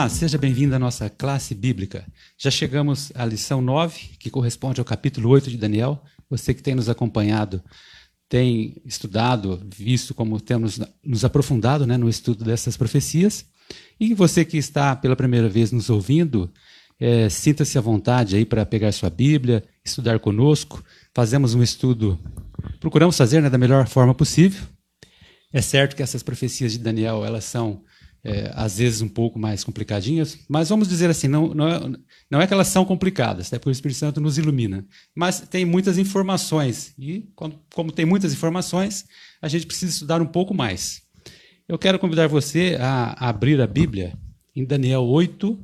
Olá, 0.00 0.08
seja 0.08 0.38
bem-vindo 0.38 0.74
à 0.74 0.78
nossa 0.78 1.10
classe 1.10 1.54
bíblica. 1.54 2.06
Já 2.38 2.50
chegamos 2.50 3.12
à 3.14 3.22
lição 3.22 3.60
9, 3.60 4.12
que 4.18 4.30
corresponde 4.30 4.80
ao 4.80 4.84
capítulo 4.84 5.28
8 5.28 5.50
de 5.50 5.58
Daniel. 5.58 6.02
Você 6.30 6.54
que 6.54 6.62
tem 6.62 6.74
nos 6.74 6.88
acompanhado 6.88 7.62
tem 8.26 8.80
estudado, 8.82 9.60
visto 9.76 10.14
como 10.14 10.40
temos 10.40 10.80
nos 11.04 11.22
aprofundado 11.22 11.86
né, 11.86 11.98
no 11.98 12.08
estudo 12.08 12.46
dessas 12.46 12.78
profecias. 12.78 13.44
E 14.00 14.14
você 14.14 14.42
que 14.42 14.56
está 14.56 14.96
pela 14.96 15.14
primeira 15.14 15.50
vez 15.50 15.70
nos 15.70 15.90
ouvindo, 15.90 16.50
é, 16.98 17.28
sinta-se 17.28 17.76
à 17.76 17.82
vontade 17.82 18.36
aí 18.36 18.46
para 18.46 18.64
pegar 18.64 18.92
sua 18.92 19.10
Bíblia, 19.10 19.62
estudar 19.84 20.18
conosco. 20.18 20.82
Fazemos 21.14 21.54
um 21.54 21.62
estudo, 21.62 22.18
procuramos 22.80 23.18
fazer 23.18 23.42
né, 23.42 23.50
da 23.50 23.58
melhor 23.58 23.86
forma 23.86 24.14
possível. 24.14 24.62
É 25.52 25.60
certo 25.60 25.94
que 25.94 26.02
essas 26.02 26.22
profecias 26.22 26.72
de 26.72 26.78
Daniel 26.78 27.22
elas 27.22 27.44
são 27.44 27.82
é, 28.22 28.50
às 28.54 28.78
vezes 28.78 29.00
um 29.00 29.08
pouco 29.08 29.38
mais 29.38 29.64
complicadinhas, 29.64 30.38
mas 30.48 30.68
vamos 30.68 30.88
dizer 30.88 31.08
assim, 31.10 31.28
não, 31.28 31.54
não, 31.54 31.68
é, 31.68 31.80
não 32.30 32.40
é 32.40 32.46
que 32.46 32.52
elas 32.52 32.68
são 32.68 32.84
complicadas, 32.84 33.52
é 33.52 33.58
porque 33.58 33.70
o 33.70 33.72
Espírito 33.72 33.98
Santo 33.98 34.20
nos 34.20 34.38
ilumina, 34.38 34.86
mas 35.14 35.40
tem 35.40 35.64
muitas 35.64 35.98
informações, 35.98 36.94
e 36.98 37.28
quando, 37.34 37.58
como 37.74 37.92
tem 37.92 38.04
muitas 38.04 38.32
informações, 38.32 39.04
a 39.40 39.48
gente 39.48 39.66
precisa 39.66 39.92
estudar 39.92 40.20
um 40.20 40.26
pouco 40.26 40.54
mais. 40.54 41.02
Eu 41.68 41.78
quero 41.78 41.98
convidar 41.98 42.26
você 42.26 42.76
a 42.80 43.28
abrir 43.28 43.60
a 43.60 43.66
Bíblia 43.66 44.18
em 44.54 44.64
Daniel 44.64 45.04
8, 45.04 45.58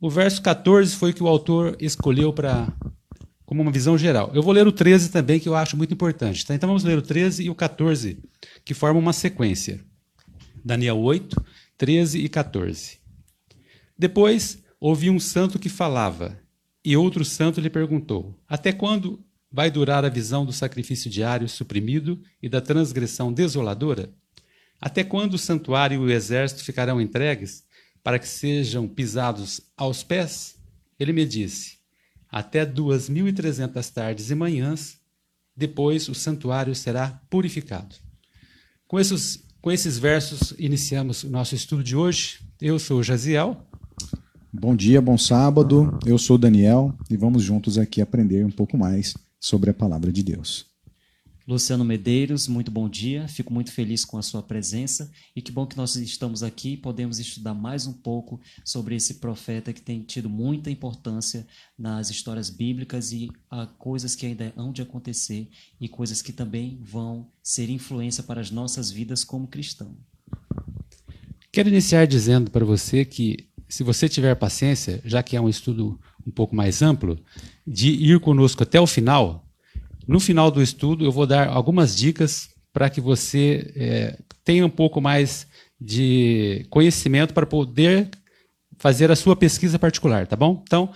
o 0.00 0.08
verso 0.08 0.40
14 0.40 0.96
foi 0.96 1.12
que 1.12 1.22
o 1.22 1.28
autor 1.28 1.76
escolheu 1.78 2.32
para 2.32 2.72
como 3.44 3.62
uma 3.62 3.72
visão 3.72 3.98
geral. 3.98 4.30
Eu 4.32 4.44
vou 4.44 4.52
ler 4.52 4.64
o 4.64 4.70
13 4.70 5.10
também, 5.10 5.40
que 5.40 5.48
eu 5.48 5.56
acho 5.56 5.76
muito 5.76 5.92
importante. 5.92 6.46
Tá? 6.46 6.54
Então 6.54 6.68
vamos 6.68 6.84
ler 6.84 6.96
o 6.96 7.02
13 7.02 7.42
e 7.42 7.50
o 7.50 7.54
14, 7.54 8.16
que 8.64 8.72
formam 8.72 9.02
uma 9.02 9.12
sequência. 9.12 9.84
Daniel 10.64 10.98
8, 10.98 11.36
13 11.76 12.18
e 12.18 12.28
14. 12.28 12.98
Depois 13.98 14.62
ouvi 14.78 15.10
um 15.10 15.20
santo 15.20 15.58
que 15.58 15.68
falava, 15.68 16.40
e 16.84 16.96
outro 16.96 17.24
santo 17.24 17.60
lhe 17.60 17.70
perguntou: 17.70 18.38
Até 18.48 18.72
quando 18.72 19.24
vai 19.50 19.70
durar 19.70 20.04
a 20.04 20.08
visão 20.08 20.46
do 20.46 20.52
sacrifício 20.52 21.10
diário 21.10 21.48
suprimido 21.48 22.22
e 22.42 22.48
da 22.48 22.60
transgressão 22.60 23.32
desoladora? 23.32 24.12
Até 24.80 25.04
quando 25.04 25.34
o 25.34 25.38
santuário 25.38 25.96
e 25.96 25.98
o 26.06 26.10
exército 26.10 26.64
ficarão 26.64 27.00
entregues 27.00 27.64
para 28.02 28.18
que 28.18 28.26
sejam 28.26 28.88
pisados 28.88 29.60
aos 29.76 30.02
pés? 30.02 30.58
Ele 30.98 31.12
me 31.12 31.26
disse: 31.26 31.78
Até 32.30 32.64
duas 32.64 33.08
mil 33.08 33.28
e 33.28 33.32
trezentas 33.32 33.90
tardes 33.90 34.30
e 34.30 34.34
manhãs, 34.34 34.98
depois 35.54 36.08
o 36.08 36.14
santuário 36.14 36.74
será 36.74 37.20
purificado. 37.28 37.96
Com 38.86 38.98
esses 38.98 39.44
com 39.60 39.70
esses 39.70 39.98
versos, 39.98 40.54
iniciamos 40.58 41.22
o 41.22 41.30
nosso 41.30 41.54
estudo 41.54 41.82
de 41.82 41.94
hoje. 41.96 42.40
Eu 42.60 42.78
sou 42.78 43.02
Jaziel. 43.02 43.56
Bom 44.52 44.74
dia, 44.74 45.00
bom 45.00 45.18
sábado. 45.18 45.98
Eu 46.04 46.18
sou 46.18 46.38
Daniel 46.38 46.94
e 47.10 47.16
vamos 47.16 47.42
juntos 47.42 47.78
aqui 47.78 48.00
aprender 48.00 48.44
um 48.44 48.50
pouco 48.50 48.76
mais 48.76 49.14
sobre 49.38 49.70
a 49.70 49.74
palavra 49.74 50.10
de 50.10 50.22
Deus. 50.22 50.69
Luciano 51.50 51.84
Medeiros, 51.84 52.46
muito 52.46 52.70
bom 52.70 52.88
dia. 52.88 53.26
Fico 53.26 53.52
muito 53.52 53.72
feliz 53.72 54.04
com 54.04 54.16
a 54.16 54.22
sua 54.22 54.40
presença 54.40 55.10
e 55.34 55.42
que 55.42 55.50
bom 55.50 55.66
que 55.66 55.76
nós 55.76 55.96
estamos 55.96 56.44
aqui 56.44 56.74
e 56.74 56.76
podemos 56.76 57.18
estudar 57.18 57.54
mais 57.54 57.88
um 57.88 57.92
pouco 57.92 58.40
sobre 58.64 58.94
esse 58.94 59.14
profeta 59.14 59.72
que 59.72 59.82
tem 59.82 60.00
tido 60.00 60.30
muita 60.30 60.70
importância 60.70 61.44
nas 61.76 62.08
histórias 62.08 62.50
bíblicas 62.50 63.10
e 63.10 63.28
a 63.50 63.66
coisas 63.66 64.14
que 64.14 64.26
ainda 64.26 64.52
hão 64.56 64.70
de 64.70 64.80
acontecer 64.80 65.48
e 65.80 65.88
coisas 65.88 66.22
que 66.22 66.32
também 66.32 66.78
vão 66.84 67.26
ser 67.42 67.68
influência 67.68 68.22
para 68.22 68.40
as 68.40 68.52
nossas 68.52 68.88
vidas 68.92 69.24
como 69.24 69.48
cristão. 69.48 69.96
Quero 71.50 71.68
iniciar 71.68 72.06
dizendo 72.06 72.48
para 72.48 72.64
você 72.64 73.04
que 73.04 73.48
se 73.68 73.82
você 73.82 74.08
tiver 74.08 74.36
paciência, 74.36 75.02
já 75.04 75.20
que 75.20 75.34
é 75.34 75.40
um 75.40 75.48
estudo 75.48 75.98
um 76.24 76.30
pouco 76.30 76.54
mais 76.54 76.80
amplo, 76.80 77.18
de 77.66 77.90
ir 77.90 78.20
conosco 78.20 78.62
até 78.62 78.80
o 78.80 78.86
final, 78.86 79.49
no 80.10 80.18
final 80.18 80.50
do 80.50 80.60
estudo, 80.60 81.04
eu 81.04 81.12
vou 81.12 81.24
dar 81.24 81.46
algumas 81.46 81.96
dicas 81.96 82.48
para 82.72 82.90
que 82.90 83.00
você 83.00 83.72
é, 83.76 84.18
tenha 84.44 84.66
um 84.66 84.70
pouco 84.70 85.00
mais 85.00 85.46
de 85.80 86.66
conhecimento 86.68 87.32
para 87.32 87.46
poder 87.46 88.10
fazer 88.76 89.12
a 89.12 89.14
sua 89.14 89.36
pesquisa 89.36 89.78
particular, 89.78 90.26
tá 90.26 90.34
bom? 90.34 90.64
Então, 90.66 90.92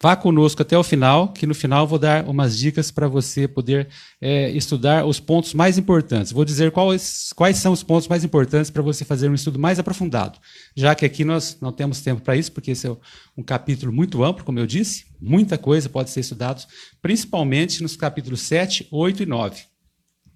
Vá 0.00 0.14
conosco 0.14 0.62
até 0.62 0.78
o 0.78 0.84
final, 0.84 1.32
que 1.32 1.44
no 1.44 1.54
final 1.54 1.84
vou 1.84 1.98
dar 1.98 2.24
umas 2.28 2.56
dicas 2.56 2.88
para 2.88 3.08
você 3.08 3.48
poder 3.48 3.88
é, 4.20 4.48
estudar 4.50 5.04
os 5.04 5.18
pontos 5.18 5.52
mais 5.54 5.76
importantes. 5.76 6.30
Vou 6.30 6.44
dizer 6.44 6.70
quais, 6.70 7.32
quais 7.34 7.56
são 7.56 7.72
os 7.72 7.82
pontos 7.82 8.06
mais 8.06 8.22
importantes 8.22 8.70
para 8.70 8.80
você 8.80 9.04
fazer 9.04 9.28
um 9.28 9.34
estudo 9.34 9.58
mais 9.58 9.80
aprofundado, 9.80 10.38
já 10.76 10.94
que 10.94 11.04
aqui 11.04 11.24
nós 11.24 11.58
não 11.60 11.72
temos 11.72 12.00
tempo 12.00 12.20
para 12.20 12.36
isso, 12.36 12.52
porque 12.52 12.70
esse 12.70 12.86
é 12.86 12.96
um 13.36 13.42
capítulo 13.42 13.92
muito 13.92 14.22
amplo, 14.22 14.44
como 14.44 14.60
eu 14.60 14.66
disse, 14.66 15.06
muita 15.20 15.58
coisa 15.58 15.88
pode 15.88 16.10
ser 16.10 16.20
estudado, 16.20 16.64
principalmente 17.02 17.82
nos 17.82 17.96
capítulos 17.96 18.42
7, 18.42 18.86
8 18.92 19.24
e 19.24 19.26
9. 19.26 19.62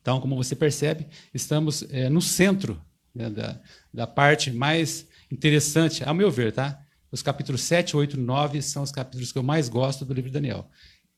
Então, 0.00 0.20
como 0.20 0.34
você 0.34 0.56
percebe, 0.56 1.06
estamos 1.32 1.84
é, 1.88 2.08
no 2.08 2.20
centro 2.20 2.82
né, 3.14 3.30
da, 3.30 3.60
da 3.94 4.06
parte 4.08 4.50
mais 4.50 5.06
interessante, 5.30 6.02
ao 6.02 6.14
meu 6.14 6.32
ver, 6.32 6.52
tá? 6.52 6.81
Os 7.12 7.20
capítulos 7.20 7.60
7, 7.60 7.94
8 7.94 8.16
e 8.16 8.20
9 8.20 8.62
são 8.62 8.82
os 8.82 8.90
capítulos 8.90 9.30
que 9.30 9.38
eu 9.38 9.42
mais 9.42 9.68
gosto 9.68 10.04
do 10.04 10.14
livro 10.14 10.30
de 10.30 10.34
Daniel. 10.34 10.66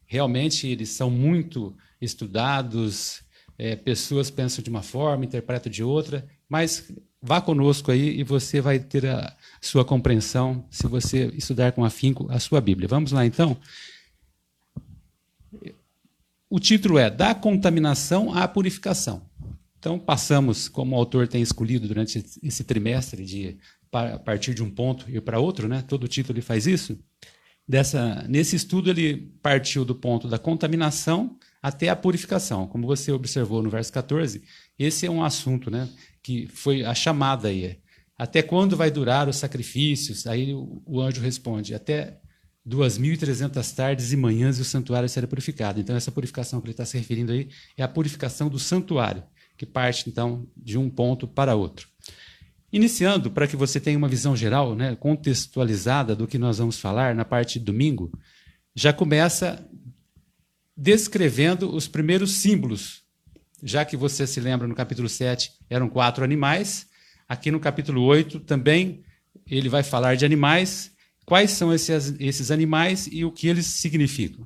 Realmente, 0.04 0.66
eles 0.66 0.88
são 0.88 1.08
muito 1.08 1.74
estudados, 2.00 3.22
é, 3.56 3.76
pessoas 3.76 4.28
pensam 4.28 4.62
de 4.62 4.68
uma 4.68 4.82
forma, 4.82 5.24
interpretam 5.24 5.70
de 5.70 5.84
outra, 5.84 6.26
mas 6.48 6.92
vá 7.22 7.40
conosco 7.40 7.92
aí 7.92 8.18
e 8.18 8.24
você 8.24 8.60
vai 8.60 8.80
ter 8.80 9.06
a 9.06 9.34
sua 9.60 9.84
compreensão 9.84 10.66
se 10.68 10.86
você 10.88 11.28
estudar 11.28 11.72
com 11.72 11.84
afinco 11.84 12.26
a 12.28 12.40
sua 12.40 12.60
Bíblia. 12.60 12.88
Vamos 12.88 13.12
lá, 13.12 13.24
então? 13.24 13.56
O 16.50 16.58
título 16.58 16.98
é 16.98 17.08
Da 17.08 17.34
Contaminação 17.34 18.34
à 18.34 18.46
Purificação. 18.46 19.22
Então, 19.78 19.98
passamos, 19.98 20.68
como 20.68 20.96
o 20.96 20.98
autor 20.98 21.28
tem 21.28 21.42
escolhido 21.42 21.86
durante 21.86 22.24
esse 22.42 22.64
trimestre 22.64 23.24
de 23.24 23.58
a 23.94 24.18
partir 24.18 24.54
de 24.54 24.62
um 24.62 24.70
ponto 24.70 25.08
e 25.08 25.20
para 25.20 25.38
outro, 25.38 25.68
né? 25.68 25.82
Todo 25.86 26.08
título 26.08 26.38
ele 26.38 26.44
faz 26.44 26.66
isso. 26.66 26.98
Dessa, 27.66 28.26
nesse 28.28 28.56
estudo 28.56 28.90
ele 28.90 29.32
partiu 29.42 29.84
do 29.84 29.94
ponto 29.94 30.28
da 30.28 30.38
contaminação 30.38 31.38
até 31.62 31.88
a 31.88 31.96
purificação. 31.96 32.66
Como 32.66 32.86
você 32.86 33.10
observou 33.10 33.62
no 33.62 33.70
verso 33.70 33.90
14, 33.92 34.42
esse 34.78 35.06
é 35.06 35.10
um 35.10 35.24
assunto, 35.24 35.70
né, 35.70 35.88
que 36.22 36.46
foi 36.48 36.84
a 36.84 36.94
chamada 36.94 37.48
aí. 37.48 37.78
Até 38.18 38.42
quando 38.42 38.76
vai 38.76 38.90
durar 38.90 39.28
os 39.28 39.36
sacrifícios? 39.36 40.26
Aí 40.26 40.52
o, 40.52 40.82
o 40.84 41.00
anjo 41.00 41.22
responde: 41.22 41.74
até 41.74 42.20
2.300 42.68 43.74
tardes 43.74 44.12
e 44.12 44.16
manhãs 44.16 44.58
e 44.58 44.62
o 44.62 44.64
santuário 44.64 45.08
será 45.08 45.26
purificado. 45.26 45.80
Então, 45.80 45.96
essa 45.96 46.12
purificação 46.12 46.60
que 46.60 46.66
ele 46.66 46.72
está 46.72 46.84
se 46.84 46.96
referindo 46.96 47.32
aí 47.32 47.48
é 47.76 47.82
a 47.82 47.88
purificação 47.88 48.48
do 48.48 48.58
santuário, 48.58 49.22
que 49.56 49.66
parte, 49.66 50.08
então, 50.08 50.46
de 50.56 50.78
um 50.78 50.88
ponto 50.88 51.26
para 51.26 51.54
outro. 51.54 51.88
Iniciando, 52.74 53.30
para 53.30 53.46
que 53.46 53.54
você 53.54 53.78
tenha 53.78 53.96
uma 53.96 54.08
visão 54.08 54.34
geral, 54.34 54.74
né, 54.74 54.96
contextualizada 54.96 56.16
do 56.16 56.26
que 56.26 56.36
nós 56.36 56.58
vamos 56.58 56.76
falar 56.76 57.14
na 57.14 57.24
parte 57.24 57.60
de 57.60 57.64
domingo, 57.64 58.10
já 58.74 58.92
começa 58.92 59.64
descrevendo 60.76 61.72
os 61.72 61.86
primeiros 61.86 62.32
símbolos. 62.32 63.04
Já 63.62 63.84
que 63.84 63.96
você 63.96 64.26
se 64.26 64.40
lembra, 64.40 64.66
no 64.66 64.74
capítulo 64.74 65.08
7 65.08 65.52
eram 65.70 65.88
quatro 65.88 66.24
animais, 66.24 66.88
aqui 67.28 67.48
no 67.48 67.60
capítulo 67.60 68.02
8 68.02 68.40
também 68.40 69.04
ele 69.48 69.68
vai 69.68 69.84
falar 69.84 70.16
de 70.16 70.24
animais. 70.24 70.90
Quais 71.24 71.52
são 71.52 71.72
esses, 71.72 72.16
esses 72.18 72.50
animais 72.50 73.08
e 73.08 73.24
o 73.24 73.30
que 73.30 73.46
eles 73.46 73.66
significam? 73.66 74.44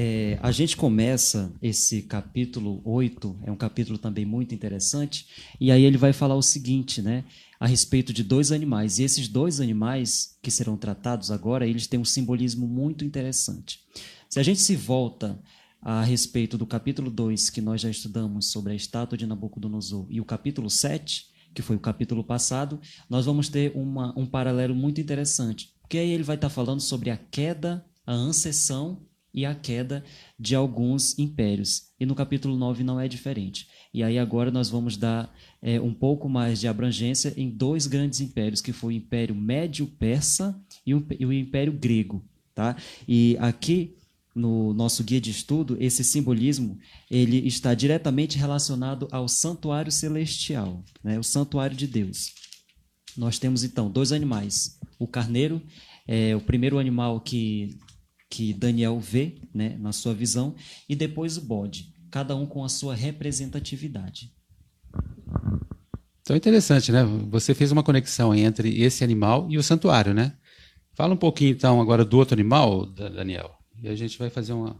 É, 0.00 0.38
a 0.40 0.52
gente 0.52 0.76
começa 0.76 1.52
esse 1.60 2.02
capítulo 2.02 2.80
8, 2.84 3.40
é 3.42 3.50
um 3.50 3.56
capítulo 3.56 3.98
também 3.98 4.24
muito 4.24 4.54
interessante, 4.54 5.26
e 5.60 5.72
aí 5.72 5.82
ele 5.82 5.98
vai 5.98 6.12
falar 6.12 6.36
o 6.36 6.42
seguinte, 6.42 7.02
né? 7.02 7.24
A 7.58 7.66
respeito 7.66 8.12
de 8.12 8.22
dois 8.22 8.52
animais. 8.52 9.00
E 9.00 9.02
esses 9.02 9.26
dois 9.26 9.60
animais 9.60 10.38
que 10.40 10.52
serão 10.52 10.76
tratados 10.76 11.32
agora, 11.32 11.66
eles 11.66 11.88
têm 11.88 11.98
um 11.98 12.04
simbolismo 12.04 12.64
muito 12.64 13.04
interessante. 13.04 13.80
Se 14.28 14.38
a 14.38 14.42
gente 14.44 14.60
se 14.60 14.76
volta 14.76 15.36
a 15.82 16.00
respeito 16.04 16.56
do 16.56 16.64
capítulo 16.64 17.10
2, 17.10 17.50
que 17.50 17.60
nós 17.60 17.80
já 17.80 17.90
estudamos 17.90 18.52
sobre 18.52 18.74
a 18.74 18.76
estátua 18.76 19.18
de 19.18 19.26
Nabucodonosor, 19.26 20.06
e 20.08 20.20
o 20.20 20.24
capítulo 20.24 20.70
7, 20.70 21.26
que 21.52 21.60
foi 21.60 21.74
o 21.74 21.80
capítulo 21.80 22.22
passado, 22.22 22.80
nós 23.10 23.26
vamos 23.26 23.48
ter 23.48 23.72
uma, 23.74 24.16
um 24.16 24.26
paralelo 24.26 24.76
muito 24.76 25.00
interessante. 25.00 25.74
Porque 25.80 25.98
aí 25.98 26.10
ele 26.12 26.22
vai 26.22 26.36
estar 26.36 26.50
falando 26.50 26.80
sobre 26.80 27.10
a 27.10 27.16
queda, 27.16 27.84
a 28.06 28.12
ancessão 28.12 29.07
e 29.32 29.44
a 29.44 29.54
queda 29.54 30.04
de 30.38 30.54
alguns 30.54 31.18
impérios. 31.18 31.88
E 31.98 32.06
no 32.06 32.14
capítulo 32.14 32.56
9 32.56 32.82
não 32.82 33.00
é 33.00 33.06
diferente. 33.06 33.68
E 33.92 34.02
aí 34.02 34.18
agora 34.18 34.50
nós 34.50 34.68
vamos 34.68 34.96
dar 34.96 35.34
é, 35.62 35.80
um 35.80 35.92
pouco 35.92 36.28
mais 36.28 36.60
de 36.60 36.68
abrangência 36.68 37.32
em 37.36 37.48
dois 37.50 37.86
grandes 37.86 38.20
impérios, 38.20 38.60
que 38.60 38.72
foi 38.72 38.94
o 38.94 38.96
Império 38.96 39.34
Médio-Persa 39.34 40.58
e 40.86 40.90
e 40.90 41.26
o 41.26 41.32
Império 41.32 41.72
Grego. 41.72 42.24
Tá? 42.54 42.76
E 43.06 43.36
aqui 43.38 43.94
no 44.34 44.72
nosso 44.72 45.02
guia 45.02 45.20
de 45.20 45.30
estudo, 45.30 45.76
esse 45.80 46.04
simbolismo 46.04 46.78
ele 47.10 47.46
está 47.46 47.74
diretamente 47.74 48.38
relacionado 48.38 49.08
ao 49.10 49.28
santuário 49.28 49.90
celestial, 49.90 50.84
né? 51.02 51.18
o 51.18 51.24
santuário 51.24 51.76
de 51.76 51.86
Deus. 51.86 52.32
nós 53.16 53.38
temos 53.38 53.64
então 53.64 53.90
dois 53.90 54.12
animais. 54.12 54.78
O 54.98 55.06
carneiro 55.06 55.60
é 56.06 56.34
o 56.36 56.40
primeiro 56.40 56.78
animal 56.78 57.20
que, 57.20 57.76
que 58.28 58.52
Daniel 58.52 58.98
vê 58.98 59.36
né, 59.54 59.76
na 59.78 59.92
sua 59.92 60.14
visão, 60.14 60.54
e 60.88 60.94
depois 60.94 61.36
o 61.36 61.42
bode, 61.42 61.92
cada 62.10 62.36
um 62.36 62.46
com 62.46 62.64
a 62.64 62.68
sua 62.68 62.94
representatividade. 62.94 64.32
Então 66.20 66.34
é 66.34 66.36
interessante, 66.36 66.92
né? 66.92 67.04
Você 67.30 67.54
fez 67.54 67.72
uma 67.72 67.82
conexão 67.82 68.34
entre 68.34 68.82
esse 68.82 69.02
animal 69.02 69.46
e 69.48 69.56
o 69.56 69.62
santuário, 69.62 70.12
né? 70.12 70.34
Fala 70.92 71.14
um 71.14 71.16
pouquinho 71.16 71.52
então 71.52 71.80
agora 71.80 72.04
do 72.04 72.18
outro 72.18 72.34
animal, 72.34 72.84
Daniel, 72.84 73.52
e 73.82 73.88
a 73.88 73.94
gente 73.94 74.18
vai 74.18 74.28
fazer 74.28 74.52
uma 74.52 74.76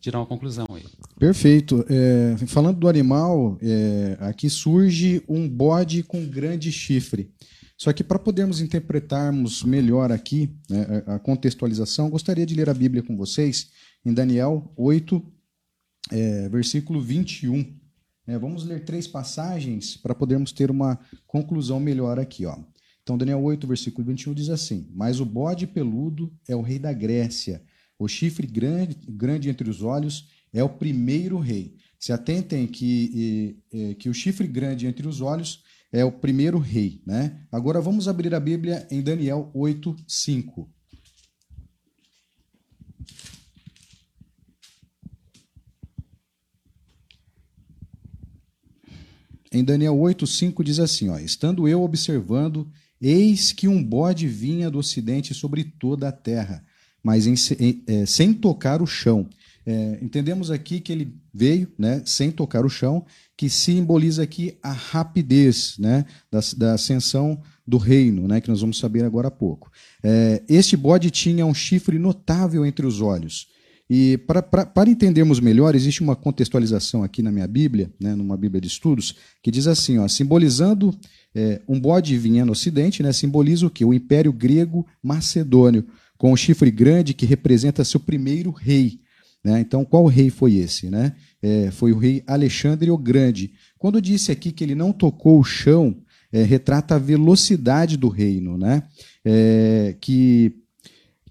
tirar 0.00 0.18
uma 0.18 0.26
conclusão 0.26 0.66
aí. 0.70 0.82
Perfeito. 1.18 1.84
É, 1.88 2.36
falando 2.48 2.78
do 2.78 2.88
animal, 2.88 3.56
é, 3.62 4.16
aqui 4.20 4.50
surge 4.50 5.22
um 5.28 5.48
bode 5.48 6.02
com 6.02 6.26
grande 6.26 6.72
chifre. 6.72 7.30
Só 7.82 7.92
que 7.92 8.04
para 8.04 8.16
podermos 8.16 8.60
interpretarmos 8.60 9.64
melhor 9.64 10.12
aqui 10.12 10.56
né, 10.70 11.02
a 11.04 11.18
contextualização, 11.18 12.08
gostaria 12.08 12.46
de 12.46 12.54
ler 12.54 12.70
a 12.70 12.74
Bíblia 12.74 13.02
com 13.02 13.16
vocês 13.16 13.72
em 14.06 14.14
Daniel 14.14 14.72
8, 14.76 15.20
é, 16.12 16.48
versículo 16.48 17.00
21. 17.00 17.76
É, 18.28 18.38
vamos 18.38 18.64
ler 18.64 18.84
três 18.84 19.08
passagens 19.08 19.96
para 19.96 20.14
podermos 20.14 20.52
ter 20.52 20.70
uma 20.70 20.96
conclusão 21.26 21.80
melhor 21.80 22.20
aqui. 22.20 22.46
Ó. 22.46 22.56
Então, 23.02 23.18
Daniel 23.18 23.42
8, 23.42 23.66
versículo 23.66 24.06
21 24.06 24.32
diz 24.32 24.48
assim: 24.48 24.88
Mas 24.94 25.18
o 25.18 25.24
bode 25.24 25.66
peludo 25.66 26.32
é 26.46 26.54
o 26.54 26.62
rei 26.62 26.78
da 26.78 26.92
Grécia 26.92 27.64
o 28.02 28.08
chifre 28.08 28.46
grande, 28.46 28.96
grande 29.08 29.48
entre 29.48 29.68
os 29.70 29.82
olhos 29.82 30.28
é 30.52 30.62
o 30.62 30.68
primeiro 30.68 31.38
rei. 31.38 31.76
Se 31.98 32.12
atentem 32.12 32.66
que, 32.66 33.56
que 33.98 34.08
o 34.08 34.14
chifre 34.14 34.48
grande 34.48 34.86
entre 34.86 35.06
os 35.06 35.20
olhos 35.20 35.62
é 35.92 36.04
o 36.04 36.10
primeiro 36.10 36.58
rei. 36.58 37.00
Né? 37.06 37.46
Agora 37.50 37.80
vamos 37.80 38.08
abrir 38.08 38.34
a 38.34 38.40
Bíblia 38.40 38.86
em 38.90 39.02
Daniel 39.02 39.50
8, 39.54 39.94
5. 40.08 40.68
Em 49.52 49.62
Daniel 49.62 49.94
8,5 49.94 50.64
diz 50.64 50.78
assim: 50.78 51.10
ó, 51.10 51.18
Estando 51.18 51.68
eu 51.68 51.82
observando, 51.82 52.70
eis 53.00 53.52
que 53.52 53.68
um 53.68 53.84
bode 53.84 54.26
vinha 54.26 54.70
do 54.70 54.78
ocidente 54.78 55.34
sobre 55.34 55.62
toda 55.62 56.08
a 56.08 56.12
terra 56.12 56.64
mas 57.02 57.26
em, 57.26 57.34
é, 57.86 58.06
sem 58.06 58.32
tocar 58.32 58.80
o 58.80 58.86
chão. 58.86 59.28
É, 59.66 59.98
entendemos 60.00 60.50
aqui 60.50 60.80
que 60.80 60.92
ele 60.92 61.20
veio 61.32 61.68
né, 61.78 62.02
sem 62.04 62.30
tocar 62.30 62.64
o 62.64 62.68
chão, 62.68 63.04
que 63.36 63.48
simboliza 63.48 64.22
aqui 64.22 64.56
a 64.62 64.72
rapidez 64.72 65.76
né, 65.78 66.04
da, 66.30 66.40
da 66.56 66.74
ascensão 66.74 67.40
do 67.66 67.78
reino, 67.78 68.28
né, 68.28 68.40
que 68.40 68.48
nós 68.48 68.60
vamos 68.60 68.78
saber 68.78 69.04
agora 69.04 69.28
há 69.28 69.30
pouco. 69.30 69.70
É, 70.02 70.42
este 70.48 70.76
bode 70.76 71.10
tinha 71.10 71.46
um 71.46 71.54
chifre 71.54 71.98
notável 71.98 72.66
entre 72.66 72.86
os 72.86 73.00
olhos. 73.00 73.46
E 73.88 74.16
para 74.16 74.90
entendermos 74.90 75.38
melhor, 75.38 75.74
existe 75.74 76.02
uma 76.02 76.16
contextualização 76.16 77.02
aqui 77.02 77.22
na 77.22 77.30
minha 77.30 77.46
Bíblia, 77.46 77.92
né, 78.00 78.14
numa 78.14 78.36
Bíblia 78.36 78.60
de 78.60 78.68
estudos, 78.68 79.14
que 79.42 79.50
diz 79.50 79.66
assim, 79.66 79.98
ó, 79.98 80.08
simbolizando 80.08 80.96
é, 81.34 81.60
um 81.68 81.78
bode 81.78 82.16
vinha 82.16 82.44
no 82.44 82.52
ocidente, 82.52 83.02
né, 83.02 83.12
simboliza 83.12 83.66
o 83.66 83.70
que? 83.70 83.84
O 83.84 83.92
Império 83.92 84.32
Grego 84.32 84.86
Macedônio, 85.02 85.86
com 86.16 86.32
o 86.32 86.36
chifre 86.36 86.70
grande 86.70 87.12
que 87.12 87.26
representa 87.26 87.84
seu 87.84 88.00
primeiro 88.00 88.50
rei. 88.50 89.00
Né? 89.44 89.60
Então, 89.60 89.84
qual 89.84 90.06
rei 90.06 90.30
foi 90.30 90.54
esse? 90.54 90.88
Né? 90.88 91.14
É, 91.42 91.70
foi 91.70 91.92
o 91.92 91.98
rei 91.98 92.22
Alexandre 92.26 92.90
o 92.90 92.98
Grande. 92.98 93.52
Quando 93.78 94.00
disse 94.00 94.30
aqui 94.30 94.52
que 94.52 94.62
ele 94.62 94.74
não 94.74 94.92
tocou 94.92 95.40
o 95.40 95.44
chão, 95.44 95.96
é, 96.32 96.42
retrata 96.42 96.94
a 96.94 96.98
velocidade 96.98 97.96
do 97.96 98.08
reino, 98.08 98.56
né? 98.56 98.84
É, 99.24 99.94
que, 100.00 100.52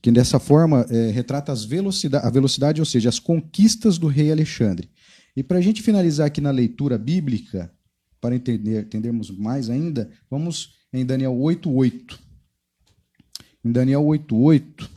que 0.01 0.11
dessa 0.11 0.39
forma 0.39 0.85
é, 0.89 1.09
retrata 1.09 1.51
as 1.51 1.63
velocidade, 1.63 2.25
a 2.25 2.29
velocidade, 2.29 2.79
ou 2.79 2.85
seja, 2.85 3.09
as 3.09 3.17
conquistas 3.17 3.97
do 3.97 4.07
rei 4.07 4.31
Alexandre. 4.31 4.89
E 5.35 5.41
para 5.41 5.57
a 5.57 5.61
gente 5.61 5.81
finalizar 5.81 6.27
aqui 6.27 6.39
na 6.39 6.51
leitura 6.51 6.97
bíblica, 6.97 7.71
para 8.19 8.35
entender, 8.35 8.83
entendermos 8.83 9.31
mais 9.31 9.69
ainda, 9.69 10.09
vamos 10.29 10.75
em 10.93 11.03
Daniel 11.03 11.33
8,8. 11.33 12.19
Em 13.65 13.71
Daniel 13.71 14.03
8,8, 14.03 14.87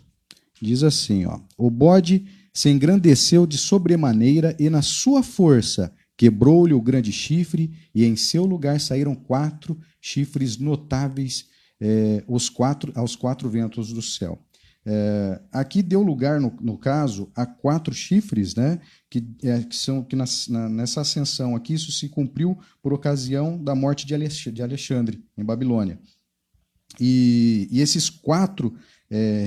diz 0.61 0.83
assim: 0.83 1.25
ó, 1.25 1.41
O 1.57 1.71
bode 1.71 2.27
se 2.55 2.71
engrandeceu 2.71 3.47
de 3.47 3.59
sobremaneira 3.59 4.57
e, 4.61 4.71
na 4.71 4.81
sua 4.81 5.25
força, 5.25 5.93
quebrou-lhe 6.17 6.73
o 6.73 6.81
grande 6.81 7.11
chifre, 7.11 7.73
e 7.93 8.05
em 8.05 8.15
seu 8.15 8.45
lugar 8.45 8.81
saíram 8.81 9.15
quatro 9.15 9.77
chifres 10.01 10.57
notáveis 10.57 11.47
é, 11.81 12.23
os 12.29 12.49
quatro, 12.49 12.93
aos 12.95 13.17
quatro 13.17 13.51
ventos 13.51 13.93
do 13.93 14.01
céu. 14.01 14.41
É, 14.87 15.41
aqui 15.51 15.83
deu 15.83 16.03
lugar, 16.03 16.41
no, 16.41 16.57
no, 16.61 16.79
caso, 16.79 17.33
a 17.35 17.45
quatro 17.45 17.93
chifres, 17.93 18.55
né, 18.55 18.79
que, 19.11 19.27
é, 19.43 19.63
que 19.63 19.75
são 19.75 20.05
que 20.05 20.15
na, 20.15 20.25
nessa 20.69 21.01
ascensão 21.01 21.57
aqui, 21.57 21.75
isso 21.75 21.91
se 21.91 22.09
cumpriu 22.09 22.57
por 22.81 22.93
ocasião 22.93 23.63
da 23.63 23.75
morte 23.75 24.07
de 24.07 24.63
Alexandre, 24.63 25.25
em 25.37 25.45
Babilônia. 25.45 25.99
E, 27.01 27.67
e 27.73 27.81
esses 27.81 28.09
quatro 28.09 28.77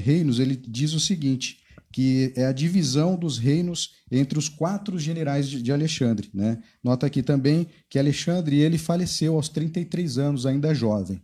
reinos, 0.02 0.40
ele 0.40 0.56
diz 0.56 0.94
o 0.94 1.00
seguinte, 1.00 1.60
que 1.98 2.32
é 2.36 2.46
a 2.46 2.52
divisão 2.52 3.16
dos 3.16 3.40
reinos 3.40 3.96
entre 4.12 4.38
os 4.38 4.48
quatro 4.48 5.00
generais 5.00 5.50
de, 5.50 5.72
Alexandre. 5.72 6.30
Né? 6.32 6.62
Nota 6.84 7.08
aqui 7.08 7.24
também 7.24 7.66
que 7.90 7.98
Alexandre 7.98 8.60
ele 8.60 8.78
faleceu 8.78 9.34
aos 9.34 9.50
33 9.50 10.20
anos, 10.20 10.46
ainda 10.46 10.76
jovem. 10.76 11.20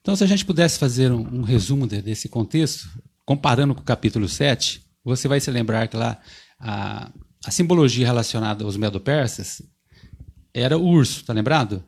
Então, 0.00 0.16
se 0.16 0.24
a 0.24 0.26
gente 0.26 0.44
pudesse 0.44 0.80
fazer 0.80 1.12
um, 1.12 1.20
um 1.20 1.42
resumo 1.42 1.86
de, 1.86 2.02
desse 2.02 2.28
contexto, 2.28 2.88
comparando 3.24 3.72
com 3.72 3.82
o 3.82 3.84
capítulo 3.84 4.28
7, 4.28 4.82
você 5.04 5.28
vai 5.28 5.38
se 5.38 5.48
lembrar 5.52 5.86
que 5.86 5.96
lá 5.96 6.20
a, 6.58 7.12
a 7.46 7.50
simbologia 7.52 8.06
relacionada 8.06 8.64
aos 8.64 8.76
medo-persas 8.76 9.62
era 10.52 10.76
o 10.76 10.84
urso, 10.84 11.24
tá 11.24 11.32
lembrado? 11.32 11.84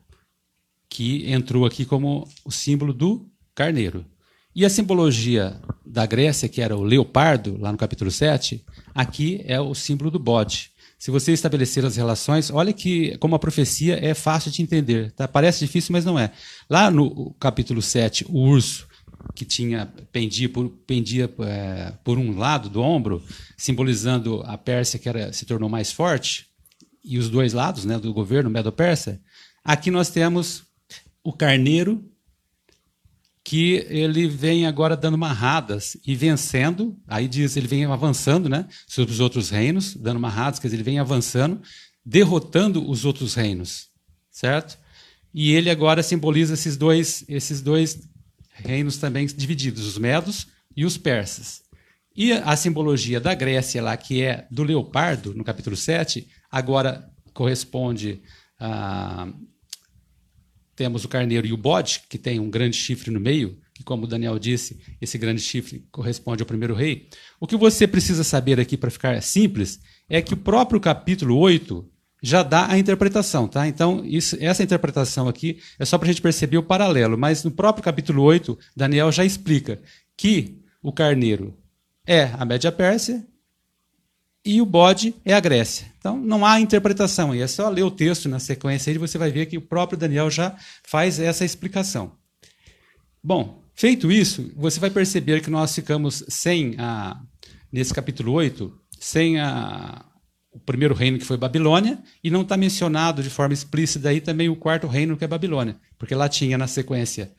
que 0.93 1.33
entrou 1.33 1.65
aqui 1.65 1.87
como 1.87 2.29
o 2.45 2.51
símbolo 2.51 2.93
do 2.93 3.27
carneiro. 3.55 4.05
E 4.55 4.65
a 4.65 4.71
simbologia 4.71 5.61
da 5.85 6.05
Grécia, 6.05 6.49
que 6.49 6.61
era 6.61 6.77
o 6.77 6.83
leopardo, 6.83 7.57
lá 7.59 7.73
no 7.73 7.79
capítulo 7.79 8.11
7, 8.11 8.65
aqui 8.95 9.43
é 9.47 9.61
o 9.61 9.75
símbolo 9.75 10.11
do 10.11 10.19
bode. 10.19 10.71
Se 10.99 11.11
você 11.11 11.33
estabelecer 11.33 11.85
as 11.85 11.97
relações, 11.97 12.51
olha 12.51 12.73
que 12.73 13.17
como 13.19 13.35
a 13.35 13.39
profecia 13.39 13.99
é 14.01 14.15
fácil 14.15 14.51
de 14.51 14.63
entender. 14.63 15.11
Tá? 15.13 15.27
Parece 15.27 15.65
difícil, 15.65 15.93
mas 15.93 16.05
não 16.05 16.19
é. 16.19 16.31
Lá 16.71 16.91
no 16.91 17.35
capítulo 17.41 17.83
7, 17.83 18.27
o 18.29 18.39
urso, 18.39 18.87
que 19.35 19.45
tinha 19.45 19.87
pendia 20.13 20.49
por, 20.49 20.69
pendia, 20.87 21.33
é, 21.41 21.93
por 22.05 22.19
um 22.19 22.37
lado 22.37 22.69
do 22.69 22.81
ombro, 22.81 23.23
simbolizando 23.57 24.43
a 24.45 24.59
Pérsia 24.59 24.99
que 24.99 25.09
era, 25.09 25.33
se 25.33 25.47
tornou 25.47 25.69
mais 25.69 25.91
forte, 25.91 26.47
e 27.03 27.19
os 27.19 27.29
dois 27.29 27.53
lados 27.53 27.85
né, 27.85 27.99
do 27.99 28.13
governo 28.13 28.51
Medo-Persa, 28.51 29.21
aqui 29.65 29.91
nós 29.91 30.11
temos 30.11 30.63
o 31.25 31.33
carneiro, 31.33 32.05
que 33.45 33.85
ele 33.89 34.29
vem 34.29 34.67
agora 34.67 34.97
dando 34.97 35.19
marradas 35.19 35.97
e 36.07 36.15
vencendo, 36.15 36.97
aí 37.09 37.27
diz, 37.27 37.57
ele 37.57 37.67
vem 37.67 37.85
avançando 37.85 38.49
né, 38.49 38.69
sobre 38.87 39.13
os 39.13 39.21
outros 39.21 39.51
reinos, 39.51 39.97
dando 39.97 40.21
marradas, 40.21 40.59
quer 40.59 40.69
dizer, 40.69 40.77
ele 40.77 40.85
vem 40.85 40.99
avançando, 40.99 41.61
derrotando 42.05 42.89
os 42.89 43.05
outros 43.05 43.35
reinos, 43.35 43.89
certo? 44.31 44.79
E 45.35 45.53
ele 45.53 45.71
agora 45.71 46.03
simboliza 46.03 46.55
esses 46.55 46.77
dois, 46.77 47.25
esses 47.29 47.61
dois 47.61 48.09
reinos 48.53 48.99
também 48.99 49.27
divididos, 49.27 49.87
os 49.87 49.99
medos 49.99 50.47
e 50.77 50.85
os 50.85 50.97
persas. 50.97 51.63
E 52.15 52.33
a 52.33 52.55
simbologia 52.57 53.19
da 53.19 53.35
Grécia 53.35 53.83
lá, 53.83 53.97
que 53.97 54.23
é 54.23 54.47
do 54.51 54.63
leopardo, 54.63 55.35
no 55.35 55.43
capítulo 55.43 55.75
7, 55.75 56.29
agora 56.51 57.11
corresponde 57.33 58.23
a, 58.61 59.33
temos 60.75 61.05
o 61.05 61.09
carneiro 61.09 61.47
e 61.47 61.53
o 61.53 61.57
bode, 61.57 62.03
que 62.09 62.19
tem 62.19 62.41
um 62.41 62.51
grande 62.51 62.77
chifre 62.77 63.11
no 63.11 63.21
meio, 63.21 63.59
que, 63.75 63.83
como 63.83 64.05
o 64.05 64.07
Daniel 64.07 64.39
disse, 64.39 64.79
esse 65.01 65.19
grande 65.19 65.41
chifre 65.41 65.87
corresponde 65.91 66.43
ao 66.43 66.47
primeiro 66.47 66.75
rei. 66.75 67.09
O 67.41 67.47
que 67.47 67.57
você 67.57 67.87
precisa 67.87 68.25
saber 68.25 68.61
aqui, 68.61 68.77
para 68.77 68.91
ficar 68.91 69.21
simples, 69.23 69.81
é 70.09 70.21
que 70.23 70.35
o 70.35 70.37
próprio 70.37 70.81
capítulo 70.81 71.37
8 71.39 71.89
já 72.23 72.43
dá 72.43 72.71
a 72.71 72.79
interpretação. 72.79 73.49
Tá? 73.49 73.67
Então, 73.67 74.03
isso, 74.05 74.37
essa 74.41 74.63
interpretação 74.63 75.29
aqui 75.29 75.59
é 75.79 75.85
só 75.85 75.99
para 75.99 76.09
a 76.09 76.13
gente 76.13 76.23
perceber 76.23 76.59
o 76.59 76.63
paralelo, 76.63 77.19
mas 77.19 77.43
no 77.43 77.51
próprio 77.51 77.85
capítulo 77.85 78.23
8, 78.23 78.59
Daniel 78.77 79.11
já 79.11 79.25
explica 79.25 79.81
que 80.17 80.63
o 80.83 80.93
carneiro 80.93 81.57
é 82.07 82.31
a 82.39 82.45
Média 82.45 82.71
Pérsia 82.71 83.27
e 84.45 84.61
o 84.61 84.67
bode 84.67 85.15
é 85.25 85.35
a 85.35 85.41
Grécia. 85.41 85.87
Então 85.99 86.17
não 86.17 86.45
há 86.45 86.61
interpretação 86.61 87.33
aí, 87.33 87.41
é 87.41 87.47
só 87.47 87.69
ler 87.69 87.83
o 87.83 87.91
texto 87.91 88.29
na 88.29 88.39
sequência 88.39 88.91
e 88.91 88.99
você 88.99 89.19
vai 89.19 89.31
ver 89.31 89.47
que 89.47 89.59
o 89.59 89.63
próprio 89.63 89.99
Daniel 89.99 90.31
já 90.31 90.57
faz 90.85 91.21
essa 91.21 91.45
explicação. 91.45 92.13
Bom, 93.23 93.63
feito 93.75 94.11
isso, 94.11 94.53
você 94.57 94.81
vai 94.81 94.91
perceber 94.91 95.41
que 95.41 95.51
nós 95.51 95.75
ficamos 95.75 96.25
sem 96.29 96.75
a 96.79 97.21
nesse 97.73 97.95
capítulo 97.95 98.33
8, 98.33 98.71
sem 99.01 99.41
a 99.41 100.05
o 100.53 100.61
primeiro 100.61 100.95
reino 100.95 101.19
que 101.19 101.25
foi 101.25 101.39
Babilônia, 101.39 101.99
e 102.23 102.31
não 102.31 102.43
está 102.43 102.59
mencionado 102.59 103.23
de 103.23 103.31
forma 103.31 103.55
explícita 103.55 104.11
aí 104.11 104.21
também 104.21 104.51
o 104.51 104.57
quarto 104.57 104.87
reino 104.87 105.17
que 105.17 105.25
é 105.25 105.27
Babilônia, 105.27 105.79
porque 105.99 106.15
lá 106.15 106.29
tinha 106.29 106.59
na 106.59 106.67
sequência, 106.67 107.33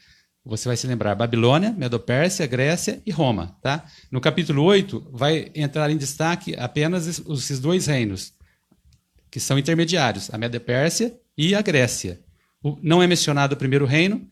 você 0.45 0.67
vai 0.67 0.75
se 0.75 0.85
lembrar, 0.85 1.15
Babilônia, 1.15 1.71
Medopérsia, 1.71 2.45
Grécia 2.45 3.01
e 3.05 3.11
Roma. 3.11 3.55
Tá? 3.61 3.85
No 4.11 4.19
capítulo 4.19 4.63
8 4.63 5.09
vai 5.11 5.49
entrar 5.55 5.89
em 5.89 5.97
destaque 5.97 6.53
apenas 6.57 7.07
esses 7.07 7.59
dois 7.59 7.87
reinos, 7.87 8.33
que 9.31 9.39
são 9.39 9.57
intermediários, 9.57 10.29
a 10.33 10.37
Medopérsia 10.37 11.17
e 11.37 11.55
a 11.55 11.61
Grécia. 11.61 12.19
Não 12.81 13.01
é 13.01 13.07
mencionado 13.07 13.55
o 13.55 13.57
primeiro 13.57 13.85
reino, 13.85 14.27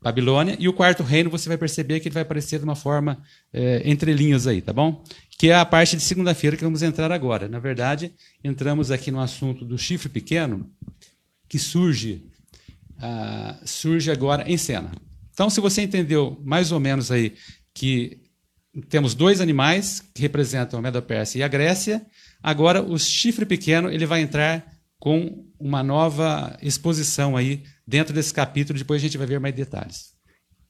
Babilônia, 0.00 0.56
e 0.58 0.66
o 0.66 0.72
quarto 0.72 1.02
reino 1.02 1.28
você 1.28 1.48
vai 1.48 1.58
perceber 1.58 2.00
que 2.00 2.08
ele 2.08 2.14
vai 2.14 2.22
aparecer 2.22 2.58
de 2.58 2.64
uma 2.64 2.76
forma 2.76 3.22
é, 3.52 3.82
entre 3.84 4.14
linhas 4.14 4.46
aí, 4.46 4.62
tá 4.62 4.72
bom? 4.72 5.04
Que 5.36 5.50
é 5.50 5.54
a 5.54 5.64
parte 5.64 5.94
de 5.96 6.02
segunda-feira 6.02 6.56
que 6.56 6.64
vamos 6.64 6.82
entrar 6.82 7.12
agora. 7.12 7.48
Na 7.48 7.58
verdade, 7.58 8.14
entramos 8.42 8.90
aqui 8.90 9.10
no 9.10 9.20
assunto 9.20 9.64
do 9.64 9.76
chifre 9.76 10.08
pequeno, 10.08 10.70
que 11.46 11.58
surge, 11.58 12.24
uh, 12.96 13.66
surge 13.66 14.10
agora 14.10 14.50
em 14.50 14.56
cena. 14.56 14.90
Então, 15.32 15.48
se 15.48 15.60
você 15.60 15.82
entendeu 15.82 16.40
mais 16.44 16.72
ou 16.72 16.80
menos 16.80 17.10
aí 17.10 17.34
que 17.72 18.22
temos 18.88 19.14
dois 19.14 19.40
animais 19.40 20.02
que 20.14 20.22
representam 20.22 20.78
a 20.78 20.82
Medo-Pérsia 20.82 21.38
e 21.38 21.42
a 21.42 21.48
Grécia, 21.48 22.06
agora 22.42 22.82
o 22.82 22.98
chifre 22.98 23.44
pequeno 23.44 23.90
ele 23.90 24.06
vai 24.06 24.20
entrar 24.20 24.64
com 24.98 25.46
uma 25.58 25.82
nova 25.82 26.56
exposição 26.62 27.36
aí 27.36 27.64
dentro 27.86 28.14
desse 28.14 28.32
capítulo, 28.32 28.78
depois 28.78 29.00
a 29.00 29.04
gente 29.04 29.18
vai 29.18 29.26
ver 29.26 29.40
mais 29.40 29.54
detalhes. 29.54 30.14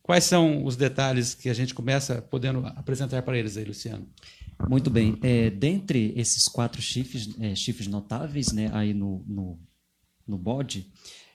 Quais 0.02 0.24
são 0.24 0.64
os 0.64 0.76
detalhes 0.76 1.34
que 1.34 1.48
a 1.48 1.54
gente 1.54 1.74
começa 1.74 2.22
podendo 2.22 2.66
apresentar 2.66 3.22
para 3.22 3.38
eles 3.38 3.56
aí, 3.56 3.64
Luciano? 3.64 4.08
Muito 4.68 4.90
bem. 4.90 5.18
É, 5.22 5.50
dentre 5.50 6.12
esses 6.16 6.48
quatro 6.48 6.80
chifres, 6.80 7.28
é, 7.38 7.54
chifres 7.54 7.86
notáveis 7.86 8.52
né, 8.52 8.70
aí 8.72 8.92
no, 8.92 9.24
no, 9.26 9.58
no 10.26 10.38
bode, 10.38 10.90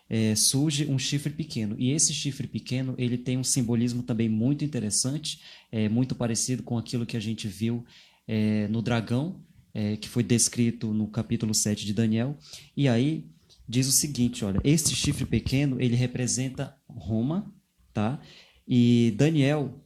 é, 0.09 0.35
surge 0.35 0.85
um 0.85 1.00
chifre 1.00 1.31
pequeno. 1.31 1.75
E 1.79 1.91
esse 1.91 2.13
chifre 2.13 2.47
pequeno 2.47 2.95
ele 2.97 3.17
tem 3.17 3.38
um 3.38 3.43
simbolismo 3.43 4.03
também 4.03 4.29
muito 4.29 4.63
interessante, 4.63 5.41
é, 5.71 5.89
muito 5.89 6.15
parecido 6.15 6.63
com 6.63 6.77
aquilo 6.77 7.05
que 7.05 7.17
a 7.17 7.19
gente 7.19 7.47
viu 7.47 7.83
é, 8.27 8.67
no 8.67 8.81
dragão, 8.81 9.41
é, 9.74 9.97
que 9.97 10.07
foi 10.07 10.24
descrito 10.24 10.93
no 10.93 11.07
capítulo 11.07 11.53
7 11.53 11.85
de 11.85 11.93
Daniel. 11.93 12.38
E 12.75 12.88
aí 12.88 13.25
diz 13.67 13.88
o 13.88 13.91
seguinte, 13.91 14.45
olha, 14.45 14.62
este 14.63 14.95
chifre 14.95 15.25
pequeno, 15.25 15.81
ele 15.81 15.95
representa 15.95 16.75
Roma, 16.88 17.51
tá? 17.93 18.21
E 18.67 19.13
Daniel 19.17 19.81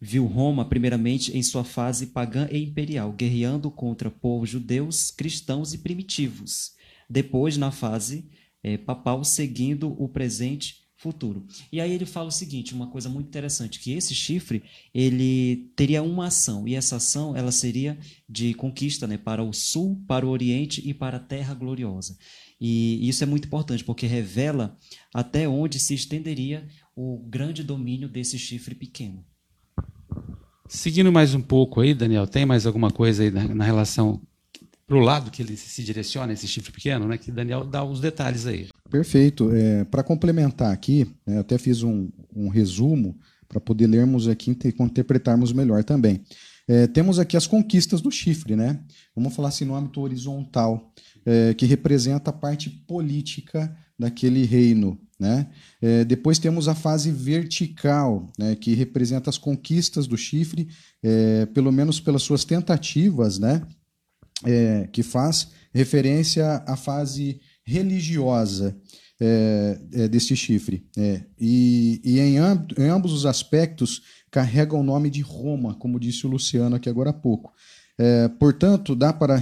viu 0.00 0.26
Roma 0.26 0.64
primeiramente 0.64 1.36
em 1.36 1.42
sua 1.42 1.64
fase 1.64 2.08
pagã 2.08 2.48
e 2.50 2.62
imperial, 2.62 3.12
guerreando 3.12 3.70
contra 3.70 4.10
povos 4.10 4.50
judeus, 4.50 5.10
cristãos 5.10 5.72
e 5.72 5.78
primitivos. 5.78 6.72
Depois, 7.08 7.56
na 7.56 7.70
fase 7.70 8.28
é, 8.62 8.76
papal, 8.76 9.24
seguindo 9.24 9.94
o 10.02 10.08
presente 10.08 10.82
futuro. 11.02 11.44
E 11.72 11.80
aí 11.80 11.92
ele 11.92 12.06
fala 12.06 12.28
o 12.28 12.32
seguinte, 12.32 12.74
uma 12.74 12.86
coisa 12.86 13.08
muito 13.08 13.26
interessante, 13.26 13.80
que 13.80 13.92
esse 13.92 14.14
chifre, 14.14 14.62
ele 14.94 15.72
teria 15.74 16.02
uma 16.02 16.26
ação, 16.26 16.66
e 16.68 16.76
essa 16.76 16.96
ação, 16.96 17.36
ela 17.36 17.50
seria 17.50 17.98
de 18.28 18.54
conquista, 18.54 19.06
né, 19.06 19.18
para 19.18 19.42
o 19.42 19.52
sul, 19.52 20.00
para 20.06 20.24
o 20.24 20.30
oriente 20.30 20.80
e 20.88 20.94
para 20.94 21.16
a 21.16 21.20
terra 21.20 21.54
gloriosa. 21.54 22.16
E 22.60 23.08
isso 23.08 23.24
é 23.24 23.26
muito 23.26 23.46
importante, 23.46 23.82
porque 23.82 24.06
revela 24.06 24.78
até 25.12 25.48
onde 25.48 25.80
se 25.80 25.94
estenderia 25.94 26.68
o 26.94 27.18
grande 27.18 27.64
domínio 27.64 28.08
desse 28.08 28.38
chifre 28.38 28.76
pequeno. 28.76 29.24
Seguindo 30.68 31.10
mais 31.10 31.34
um 31.34 31.42
pouco 31.42 31.80
aí, 31.80 31.92
Daniel, 31.92 32.26
tem 32.26 32.46
mais 32.46 32.64
alguma 32.64 32.90
coisa 32.90 33.24
aí 33.24 33.30
na, 33.32 33.52
na 33.52 33.64
relação 33.64 34.22
para 34.92 35.00
o 35.00 35.04
lado 35.04 35.30
que 35.30 35.40
ele 35.40 35.56
se 35.56 35.82
direciona, 35.82 36.34
esse 36.34 36.46
chifre 36.46 36.70
pequeno, 36.70 37.08
né? 37.08 37.16
Que 37.16 37.32
Daniel 37.32 37.64
dá 37.64 37.82
os 37.82 37.98
detalhes 37.98 38.46
aí. 38.46 38.68
Perfeito. 38.90 39.50
É, 39.50 39.84
para 39.84 40.02
complementar 40.02 40.70
aqui, 40.70 41.10
né, 41.26 41.38
até 41.38 41.56
fiz 41.56 41.82
um, 41.82 42.10
um 42.36 42.48
resumo 42.48 43.18
para 43.48 43.58
poder 43.58 43.86
lermos 43.86 44.28
aqui 44.28 44.50
e 44.50 44.82
interpretarmos 44.82 45.50
melhor 45.50 45.82
também. 45.82 46.20
É, 46.68 46.86
temos 46.86 47.18
aqui 47.18 47.38
as 47.38 47.46
conquistas 47.46 48.02
do 48.02 48.10
chifre, 48.10 48.54
né? 48.54 48.80
Vamos 49.16 49.34
falar 49.34 49.48
assim 49.48 49.64
no 49.64 49.74
âmbito 49.74 49.98
horizontal, 49.98 50.92
é, 51.24 51.54
que 51.54 51.64
representa 51.64 52.28
a 52.28 52.34
parte 52.34 52.68
política 52.68 53.74
daquele 53.98 54.44
reino. 54.44 55.00
Né? 55.18 55.46
É, 55.80 56.04
depois 56.04 56.38
temos 56.38 56.68
a 56.68 56.74
fase 56.74 57.10
vertical, 57.10 58.30
né, 58.36 58.56
que 58.56 58.74
representa 58.74 59.30
as 59.30 59.38
conquistas 59.38 60.06
do 60.06 60.18
chifre, 60.18 60.68
é, 61.02 61.46
pelo 61.46 61.70
menos 61.70 62.00
pelas 62.00 62.22
suas 62.22 62.44
tentativas, 62.44 63.38
né, 63.38 63.62
é, 64.44 64.88
que 64.92 65.02
faz 65.02 65.48
referência 65.72 66.62
à 66.66 66.76
fase 66.76 67.40
religiosa 67.64 68.76
é, 69.20 69.78
é, 69.92 70.08
desse 70.08 70.34
chifre. 70.34 70.84
É, 70.96 71.22
e, 71.38 72.00
e 72.04 72.18
em, 72.18 72.38
amb 72.38 72.72
em, 72.78 72.88
ambos 72.88 73.12
os 73.12 73.24
aspectos 73.24 74.02
carrega 74.30 74.74
o 74.74 74.82
nome 74.82 75.10
de 75.10 75.20
Roma, 75.20 75.74
como 75.74 76.00
disse 76.00 76.26
o 76.26 76.30
Luciano 76.30 76.76
aqui 76.76 76.88
agora 76.88 77.10
há 77.10 77.12
pouco. 77.12 77.52
É, 77.98 78.26
portanto, 78.26 78.96
dá 78.96 79.12
para, 79.12 79.40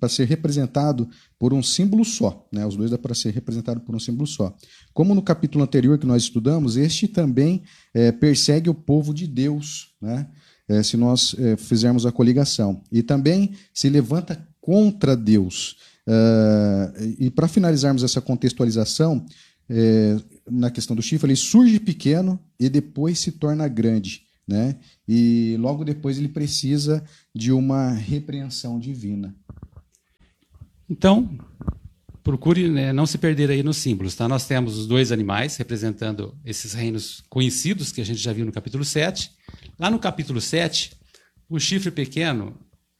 para, 0.00 0.08
ser 0.08 0.24
representado 0.24 1.08
por 1.38 1.52
um 1.52 1.62
símbolo 1.62 2.04
só. 2.04 2.48
Né? 2.50 2.66
Os 2.66 2.76
dois 2.76 2.90
dá 2.90 2.98
para 2.98 3.14
ser 3.14 3.32
representado 3.32 3.80
por 3.80 3.94
um 3.94 4.00
símbolo 4.00 4.26
só. 4.26 4.52
Como 4.92 5.14
no 5.14 5.22
capítulo 5.22 5.62
anterior 5.62 5.98
que 5.98 6.06
nós 6.06 6.24
estudamos, 6.24 6.76
este 6.76 7.06
também 7.06 7.62
é, 7.94 8.10
persegue 8.10 8.70
o 8.70 8.74
povo 8.74 9.14
de 9.14 9.26
Deus. 9.26 9.94
Né? 10.00 10.26
É, 10.68 10.82
se 10.82 10.96
nós 10.96 11.34
é, 11.38 11.56
fizermos 11.56 12.04
a 12.04 12.12
coligação. 12.12 12.82
E 12.92 13.02
também 13.02 13.52
se 13.72 13.88
levanta 13.88 14.46
contra 14.60 15.16
Deus. 15.16 15.76
Uh, 16.06 17.16
e 17.18 17.30
para 17.30 17.48
finalizarmos 17.48 18.02
essa 18.02 18.20
contextualização, 18.20 19.24
é, 19.68 20.16
na 20.50 20.70
questão 20.70 20.96
do 20.96 21.02
chifre, 21.02 21.26
ele 21.28 21.36
surge 21.36 21.78
pequeno 21.78 22.40
e 22.58 22.68
depois 22.68 23.18
se 23.18 23.32
torna 23.32 23.68
grande. 23.68 24.22
Né? 24.46 24.76
E 25.06 25.56
logo 25.58 25.84
depois 25.84 26.16
ele 26.16 26.28
precisa 26.28 27.04
de 27.34 27.52
uma 27.52 27.90
repreensão 27.90 28.78
divina. 28.78 29.34
Então, 30.88 31.38
procure 32.28 32.68
né, 32.68 32.92
não 32.92 33.06
se 33.06 33.16
perder 33.16 33.50
aí 33.50 33.62
nos 33.62 33.78
símbolos. 33.78 34.14
Tá? 34.14 34.28
Nós 34.28 34.46
temos 34.46 34.76
os 34.76 34.86
dois 34.86 35.10
animais 35.10 35.56
representando 35.56 36.36
esses 36.44 36.74
reinos 36.74 37.24
conhecidos 37.30 37.90
que 37.90 38.02
a 38.02 38.04
gente 38.04 38.20
já 38.20 38.34
viu 38.34 38.44
no 38.44 38.52
capítulo 38.52 38.84
7. 38.84 39.30
Lá 39.78 39.90
no 39.90 39.98
capítulo 39.98 40.38
7, 40.38 40.92
o 41.48 41.58
chifre 41.58 41.90
pequeno, 41.90 42.54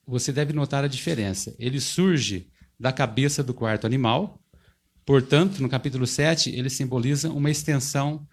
você 0.07 0.33
deve 0.33 0.55
notar 0.55 0.83
a 0.83 0.89
diferença. 0.89 1.55
Ele 1.59 1.79
surge 1.79 2.49
da 2.81 2.91
cabeça 2.91 3.43
do 3.43 3.53
quarto 3.53 3.87
animal, 3.87 4.43
portanto, 5.05 5.61
no 5.61 5.69
capítulo 5.69 6.07
7, 6.07 6.49
ele 6.49 6.71
simboliza 6.71 7.29
uma 7.29 7.51
extensão 7.51 8.27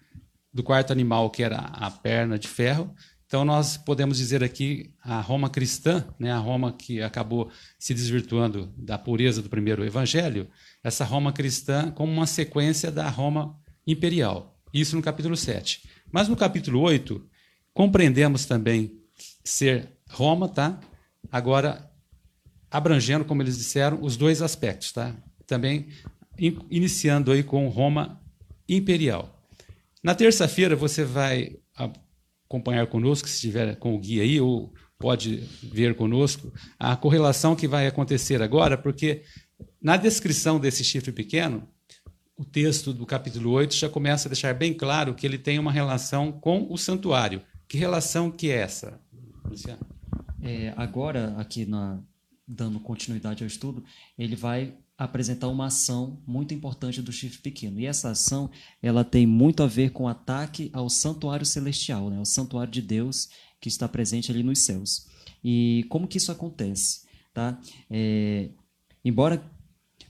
do 0.50 0.62
quarto 0.62 0.94
animal, 0.94 1.28
que 1.28 1.42
era 1.42 1.58
a 1.58 1.90
perna 1.90 2.38
de 2.38 2.48
ferro. 2.48 2.90
Então, 3.26 3.44
nós 3.44 3.76
podemos 3.76 4.16
dizer 4.16 4.42
aqui 4.42 4.94
a 5.02 5.20
Roma 5.20 5.50
cristã, 5.50 6.06
né, 6.18 6.32
a 6.32 6.38
Roma 6.38 6.72
que 6.72 7.02
acabou 7.02 7.50
se 7.78 7.92
desvirtuando 7.92 8.72
da 8.78 8.96
pureza 8.96 9.42
do 9.42 9.50
primeiro 9.50 9.84
evangelho, 9.84 10.48
essa 10.86 11.04
Roma 11.04 11.32
cristã 11.32 11.90
como 11.90 12.12
uma 12.12 12.26
sequência 12.26 12.90
da 12.90 13.08
Roma 13.08 13.58
imperial. 13.86 14.58
Isso 14.72 14.96
no 14.96 15.02
capítulo 15.02 15.36
7. 15.36 15.82
Mas 16.12 16.28
no 16.28 16.36
capítulo 16.36 16.80
8, 16.80 17.26
Compreendemos 17.76 18.46
também 18.46 18.98
ser 19.44 19.92
Roma, 20.08 20.48
tá? 20.48 20.80
Agora, 21.30 21.90
abrangendo, 22.70 23.22
como 23.22 23.42
eles 23.42 23.58
disseram, 23.58 23.98
os 24.00 24.16
dois 24.16 24.40
aspectos, 24.40 24.92
tá? 24.92 25.14
Também 25.46 25.88
iniciando 26.70 27.30
aí 27.30 27.42
com 27.42 27.68
Roma 27.68 28.18
imperial. 28.66 29.46
Na 30.02 30.14
terça-feira 30.14 30.74
você 30.74 31.04
vai 31.04 31.58
acompanhar 32.48 32.86
conosco, 32.86 33.28
se 33.28 33.34
estiver 33.34 33.76
com 33.76 33.94
o 33.94 33.98
guia 33.98 34.22
aí, 34.22 34.40
ou 34.40 34.72
pode 34.98 35.46
ver 35.62 35.94
conosco, 35.96 36.50
a 36.78 36.96
correlação 36.96 37.54
que 37.54 37.68
vai 37.68 37.86
acontecer 37.86 38.40
agora, 38.40 38.78
porque 38.78 39.22
na 39.80 39.96
descrição 39.96 40.58
desse 40.58 40.82
chifre 40.82 41.12
pequeno, 41.12 41.68
o 42.36 42.44
texto 42.44 42.92
do 42.92 43.06
capítulo 43.06 43.50
8 43.50 43.74
já 43.74 43.88
começa 43.88 44.28
a 44.28 44.30
deixar 44.30 44.54
bem 44.54 44.74
claro 44.74 45.14
que 45.14 45.26
ele 45.26 45.38
tem 45.38 45.58
uma 45.58 45.72
relação 45.72 46.30
com 46.30 46.66
o 46.70 46.76
santuário, 46.76 47.42
que 47.68 47.78
relação 47.78 48.30
que 48.30 48.50
é 48.50 48.56
essa, 48.58 49.00
Luciano? 49.44 49.80
É, 50.42 50.72
agora, 50.76 51.34
aqui 51.38 51.64
na, 51.64 52.00
dando 52.46 52.78
continuidade 52.78 53.42
ao 53.42 53.46
estudo, 53.46 53.82
ele 54.18 54.36
vai 54.36 54.74
apresentar 54.98 55.48
uma 55.48 55.66
ação 55.66 56.22
muito 56.26 56.54
importante 56.54 57.02
do 57.02 57.12
chifre 57.12 57.38
pequeno. 57.38 57.80
E 57.80 57.86
essa 57.86 58.10
ação 58.10 58.50
ela 58.82 59.04
tem 59.04 59.26
muito 59.26 59.62
a 59.62 59.66
ver 59.66 59.90
com 59.90 60.04
o 60.04 60.08
ataque 60.08 60.70
ao 60.72 60.88
santuário 60.88 61.44
celestial, 61.44 62.08
né? 62.08 62.18
o 62.18 62.24
santuário 62.24 62.72
de 62.72 62.80
Deus 62.80 63.28
que 63.60 63.68
está 63.68 63.88
presente 63.88 64.30
ali 64.30 64.42
nos 64.42 64.60
céus. 64.60 65.06
E 65.44 65.84
como 65.88 66.06
que 66.06 66.18
isso 66.18 66.32
acontece? 66.32 67.06
Tá? 67.34 67.58
É, 67.90 68.48
embora 69.04 69.42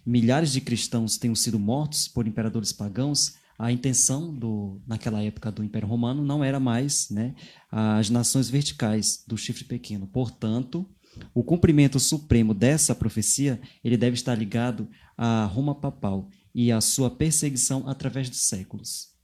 milhares 0.07 0.53
de 0.53 0.61
cristãos 0.61 1.19
tenham 1.19 1.35
sido 1.35 1.59
mortos 1.59 2.07
por 2.07 2.27
imperadores 2.27 2.73
pagãos, 2.73 3.35
a 3.59 3.73
intenção 3.73 4.35
do, 4.35 4.81
naquela 4.87 5.23
época 5.23 5.51
do 5.51 5.65
Império 5.65 5.89
Romano 5.89 6.23
não 6.23 6.45
era 6.45 6.61
mais 6.61 7.09
né, 7.11 7.35
as 7.71 8.11
nações 8.11 8.49
verticais 8.51 9.25
do 9.27 9.37
chifre 9.37 9.65
pequeno. 9.65 10.07
Portanto, 10.07 10.87
O 11.35 11.43
cumprimento 11.43 11.99
supremo 11.99 12.55
dessa 12.55 12.95
profecia, 12.95 13.61
ele 13.83 13.97
deve 13.97 14.15
estar 14.15 14.35
ligado 14.35 14.89
à 15.17 15.45
Roma 15.45 15.75
papal 15.75 16.29
e 16.55 16.73
à 16.73 16.81
sua 16.81 17.11
perseguição 17.11 17.89
através 17.89 18.29
dos 18.29 18.43
séculos. 18.49 19.16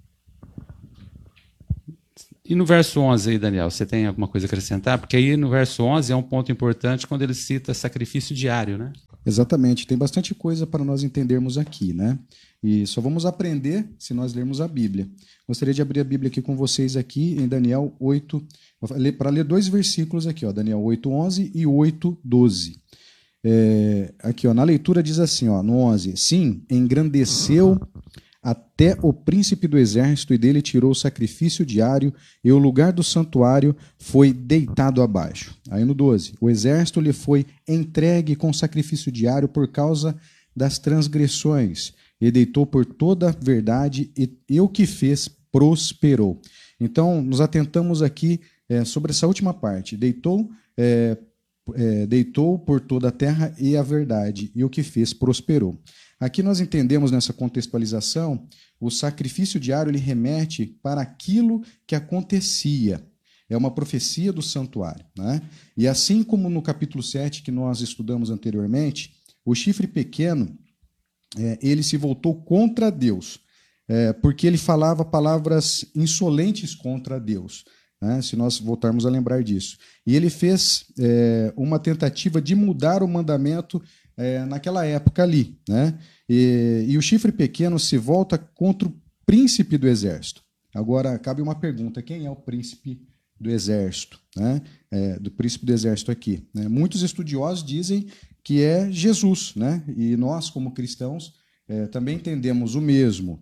E 2.45 2.57
no 2.57 2.67
verso 2.67 3.01
11 3.01 3.31
aí, 3.31 3.39
Daniel, 3.39 3.71
você 3.71 3.87
tem 3.87 4.07
alguma 4.07 4.27
coisa 4.27 4.47
a 4.47 4.49
acrescentar? 4.49 4.99
Porque 4.99 5.17
aí 5.17 5.37
no 5.37 5.49
verso 5.49 5.85
11 5.85 6.13
é 6.13 6.17
um 6.17 6.23
ponto 6.23 6.51
importante 6.51 7.07
quando 7.07 7.23
ele 7.23 7.35
cita 7.35 7.73
sacrifício 7.73 8.35
diário, 8.35 8.77
né? 8.77 8.93
Exatamente, 9.25 9.87
tem 9.87 9.97
bastante 9.97 10.35
coisa 10.35 10.67
para 10.67 10.85
nós 10.85 11.05
entendermos 11.05 11.57
aqui, 11.57 11.93
né? 11.93 12.19
E 12.61 12.85
só 12.87 13.01
vamos 13.01 13.25
aprender 13.25 13.89
se 13.97 14.13
nós 14.13 14.35
lermos 14.35 14.61
a 14.61 14.67
Bíblia. 14.67 15.09
Gostaria 15.47 15.73
de 15.73 15.81
abrir 15.81 16.01
a 16.01 16.05
Bíblia 16.05 16.29
aqui 16.29 16.43
com 16.43 16.57
vocês 16.57 16.97
aqui 16.97 17.37
em 17.39 17.47
Daniel 17.47 17.95
8, 18.01 18.45
para 19.17 19.31
ler 19.31 19.45
dois 19.45 19.69
versículos 19.69 20.27
aqui, 20.27 20.45
ó, 20.45 20.51
Daniel 20.51 20.81
8, 20.83 21.11
11 21.11 21.53
e 21.55 21.65
8, 21.65 22.19
12. 22.25 22.83
É, 23.45 24.15
aqui, 24.21 24.49
ó, 24.49 24.55
na 24.55 24.65
leitura 24.65 25.03
diz 25.03 25.21
assim, 25.21 25.49
ó, 25.49 25.63
no 25.63 25.75
11, 25.75 26.17
sim, 26.17 26.65
engrandeceu 26.69 27.81
até 28.43 28.97
o 29.01 29.13
príncipe 29.13 29.69
do 29.69 29.79
exército 29.79 30.35
e 30.35 30.39
dele 30.39 30.61
tirou 30.61 30.91
o 30.91 30.97
sacrifício 30.97 31.65
diário 31.65 32.13
e 32.43 32.51
o 32.51 32.59
lugar 32.59 32.93
do 32.93 33.03
santuário 33.03 33.77
foi 33.97 34.33
deitado 34.33 35.01
abaixo. 35.01 35.57
Aí 35.71 35.85
no 35.85 35.95
12, 35.95 36.35
o 36.41 36.51
exército 36.51 37.01
lhe 37.01 37.13
foi 37.13 37.47
entregue 37.69 38.35
com 38.35 38.53
sacrifício 38.53 39.13
diário 39.13 39.49
por 39.49 39.69
causa 39.69 40.17
das 40.55 40.79
transgressões 40.79 41.93
e 42.21 42.31
deitou 42.31 42.67
por 42.67 42.85
toda 42.85 43.29
a 43.29 43.33
verdade 43.33 44.11
e, 44.17 44.31
e 44.49 44.61
o 44.61 44.69
que 44.69 44.87
fez 44.87 45.29
prosperou. 45.53 46.41
Então, 46.81 47.23
nos 47.23 47.41
atentamos 47.41 48.03
aqui 48.03 48.41
é, 48.69 48.85
sobre 48.85 49.13
essa 49.13 49.27
última 49.27 49.55
parte. 49.55 49.97
Deitou, 49.97 50.51
é, 50.77 51.17
é, 51.75 52.07
deitou 52.07 52.59
por 52.59 52.81
toda 52.81 53.09
a 53.09 53.13
terra 53.13 53.55
e 53.59 53.77
a 53.77 53.83
verdade, 53.83 54.51
e 54.55 54.65
o 54.65 54.71
que 54.71 54.83
fez 54.83 55.13
prosperou. 55.13 55.79
Aqui 56.23 56.41
nós 56.41 56.61
entendemos 56.61 57.11
nessa 57.11 57.33
contextualização, 57.33 58.47
o 58.81 58.93
sacrifício 58.93 59.59
diário 59.59 59.91
ele 59.91 59.99
remete 59.99 60.67
para 60.81 61.01
aquilo 61.01 61.65
que 61.85 61.97
acontecia. 61.97 63.05
É 63.51 63.57
uma 63.57 63.73
profecia 63.73 64.33
do 64.33 64.41
santuário. 64.41 65.05
Né? 65.19 65.43
E 65.77 65.89
assim 65.89 66.23
como 66.23 66.49
no 66.49 66.63
capítulo 66.63 67.03
7 67.03 67.43
que 67.43 67.51
nós 67.51 67.81
estudamos 67.81 68.31
anteriormente, 68.31 69.17
o 69.45 69.53
chifre 69.53 69.89
pequeno 69.89 70.57
é, 71.37 71.59
ele 71.61 71.83
se 71.83 71.97
voltou 71.97 72.41
contra 72.41 72.89
Deus, 72.89 73.41
é, 73.89 74.13
porque 74.13 74.47
ele 74.47 74.59
falava 74.59 75.05
palavras 75.05 75.85
insolentes 75.93 76.73
contra 76.73 77.19
Deus. 77.19 77.65
Né? 78.01 78.23
Se 78.23 78.37
nós 78.37 78.61
voltarmos 78.61 79.05
a 79.05 79.11
lembrar 79.11 79.43
disso. 79.43 79.77
E 80.07 80.15
ele 80.15 80.31
fez 80.31 80.85
é, 81.01 81.53
uma 81.57 81.81
tentativa 81.81 82.41
de 82.41 82.55
mudar 82.55 83.03
o 83.03 83.09
mandamento 83.09 83.83
é, 84.17 84.45
naquela 84.45 84.85
época 84.85 85.23
ali. 85.23 85.59
Né? 85.69 85.99
E, 86.29 86.87
e 86.89 86.99
o 86.99 87.03
chifre 87.03 87.33
pequeno 87.33 87.79
se 87.79 87.97
volta 87.97 88.39
contra 88.39 88.89
o 88.89 88.95
príncipe 89.27 89.77
do 89.79 89.89
exército. 89.89 90.43
Agora, 90.75 91.19
cabe 91.19 91.43
uma 91.43 91.55
pergunta: 91.55 92.03
quem 92.03 92.27
é 92.27 92.31
o 92.31 92.37
príncipe 92.37 93.01
do 93.41 93.51
exército? 93.51 94.21
Né? 94.37 94.63
É, 94.91 95.19
do 95.19 95.31
príncipe 95.31 95.67
do 95.67 95.73
exército 95.73 96.11
aqui. 96.11 96.47
Né? 96.55 96.69
Muitos 96.69 97.03
estudiosos 97.03 97.65
dizem 97.65 98.07
que 98.45 98.63
é 98.63 98.91
Jesus, 98.91 99.55
né? 99.55 99.85
e 99.97 100.17
nós, 100.17 100.51
como 100.51 100.73
cristãos, 100.73 101.35
é, 101.69 101.87
também 101.87 102.17
entendemos 102.17 102.75
o 102.75 102.81
mesmo. 102.81 103.41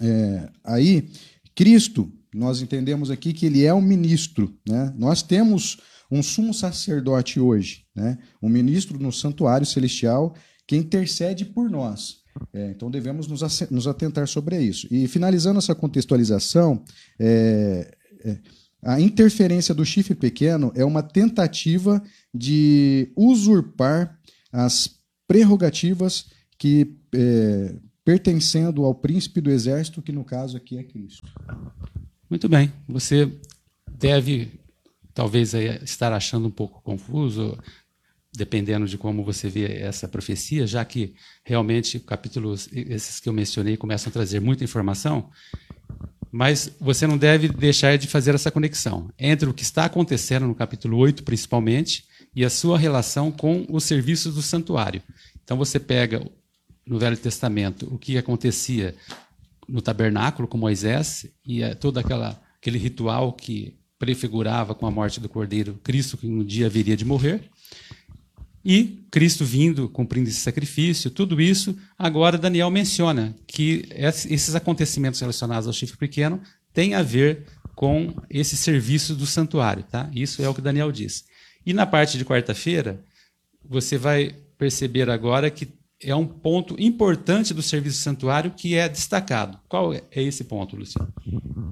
É, 0.00 0.48
aí, 0.62 1.08
Cristo, 1.54 2.12
nós 2.36 2.60
entendemos 2.60 3.10
aqui 3.10 3.32
que 3.32 3.46
ele 3.46 3.64
é 3.64 3.72
o 3.72 3.80
ministro. 3.80 4.54
Né? 4.68 4.94
Nós 4.96 5.22
temos 5.22 5.78
um 6.10 6.22
sumo 6.22 6.52
sacerdote 6.52 7.40
hoje, 7.40 7.84
né? 7.94 8.18
um 8.42 8.48
ministro 8.48 8.98
no 8.98 9.10
santuário 9.10 9.66
celestial 9.66 10.34
que 10.66 10.76
intercede 10.76 11.44
por 11.44 11.70
nós. 11.70 12.18
É, 12.52 12.70
então 12.70 12.90
devemos 12.90 13.26
nos, 13.26 13.40
nos, 13.70 13.86
atentar 13.86 14.28
sobre 14.28 14.60
isso. 14.60 14.86
E 14.90 15.08
finalizando 15.08 15.58
essa 15.58 15.74
contextualização, 15.74 16.84
é, 17.18 17.96
é, 18.22 18.38
a 18.82 19.00
interferência 19.00 19.74
do 19.74 19.86
chifre 19.86 20.14
pequeno 20.14 20.70
é 20.74 20.84
uma 20.84 21.02
tentativa 21.02 22.02
de 22.34 23.10
usurpar 23.16 24.18
as 24.52 24.90
prerrogativas 25.26 26.26
que 26.58 26.94
é, 27.14 27.74
pertencendo 28.04 28.84
ao 28.84 28.94
príncipe 28.94 29.40
do 29.40 29.50
exército, 29.50 30.02
que 30.02 30.12
no 30.12 30.24
caso 30.24 30.56
aqui 30.56 30.78
é 30.78 30.84
Cristo. 30.84 31.26
Muito 32.28 32.48
bem. 32.48 32.72
Você 32.88 33.30
deve 33.88 34.50
talvez 35.14 35.54
estar 35.54 36.12
achando 36.12 36.48
um 36.48 36.50
pouco 36.50 36.82
confuso, 36.82 37.56
dependendo 38.34 38.86
de 38.86 38.98
como 38.98 39.24
você 39.24 39.48
vê 39.48 39.80
essa 39.80 40.08
profecia, 40.08 40.66
já 40.66 40.84
que 40.84 41.14
realmente 41.44 41.98
capítulos 42.00 42.68
esses 42.72 43.20
que 43.20 43.28
eu 43.28 43.32
mencionei 43.32 43.76
começam 43.76 44.10
a 44.10 44.12
trazer 44.12 44.40
muita 44.40 44.64
informação, 44.64 45.30
mas 46.30 46.70
você 46.80 47.06
não 47.06 47.16
deve 47.16 47.48
deixar 47.48 47.96
de 47.96 48.08
fazer 48.08 48.34
essa 48.34 48.50
conexão 48.50 49.10
entre 49.18 49.48
o 49.48 49.54
que 49.54 49.62
está 49.62 49.84
acontecendo 49.86 50.46
no 50.46 50.54
capítulo 50.54 50.98
8, 50.98 51.22
principalmente, 51.22 52.04
e 52.34 52.44
a 52.44 52.50
sua 52.50 52.76
relação 52.76 53.32
com 53.32 53.64
os 53.70 53.84
serviços 53.84 54.34
do 54.34 54.42
santuário. 54.42 55.02
Então 55.42 55.56
você 55.56 55.80
pega 55.80 56.22
no 56.84 56.98
Velho 56.98 57.16
Testamento 57.16 57.88
o 57.90 57.98
que 57.98 58.18
acontecia 58.18 58.94
no 59.68 59.80
tabernáculo 59.80 60.48
com 60.48 60.56
Moisés 60.56 61.26
e 61.44 61.62
é 61.62 61.74
todo 61.74 61.98
aquela, 61.98 62.40
aquele 62.60 62.78
ritual 62.78 63.32
que 63.32 63.76
prefigurava 63.98 64.74
com 64.74 64.86
a 64.86 64.90
morte 64.90 65.20
do 65.20 65.28
Cordeiro 65.28 65.80
Cristo 65.82 66.16
que 66.16 66.26
um 66.26 66.44
dia 66.44 66.66
haveria 66.66 66.96
de 66.96 67.04
morrer. 67.04 67.48
E 68.64 69.06
Cristo 69.12 69.44
vindo, 69.44 69.88
cumprindo 69.88 70.28
esse 70.28 70.40
sacrifício, 70.40 71.10
tudo 71.10 71.40
isso, 71.40 71.78
agora 71.96 72.36
Daniel 72.36 72.70
menciona 72.70 73.34
que 73.46 73.88
esses 73.92 74.56
acontecimentos 74.56 75.20
relacionados 75.20 75.68
ao 75.68 75.72
chifre 75.72 75.96
pequeno 75.96 76.40
têm 76.72 76.94
a 76.94 77.02
ver 77.02 77.46
com 77.76 78.12
esse 78.28 78.56
serviço 78.56 79.14
do 79.14 79.24
santuário. 79.24 79.84
Tá? 79.84 80.10
Isso 80.12 80.42
é 80.42 80.48
o 80.48 80.54
que 80.54 80.60
Daniel 80.60 80.90
diz. 80.90 81.24
E 81.64 81.72
na 81.72 81.86
parte 81.86 82.18
de 82.18 82.24
quarta-feira, 82.24 83.00
você 83.64 83.96
vai 83.96 84.34
perceber 84.58 85.08
agora 85.10 85.50
que 85.50 85.68
é 86.02 86.14
um 86.14 86.26
ponto 86.26 86.76
importante 86.78 87.54
do 87.54 87.62
serviço 87.62 88.02
santuário 88.02 88.50
que 88.50 88.74
é 88.74 88.88
destacado. 88.88 89.58
Qual 89.68 89.94
é 89.94 90.02
esse 90.12 90.44
ponto, 90.44 90.76
Luciano? 90.76 91.12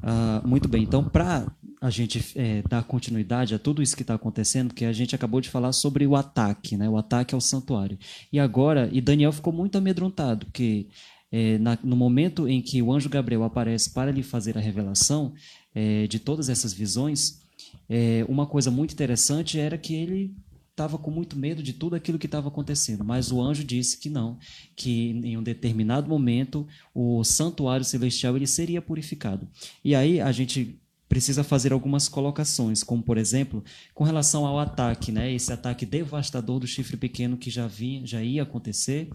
Ah, 0.03 0.43
muito 0.45 0.69
bem. 0.69 0.83
Então, 0.83 1.05
para 1.05 1.47
a 1.81 1.91
gente 1.91 2.25
é, 2.35 2.63
dar 2.63 2.83
continuidade 2.85 3.55
a 3.55 3.59
tudo 3.59 3.83
isso 3.83 3.95
que 3.95 4.03
está 4.03 4.15
acontecendo, 4.15 4.73
que 4.73 4.87
a 4.87 4.93
gente 4.93 5.15
acabou 5.15 5.41
de 5.41 5.51
falar 5.51 5.73
sobre 5.73 6.07
o 6.07 6.17
ataque, 6.17 6.77
né? 6.77 6.89
o 6.89 6.97
ataque 6.97 7.35
ao 7.35 7.41
santuário. 7.41 7.99
E 8.33 8.41
agora, 8.41 8.89
e 8.91 9.01
Daniel 9.01 9.33
ficou 9.33 9.53
muito 9.53 9.77
amedrontado, 9.77 10.47
porque 10.47 10.87
é, 11.31 11.59
na, 11.59 11.79
no 11.83 11.95
momento 11.95 12.49
em 12.49 12.63
que 12.63 12.81
o 12.81 12.91
anjo 12.91 13.11
Gabriel 13.11 13.45
aparece 13.45 13.93
para 13.93 14.11
lhe 14.11 14.23
fazer 14.23 14.57
a 14.57 14.61
revelação 14.61 15.35
é, 15.75 16.07
de 16.07 16.19
todas 16.19 16.49
essas 16.49 16.73
visões, 16.73 17.43
é, 17.89 18.25
uma 18.29 18.47
coisa 18.47 18.71
muito 18.71 18.93
interessante 18.93 19.59
era 19.59 19.77
que 19.77 19.95
ele 19.95 20.35
estava 20.75 20.99
com 20.99 21.11
muito 21.11 21.39
medo 21.39 21.63
de 21.63 21.73
tudo 21.73 21.95
aquilo 21.95 22.19
que 22.19 22.27
estava 22.27 22.49
acontecendo, 22.49 23.05
mas 23.05 23.31
o 23.31 23.41
anjo 23.41 23.63
disse 23.63 23.97
que 23.97 24.11
não, 24.11 24.39
que 24.75 25.11
em 25.11 25.37
um 25.37 25.43
determinado 25.43 26.09
momento 26.09 26.67
o 26.93 27.23
santuário 27.23 27.85
celestial 27.85 28.37
ele 28.37 28.47
seria 28.47 28.83
purificado. 28.83 29.49
E 29.85 29.95
aí 29.95 30.21
a 30.21 30.33
gente 30.33 30.81
precisa 31.09 31.45
fazer 31.45 31.73
algumas 31.73 32.09
colocações, 32.09 32.83
como 32.83 33.03
por 33.03 33.17
exemplo, 33.17 33.63
com 33.95 34.03
relação 34.03 34.45
ao 34.45 34.59
ataque, 34.59 35.13
né? 35.13 35.33
Esse 35.33 35.53
ataque 35.53 35.87
devastador 35.87 36.59
do 36.59 36.67
chifre 36.67 36.97
pequeno 36.97 37.37
que 37.37 37.51
já 37.51 37.69
vinha, 37.69 38.05
já 38.05 38.21
ia 38.21 38.43
acontecer. 38.43 39.09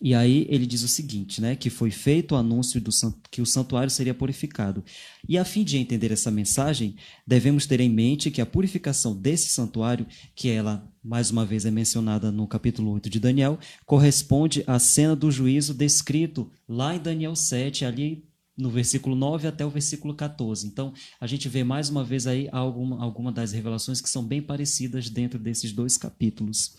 E 0.00 0.14
aí 0.14 0.46
ele 0.48 0.66
diz 0.66 0.82
o 0.82 0.88
seguinte, 0.88 1.40
né, 1.40 1.56
que 1.56 1.70
foi 1.70 1.90
feito 1.90 2.32
o 2.32 2.36
anúncio 2.36 2.80
do 2.80 2.90
que 3.30 3.40
o 3.40 3.46
santuário 3.46 3.90
seria 3.90 4.14
purificado. 4.14 4.84
E 5.28 5.38
a 5.38 5.44
fim 5.44 5.64
de 5.64 5.78
entender 5.78 6.12
essa 6.12 6.30
mensagem, 6.30 6.96
devemos 7.26 7.66
ter 7.66 7.80
em 7.80 7.88
mente 7.88 8.30
que 8.30 8.40
a 8.40 8.46
purificação 8.46 9.16
desse 9.16 9.48
santuário, 9.48 10.06
que 10.34 10.48
ela 10.48 10.86
mais 11.02 11.30
uma 11.30 11.46
vez 11.46 11.64
é 11.64 11.70
mencionada 11.70 12.32
no 12.32 12.46
capítulo 12.46 12.92
8 12.92 13.08
de 13.08 13.20
Daniel, 13.20 13.58
corresponde 13.84 14.64
à 14.66 14.78
cena 14.78 15.14
do 15.14 15.30
juízo 15.30 15.72
descrito 15.72 16.50
lá 16.68 16.96
em 16.96 16.98
Daniel 16.98 17.36
7, 17.36 17.84
ali 17.84 18.24
no 18.56 18.70
versículo 18.70 19.14
9 19.14 19.46
até 19.46 19.64
o 19.64 19.70
versículo 19.70 20.14
14. 20.14 20.66
Então, 20.66 20.92
a 21.20 21.26
gente 21.26 21.48
vê 21.48 21.62
mais 21.62 21.90
uma 21.90 22.02
vez 22.02 22.26
aí 22.26 22.48
alguma, 22.50 23.02
alguma 23.02 23.30
das 23.30 23.52
revelações 23.52 24.00
que 24.00 24.08
são 24.08 24.24
bem 24.24 24.40
parecidas 24.40 25.10
dentro 25.10 25.38
desses 25.38 25.72
dois 25.72 25.98
capítulos. 25.98 26.74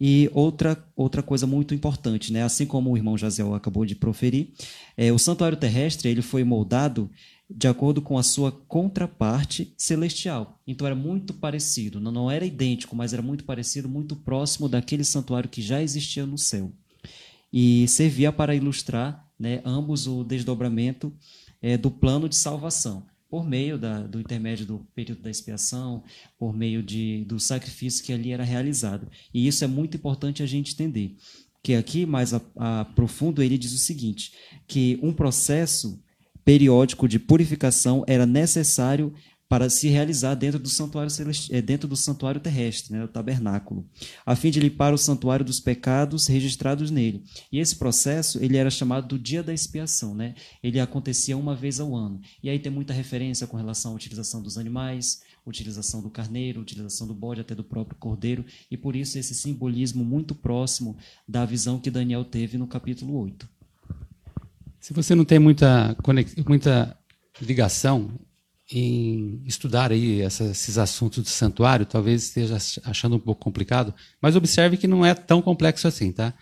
E 0.00 0.30
outra, 0.32 0.82
outra 0.94 1.22
coisa 1.22 1.46
muito 1.46 1.74
importante, 1.74 2.32
né? 2.32 2.44
assim 2.44 2.64
como 2.64 2.90
o 2.90 2.96
irmão 2.96 3.18
Jaziel 3.18 3.54
acabou 3.54 3.84
de 3.84 3.96
proferir, 3.96 4.52
é, 4.96 5.12
o 5.12 5.18
santuário 5.18 5.58
terrestre 5.58 6.08
ele 6.08 6.22
foi 6.22 6.44
moldado 6.44 7.10
de 7.50 7.66
acordo 7.66 8.00
com 8.02 8.16
a 8.16 8.22
sua 8.22 8.52
contraparte 8.52 9.72
celestial. 9.76 10.60
Então 10.66 10.86
era 10.86 10.94
muito 10.94 11.34
parecido, 11.34 11.98
não, 11.98 12.12
não 12.12 12.30
era 12.30 12.44
idêntico, 12.44 12.94
mas 12.94 13.12
era 13.12 13.22
muito 13.22 13.44
parecido, 13.44 13.88
muito 13.88 14.14
próximo 14.14 14.68
daquele 14.68 15.02
santuário 15.02 15.48
que 15.48 15.62
já 15.62 15.82
existia 15.82 16.26
no 16.26 16.38
céu. 16.38 16.70
E 17.52 17.88
servia 17.88 18.30
para 18.30 18.54
ilustrar 18.54 19.26
né, 19.38 19.62
ambos 19.64 20.06
o 20.06 20.22
desdobramento 20.22 21.12
é, 21.62 21.76
do 21.76 21.90
plano 21.90 22.28
de 22.28 22.36
salvação. 22.36 23.04
Por 23.30 23.46
meio 23.46 23.78
da, 23.78 24.00
do 24.02 24.20
intermédio 24.20 24.66
do 24.66 24.78
período 24.94 25.22
da 25.22 25.30
expiação, 25.30 26.02
por 26.38 26.56
meio 26.56 26.82
de, 26.82 27.24
do 27.24 27.38
sacrifício 27.38 28.04
que 28.04 28.12
ali 28.12 28.32
era 28.32 28.44
realizado. 28.44 29.08
E 29.32 29.46
isso 29.46 29.64
é 29.64 29.66
muito 29.66 29.96
importante 29.96 30.42
a 30.42 30.46
gente 30.46 30.72
entender. 30.72 31.16
Que 31.62 31.74
aqui, 31.74 32.06
mais 32.06 32.32
a, 32.32 32.40
a 32.56 32.84
profundo, 32.84 33.42
ele 33.42 33.58
diz 33.58 33.72
o 33.72 33.78
seguinte: 33.78 34.32
que 34.66 34.98
um 35.02 35.12
processo 35.12 36.02
periódico 36.44 37.06
de 37.06 37.18
purificação 37.18 38.04
era 38.06 38.24
necessário 38.24 39.12
para 39.48 39.70
se 39.70 39.88
realizar 39.88 40.34
dentro 40.34 40.58
do 40.58 40.68
santuário 40.68 41.10
celesti... 41.10 41.54
Eh, 41.54 41.62
dentro 41.62 41.88
do 41.88 41.96
santuário 41.96 42.40
terrestre, 42.40 42.92
né, 42.92 43.02
o 43.02 43.08
tabernáculo, 43.08 43.88
a 44.26 44.36
fim 44.36 44.50
de 44.50 44.60
limpar 44.60 44.92
o 44.92 44.98
santuário 44.98 45.44
dos 45.44 45.58
pecados 45.58 46.26
registrados 46.26 46.90
nele. 46.90 47.24
E 47.50 47.58
esse 47.58 47.76
processo 47.76 48.38
ele 48.42 48.56
era 48.56 48.70
chamado 48.70 49.08
do 49.08 49.18
dia 49.18 49.42
da 49.42 49.54
expiação, 49.54 50.14
né? 50.14 50.34
Ele 50.62 50.78
acontecia 50.78 51.36
uma 51.36 51.54
vez 51.54 51.80
ao 51.80 51.96
ano. 51.96 52.20
E 52.42 52.50
aí 52.50 52.58
tem 52.58 52.70
muita 52.70 52.92
referência 52.92 53.46
com 53.46 53.56
relação 53.56 53.92
à 53.92 53.94
utilização 53.94 54.42
dos 54.42 54.58
animais, 54.58 55.22
utilização 55.46 56.02
do 56.02 56.10
carneiro, 56.10 56.60
utilização 56.60 57.06
do 57.06 57.14
bode, 57.14 57.40
até 57.40 57.54
do 57.54 57.64
próprio 57.64 57.98
cordeiro, 57.98 58.44
e 58.70 58.76
por 58.76 58.94
isso 58.94 59.18
esse 59.18 59.34
simbolismo 59.34 60.04
muito 60.04 60.34
próximo 60.34 60.96
da 61.26 61.44
visão 61.46 61.80
que 61.80 61.90
Daniel 61.90 62.24
teve 62.24 62.58
no 62.58 62.66
capítulo 62.66 63.18
8. 63.18 63.48
Se 64.80 64.92
você 64.92 65.14
não 65.14 65.24
tem 65.24 65.38
muita, 65.38 65.96
muita 66.46 66.96
ligação 67.40 68.18
em 68.70 69.42
estudar 69.46 69.90
aí 69.92 70.20
esses 70.20 70.76
assuntos 70.76 71.22
do 71.22 71.28
santuário, 71.28 71.86
talvez 71.86 72.24
esteja 72.24 72.58
achando 72.84 73.16
um 73.16 73.20
pouco 73.20 73.42
complicado, 73.42 73.94
mas 74.20 74.36
observe 74.36 74.76
que 74.76 74.86
não 74.86 75.04
é 75.04 75.14
tão 75.14 75.40
complexo 75.40 75.88
assim, 75.88 76.12
tá? 76.12 76.34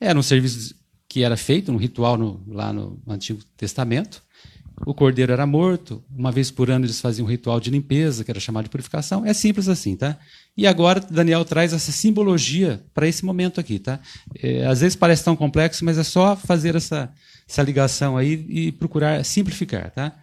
Era 0.00 0.18
um 0.18 0.22
serviço 0.22 0.74
que 1.08 1.22
era 1.22 1.36
feito, 1.36 1.72
um 1.72 1.76
ritual 1.76 2.16
no, 2.16 2.42
lá 2.46 2.72
no 2.72 3.00
Antigo 3.08 3.40
Testamento. 3.56 4.22
O 4.84 4.92
cordeiro 4.92 5.32
era 5.32 5.46
morto, 5.46 6.02
uma 6.10 6.32
vez 6.32 6.50
por 6.50 6.68
ano 6.68 6.84
eles 6.84 7.00
faziam 7.00 7.26
um 7.26 7.28
ritual 7.28 7.60
de 7.60 7.70
limpeza, 7.70 8.24
que 8.24 8.30
era 8.30 8.40
chamado 8.40 8.64
de 8.64 8.70
purificação. 8.70 9.24
É 9.24 9.32
simples 9.32 9.68
assim, 9.68 9.96
tá? 9.96 10.18
E 10.56 10.66
agora 10.66 11.00
Daniel 11.00 11.44
traz 11.44 11.72
essa 11.72 11.92
simbologia 11.92 12.84
para 12.92 13.06
esse 13.06 13.24
momento 13.24 13.60
aqui, 13.60 13.78
tá? 13.78 14.00
É, 14.40 14.66
às 14.66 14.80
vezes 14.80 14.96
parece 14.96 15.24
tão 15.24 15.36
complexo, 15.36 15.84
mas 15.84 15.96
é 15.96 16.02
só 16.02 16.34
fazer 16.34 16.74
essa, 16.74 17.12
essa 17.48 17.62
ligação 17.62 18.16
aí 18.16 18.44
e 18.48 18.72
procurar 18.72 19.24
simplificar, 19.24 19.92
tá? 19.92 20.16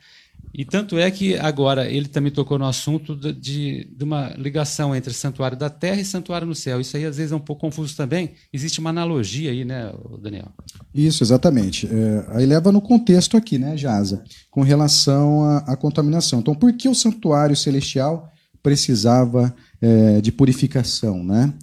E 0.53 0.65
tanto 0.65 0.97
é 0.97 1.09
que 1.09 1.37
agora 1.37 1.89
ele 1.89 2.07
também 2.07 2.31
tocou 2.31 2.59
no 2.59 2.65
assunto 2.65 3.15
de, 3.15 3.85
de, 3.85 4.03
uma 4.03 4.33
ligação 4.37 4.93
entre 4.93 5.13
santuário 5.13 5.57
da 5.57 5.69
terra 5.69 6.01
e 6.01 6.05
santuário 6.05 6.45
no 6.45 6.53
céu. 6.53 6.81
Isso 6.81 6.97
aí 6.97 7.05
às 7.05 7.17
vezes 7.17 7.31
é 7.31 7.35
um 7.35 7.39
pouco 7.39 7.61
confuso 7.61 7.95
também. 7.95 8.31
Existe 8.51 8.79
uma 8.79 8.89
analogia 8.89 9.51
aí, 9.51 9.63
né, 9.63 9.93
Daniel? 10.21 10.49
Isso, 10.93 11.23
exatamente. 11.23 11.87
É, 11.87 12.25
aí 12.29 12.45
leva 12.45 12.71
no 12.71 12.81
contexto 12.81 13.37
aqui, 13.37 13.57
né, 13.57 13.77
Jaza, 13.77 14.23
com 14.49 14.61
relação 14.61 15.43
à, 15.65 15.75
contaminação. 15.77 16.39
Então, 16.39 16.53
por 16.53 16.73
que 16.73 16.89
o 16.89 16.95
santuário 16.95 17.55
celestial 17.55 18.29
precisava 18.61 19.55
é, 19.81 20.19
de 20.21 20.31
purificação, 20.31 21.23
né? 21.23 21.53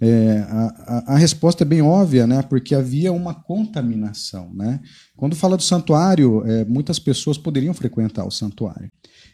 É, 0.00 0.44
a, 0.48 1.14
a, 1.14 1.16
resposta 1.16 1.64
é 1.64 1.66
bem 1.66 1.80
óbvia, 1.80 2.26
né? 2.26 2.42
Porque 2.42 2.74
havia 2.74 3.12
uma 3.12 3.34
contaminação, 3.34 4.52
né? 4.52 4.80
Quando 5.16 5.34
fala 5.34 5.56
do 5.56 5.62
santuário, 5.62 6.44
é, 6.46 6.64
muitas 6.66 6.98
pessoas 6.98 7.38
poderiam 7.38 7.72
frequentar 7.72 8.26
o 8.26 8.30
santuário. 8.30 8.90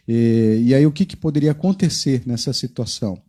E, 0.07 0.63
e 0.67 0.73
aí 0.73 0.85
o 0.85 0.91
que, 0.91 1.05
que, 1.05 1.17
poderia 1.17 1.51
acontecer 1.51 2.23
nessa 2.25 2.53
situação? 2.53 3.21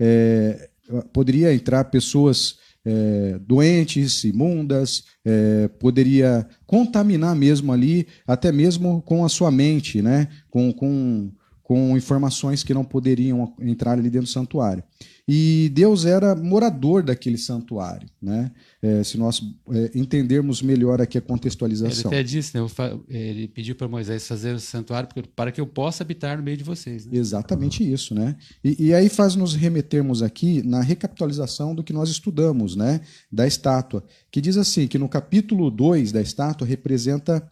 É, 0.00 0.68
poderia 1.12 1.54
entrar 1.54 1.84
pessoas 1.84 2.56
é, 2.84 3.38
doentes, 3.46 4.24
imundas, 4.24 5.04
é, 5.24 5.68
poderia 5.68 6.46
contaminar 6.66 7.36
mesmo 7.36 7.72
ali, 7.72 8.06
até 8.26 8.50
mesmo 8.50 9.02
com 9.02 9.24
a 9.24 9.28
sua 9.28 9.50
mente, 9.50 10.02
né? 10.02 10.28
Com, 10.48 10.72
com, 10.72 11.30
com 11.70 11.96
informações 11.96 12.64
que 12.64 12.74
não 12.74 12.82
poderiam 12.84 13.54
entrar 13.60 13.92
ali 13.92 14.10
dentro 14.10 14.26
do 14.26 14.32
santuário. 14.32 14.82
E 15.28 15.70
Deus 15.72 16.04
era 16.04 16.34
morador 16.34 17.00
daquele 17.04 17.38
santuário, 17.38 18.08
né? 18.20 18.50
É, 18.82 19.04
se 19.04 19.16
nós 19.16 19.40
é, 19.70 19.92
entendermos 19.94 20.62
melhor 20.62 21.00
aqui 21.00 21.16
a 21.16 21.20
contextualização. 21.20 22.10
Ele 22.10 22.18
até 22.18 22.22
disse, 22.24 22.58
né? 22.58 22.66
Ele 23.08 23.46
pediu 23.46 23.76
para 23.76 23.86
Moisés 23.86 24.26
fazer 24.26 24.52
o 24.52 24.58
santuário 24.58 25.08
para 25.36 25.52
que 25.52 25.60
eu 25.60 25.66
possa 25.66 26.02
habitar 26.02 26.36
no 26.38 26.42
meio 26.42 26.56
de 26.56 26.64
vocês. 26.64 27.06
Né? 27.06 27.16
Exatamente 27.16 27.88
isso, 27.88 28.16
né? 28.16 28.34
E, 28.64 28.86
e 28.86 28.92
aí 28.92 29.08
faz 29.08 29.36
nos 29.36 29.54
remetermos 29.54 30.24
aqui 30.24 30.66
na 30.66 30.80
recapitalização 30.80 31.72
do 31.72 31.84
que 31.84 31.92
nós 31.92 32.10
estudamos, 32.10 32.74
né? 32.74 33.00
Da 33.30 33.46
estátua, 33.46 34.04
que 34.28 34.40
diz 34.40 34.56
assim, 34.56 34.88
que 34.88 34.98
no 34.98 35.08
capítulo 35.08 35.70
2 35.70 36.10
da 36.10 36.20
estátua 36.20 36.66
representa 36.66 37.48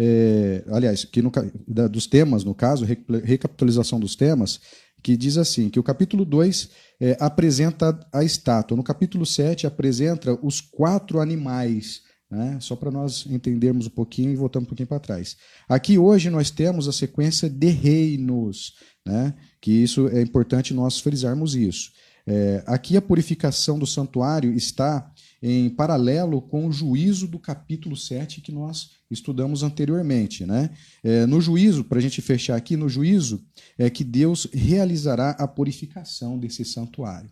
é, 0.00 0.62
aliás, 0.68 1.04
que 1.04 1.20
no, 1.20 1.32
da, 1.66 1.88
dos 1.88 2.06
temas, 2.06 2.44
no 2.44 2.54
caso, 2.54 2.86
recapitalização 3.24 3.98
dos 3.98 4.14
temas, 4.14 4.60
que 5.02 5.16
diz 5.16 5.36
assim, 5.36 5.68
que 5.68 5.80
o 5.80 5.82
capítulo 5.82 6.24
2 6.24 6.70
é, 7.00 7.16
apresenta 7.18 7.98
a 8.12 8.22
estátua, 8.22 8.76
no 8.76 8.84
capítulo 8.84 9.26
7 9.26 9.66
apresenta 9.66 10.38
os 10.40 10.60
quatro 10.60 11.20
animais, 11.20 12.02
né? 12.30 12.58
só 12.60 12.76
para 12.76 12.92
nós 12.92 13.26
entendermos 13.28 13.86
um 13.86 13.90
pouquinho 13.90 14.30
e 14.30 14.36
voltamos 14.36 14.66
um 14.66 14.68
pouquinho 14.68 14.88
para 14.88 15.00
trás. 15.00 15.36
Aqui 15.68 15.98
hoje 15.98 16.30
nós 16.30 16.50
temos 16.50 16.86
a 16.86 16.92
sequência 16.92 17.50
de 17.50 17.68
reinos, 17.68 18.74
né? 19.04 19.34
que 19.60 19.72
isso 19.72 20.08
é 20.08 20.22
importante 20.22 20.72
nós 20.72 21.00
frisarmos 21.00 21.56
isso. 21.56 21.90
É, 22.24 22.62
aqui 22.66 22.96
a 22.96 23.02
purificação 23.02 23.78
do 23.78 23.86
santuário 23.86 24.52
está 24.52 25.10
em 25.42 25.70
paralelo 25.70 26.42
com 26.42 26.66
o 26.66 26.72
juízo 26.72 27.28
do 27.28 27.38
capítulo 27.38 27.96
7 27.96 28.40
que 28.40 28.52
nós 28.52 28.90
estudamos 29.10 29.62
anteriormente. 29.62 30.44
Né? 30.44 30.70
É, 31.02 31.26
no 31.26 31.40
juízo, 31.40 31.84
para 31.84 31.98
a 31.98 32.02
gente 32.02 32.20
fechar 32.20 32.56
aqui, 32.56 32.76
no 32.76 32.88
juízo 32.88 33.44
é 33.76 33.88
que 33.88 34.04
Deus 34.04 34.48
realizará 34.52 35.30
a 35.30 35.46
purificação 35.46 36.38
desse 36.38 36.64
santuário. 36.64 37.30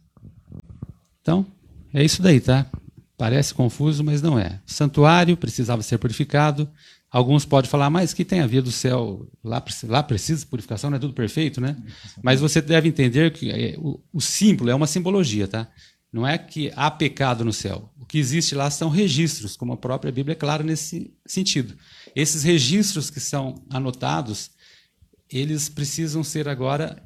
Então, 1.21 1.47
é 1.93 2.05
isso 2.05 2.23
daí, 2.23 2.41
tá? 2.41 2.71
Parece 3.19 3.55
confuso, 3.55 4.05
mas 4.05 4.21
não 4.21 4.39
é. 4.39 4.61
santuário 4.67 5.37
precisava 5.37 5.83
ser 5.83 5.99
purificado. 5.99 6.69
Alguns 7.11 7.45
podem 7.47 7.71
falar, 7.71 7.89
mas 7.89 8.13
que 8.13 8.25
tem 8.25 8.41
a 8.41 8.47
via 8.47 8.61
do 8.61 8.71
céu? 8.71 9.27
Lá, 9.43 9.65
lá 9.85 10.03
precisa 10.03 10.41
de 10.41 10.47
purificação, 10.47 10.91
não 10.91 10.99
é 10.99 11.01
tudo 11.01 11.15
perfeito, 11.15 11.61
né? 11.61 11.77
Mas 12.23 12.41
você 12.41 12.61
deve 12.61 12.89
entender 12.89 13.33
que 13.33 13.51
é, 13.51 13.75
o, 13.79 14.01
o 14.13 14.21
símbolo 14.21 14.71
é 14.71 14.75
uma 14.75 14.87
simbologia, 14.87 15.49
tá? 15.49 15.67
Não 16.13 16.27
é 16.27 16.39
que 16.39 16.73
há 16.75 16.91
pecado 16.91 17.45
no 17.45 17.53
céu. 17.53 17.93
O 18.01 18.07
que 18.07 18.19
existe 18.19 18.55
lá 18.55 18.71
são 18.71 18.89
registros, 18.89 19.57
como 19.57 19.73
a 19.73 19.77
própria 19.77 20.13
Bíblia 20.13 20.33
é 20.33 20.37
clara 20.37 20.63
nesse 20.63 21.13
sentido. 21.27 21.77
Esses 22.15 22.43
registros 22.43 23.11
que 23.11 23.21
são 23.21 23.63
anotados, 23.69 24.51
eles 25.29 25.69
precisam 25.69 26.23
ser 26.25 26.49
agora 26.49 27.03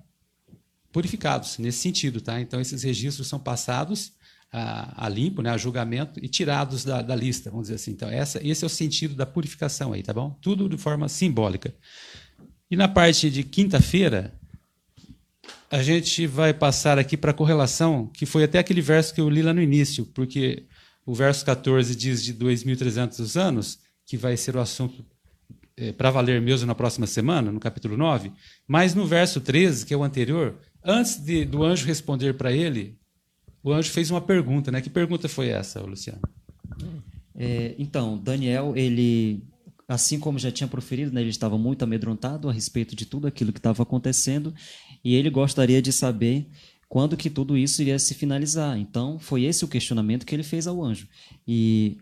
purificados 0.93 1.59
nesse 1.59 1.79
sentido, 1.79 2.21
tá? 2.21 2.41
Então 2.41 2.61
esses 2.61 2.83
registros 2.83 3.27
são 3.27 3.39
passados 3.39 4.13
a, 4.53 5.07
a 5.07 5.09
limpo, 5.09 5.43
né, 5.43 5.51
a 5.51 5.57
julgamento 5.57 6.19
e 6.23 6.29
tirados 6.29 6.85
da, 6.85 7.01
da, 7.03 7.15
lista, 7.15 7.51
vamos 7.51 7.65
dizer 7.67 7.77
assim. 7.77 7.93
Então 7.93 8.09
essa, 8.09 8.45
esse 8.47 8.65
é 8.65 8.67
o 8.67 8.71
sentido 8.71 9.15
da 9.15 9.25
purificação 9.25 9.93
aí, 9.93 10.03
tá 10.03 10.13
bom? 10.13 10.37
Tudo 10.41 10.69
de 10.69 10.77
forma 10.77 11.09
simbólica. 11.09 11.75
E 12.71 12.77
na 12.77 12.89
parte 12.89 13.31
de 13.31 13.43
quinta-feira, 13.43 14.39
a 15.71 15.83
gente 15.83 16.27
vai 16.27 16.53
passar 16.53 16.99
aqui 16.99 17.17
para 17.17 17.31
a 17.31 17.35
correlação, 17.35 18.09
que 18.09 18.27
foi 18.27 18.43
até 18.43 18.59
aquele 18.59 18.81
verso 18.81 19.15
que 19.15 19.21
eu 19.21 19.31
li 19.31 19.41
lá 19.41 19.55
no 19.55 19.63
início, 19.63 20.05
porque 20.07 20.65
o 21.07 21.15
verso 21.15 21.45
14 21.45 21.95
diz 21.95 22.25
de 22.25 22.35
2.300 22.35 23.41
anos, 23.41 23.79
que 24.05 24.17
vai 24.17 24.37
ser 24.37 24.57
o 24.57 24.61
assunto 24.61 25.05
é, 25.77 25.93
para 25.93 26.11
valer 26.11 26.43
mesmo 26.43 26.67
na 26.67 26.75
próxima 26.75 27.07
semana, 27.07 27.53
no 27.53 27.61
capítulo 27.61 27.97
9, 27.97 28.33
mas 28.67 28.95
no 28.95 29.07
verso 29.07 29.41
13, 29.41 29.87
que 29.87 29.95
é 29.95 29.97
o 29.97 30.03
anterior, 30.03 30.59
antes 30.85 31.17
de, 31.17 31.45
do 31.45 31.63
anjo 31.63 31.87
responder 31.87 32.35
para 32.35 32.51
ele, 32.51 32.99
o 33.63 33.73
anjo 33.73 33.91
fez 33.91 34.11
uma 34.11 34.21
pergunta, 34.21 34.73
né? 34.73 34.81
Que 34.81 34.91
pergunta 34.91 35.29
foi 35.29 35.49
essa, 35.49 35.81
Luciano? 35.81 36.21
É, 37.37 37.77
então, 37.79 38.19
Daniel, 38.19 38.73
ele 38.77 39.43
assim 39.91 40.21
como 40.21 40.39
já 40.39 40.53
tinha 40.53 40.69
proferido, 40.69 41.13
né, 41.13 41.21
ele 41.21 41.31
estava 41.31 41.59
muito 41.59 41.83
amedrontado 41.83 42.49
a 42.49 42.53
respeito 42.53 42.95
de 42.95 43.05
tudo 43.05 43.27
aquilo 43.27 43.53
que 43.53 43.59
estava 43.59 43.83
acontecendo 43.83 44.55
e 45.05 45.15
ele 45.15 45.31
gostaria 45.31 45.81
de 45.81 45.93
saber 45.93 46.47
quando 46.89 47.17
que 47.17 47.31
tudo 47.31 47.57
isso 47.57 47.81
iria 47.81 47.99
se 47.99 48.15
finalizar. 48.15 48.77
Então, 48.77 49.19
foi 49.19 49.45
esse 49.45 49.65
o 49.65 49.69
questionamento 49.69 50.27
que 50.27 50.35
ele 50.35 50.43
fez 50.43 50.67
ao 50.67 50.83
anjo. 50.83 51.07
E, 51.47 51.99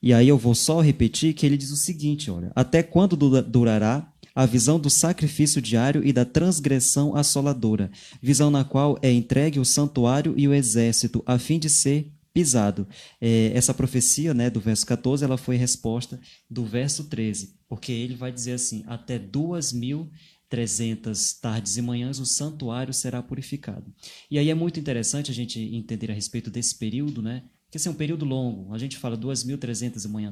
e 0.00 0.14
aí 0.14 0.28
eu 0.28 0.38
vou 0.38 0.54
só 0.54 0.80
repetir 0.80 1.34
que 1.34 1.44
ele 1.44 1.56
diz 1.56 1.70
o 1.70 1.76
seguinte, 1.76 2.30
olha, 2.30 2.52
até 2.54 2.82
quando 2.82 3.16
durará 3.42 4.08
a 4.34 4.46
visão 4.46 4.78
do 4.78 4.88
sacrifício 4.88 5.60
diário 5.60 6.06
e 6.06 6.12
da 6.12 6.24
transgressão 6.24 7.14
assoladora, 7.16 7.90
visão 8.20 8.50
na 8.50 8.64
qual 8.64 8.98
é 9.02 9.12
entregue 9.12 9.60
o 9.60 9.64
santuário 9.64 10.34
e 10.36 10.48
o 10.48 10.54
exército, 10.54 11.22
a 11.26 11.38
fim 11.38 11.58
de 11.58 11.68
ser 11.68 12.10
pisado. 12.32 12.86
É, 13.20 13.52
essa 13.54 13.74
profecia 13.74 14.32
né, 14.32 14.48
do 14.48 14.60
verso 14.60 14.86
14 14.86 15.24
ela 15.24 15.36
foi 15.36 15.56
resposta 15.56 16.18
do 16.48 16.64
verso 16.64 17.04
13, 17.04 17.54
porque 17.68 17.92
ele 17.92 18.14
vai 18.14 18.32
dizer 18.32 18.52
assim: 18.52 18.84
até 18.86 19.18
duas 19.18 19.72
mil 19.72 20.10
300 20.52 21.32
tardes 21.40 21.78
e 21.78 21.82
manhãs 21.82 22.18
o 22.18 22.26
santuário 22.26 22.92
será 22.92 23.22
purificado. 23.22 23.90
E 24.30 24.38
aí 24.38 24.50
é 24.50 24.54
muito 24.54 24.78
interessante 24.78 25.30
a 25.30 25.34
gente 25.34 25.58
entender 25.58 26.10
a 26.10 26.14
respeito 26.14 26.50
desse 26.50 26.74
período, 26.74 27.22
né? 27.22 27.42
Que 27.70 27.78
esse 27.78 27.88
é 27.88 27.90
um 27.90 27.94
período 27.94 28.26
longo. 28.26 28.74
A 28.74 28.76
gente 28.76 28.98
fala 28.98 29.16
2.300 29.16 30.06
manhã, 30.10 30.30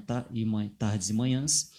tardes 0.78 1.08
e 1.08 1.14
manhãs. 1.14 1.70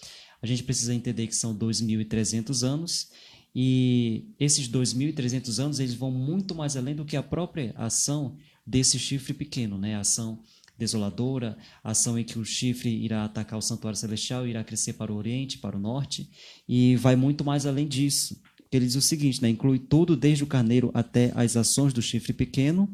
A 0.42 0.46
gente 0.46 0.64
precisa 0.64 0.92
entender 0.92 1.28
que 1.28 1.36
são 1.36 1.56
2.300 1.56 2.66
anos 2.66 3.12
E 3.54 4.34
esses 4.40 4.68
2.300 4.68 5.62
anos 5.62 5.78
eles 5.78 5.94
vão 5.94 6.10
muito 6.10 6.52
mais 6.52 6.76
além 6.76 6.96
do 6.96 7.04
que 7.04 7.16
a 7.16 7.22
própria 7.22 7.72
ação 7.76 8.36
desse 8.66 8.98
chifre 8.98 9.34
pequeno, 9.34 9.78
né? 9.78 9.94
A 9.94 10.00
ação 10.00 10.42
desoladora, 10.78 11.56
ação 11.82 12.18
em 12.18 12.24
que 12.24 12.38
o 12.38 12.44
chifre 12.44 12.90
irá 12.90 13.24
atacar 13.24 13.58
o 13.58 13.62
santuário 13.62 13.98
celestial, 13.98 14.46
irá 14.46 14.64
crescer 14.64 14.94
para 14.94 15.12
o 15.12 15.16
oriente, 15.16 15.58
para 15.58 15.76
o 15.76 15.80
norte, 15.80 16.28
e 16.68 16.96
vai 16.96 17.16
muito 17.16 17.44
mais 17.44 17.66
além 17.66 17.86
disso. 17.86 18.40
Ele 18.70 18.86
diz 18.86 18.96
o 18.96 19.02
seguinte, 19.02 19.42
né? 19.42 19.50
inclui 19.50 19.78
tudo 19.78 20.16
desde 20.16 20.44
o 20.44 20.46
carneiro 20.46 20.90
até 20.94 21.30
as 21.34 21.56
ações 21.56 21.92
do 21.92 22.00
chifre 22.00 22.32
pequeno, 22.32 22.88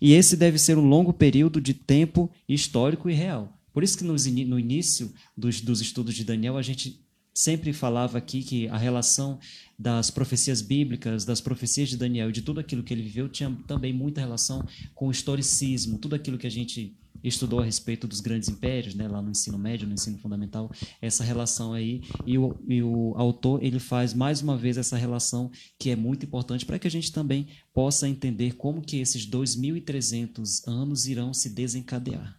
e 0.00 0.14
esse 0.14 0.36
deve 0.36 0.58
ser 0.58 0.78
um 0.78 0.88
longo 0.88 1.12
período 1.12 1.60
de 1.60 1.74
tempo 1.74 2.30
histórico 2.48 3.10
e 3.10 3.14
real. 3.14 3.54
Por 3.72 3.84
isso 3.84 3.98
que 3.98 4.04
no 4.04 4.58
início 4.58 5.12
dos, 5.36 5.60
dos 5.60 5.80
estudos 5.80 6.14
de 6.14 6.24
Daniel 6.24 6.56
a 6.56 6.62
gente 6.62 7.06
sempre 7.38 7.72
falava 7.72 8.18
aqui 8.18 8.42
que 8.42 8.66
a 8.66 8.76
relação 8.76 9.38
das 9.78 10.10
profecias 10.10 10.60
bíblicas, 10.60 11.24
das 11.24 11.40
profecias 11.40 11.88
de 11.88 11.96
Daniel 11.96 12.30
e 12.30 12.32
de 12.32 12.42
tudo 12.42 12.58
aquilo 12.58 12.82
que 12.82 12.92
ele 12.92 13.02
viveu 13.02 13.28
tinha 13.28 13.56
também 13.64 13.92
muita 13.92 14.20
relação 14.20 14.66
com 14.92 15.06
o 15.06 15.10
historicismo, 15.12 15.98
tudo 15.98 16.16
aquilo 16.16 16.36
que 16.36 16.48
a 16.48 16.50
gente 16.50 16.96
estudou 17.22 17.60
a 17.60 17.64
respeito 17.64 18.06
dos 18.06 18.20
grandes 18.20 18.48
impérios, 18.48 18.94
né, 18.94 19.08
lá 19.08 19.20
no 19.20 19.30
ensino 19.30 19.58
médio, 19.58 19.86
no 19.86 19.94
ensino 19.94 20.18
fundamental, 20.18 20.70
essa 21.00 21.24
relação 21.24 21.72
aí 21.72 22.02
e 22.26 22.38
o, 22.38 22.56
e 22.68 22.82
o 22.82 23.14
autor 23.16 23.62
ele 23.62 23.78
faz 23.78 24.14
mais 24.14 24.40
uma 24.40 24.56
vez 24.56 24.76
essa 24.76 24.96
relação 24.96 25.50
que 25.78 25.90
é 25.90 25.96
muito 25.96 26.24
importante 26.24 26.64
para 26.64 26.78
que 26.78 26.86
a 26.86 26.90
gente 26.90 27.12
também 27.12 27.48
possa 27.72 28.08
entender 28.08 28.54
como 28.54 28.82
que 28.82 28.98
esses 28.98 29.26
2.300 29.28 30.66
anos 30.66 31.06
irão 31.06 31.32
se 31.34 31.50
desencadear. 31.50 32.36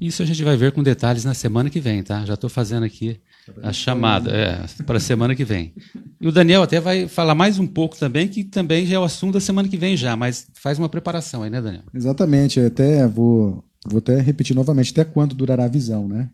Isso 0.00 0.22
a 0.22 0.26
gente 0.26 0.44
vai 0.44 0.56
ver 0.56 0.72
com 0.72 0.82
detalhes 0.82 1.24
na 1.24 1.34
semana 1.34 1.68
que 1.68 1.80
vem, 1.80 2.02
tá? 2.04 2.24
Já 2.24 2.34
estou 2.34 2.48
fazendo 2.48 2.84
aqui 2.84 3.20
a 3.62 3.72
chamada 3.72 4.30
é, 4.30 4.82
para 4.84 4.96
a 4.98 5.00
semana 5.00 5.34
que 5.34 5.44
vem. 5.44 5.72
E 6.20 6.26
o 6.26 6.32
Daniel 6.32 6.62
até 6.62 6.80
vai 6.80 7.08
falar 7.08 7.34
mais 7.34 7.58
um 7.58 7.66
pouco 7.66 7.96
também, 7.96 8.28
que 8.28 8.44
também 8.44 8.86
já 8.86 8.96
é 8.96 8.98
o 8.98 9.04
assunto 9.04 9.34
da 9.34 9.40
semana 9.40 9.68
que 9.68 9.76
vem 9.76 9.96
já, 9.96 10.16
mas 10.16 10.48
faz 10.54 10.78
uma 10.78 10.88
preparação 10.88 11.42
aí, 11.42 11.50
né, 11.50 11.60
Daniel? 11.60 11.84
Exatamente. 11.94 12.60
Até 12.60 13.06
vou, 13.06 13.64
vou 13.86 13.98
até 13.98 14.20
repetir 14.20 14.54
novamente, 14.54 14.92
até 14.92 15.04
quando 15.04 15.34
durará 15.34 15.64
a 15.64 15.68
visão, 15.68 16.08
né? 16.08 16.30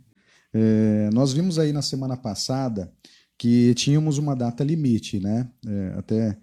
É, 0.52 1.10
nós 1.12 1.32
vimos 1.32 1.58
aí 1.58 1.72
na 1.72 1.82
semana 1.82 2.16
passada 2.16 2.90
que 3.36 3.74
tínhamos 3.74 4.18
uma 4.18 4.36
data 4.36 4.62
limite, 4.62 5.18
né? 5.18 5.48
É, 5.66 5.94
até 5.98 6.36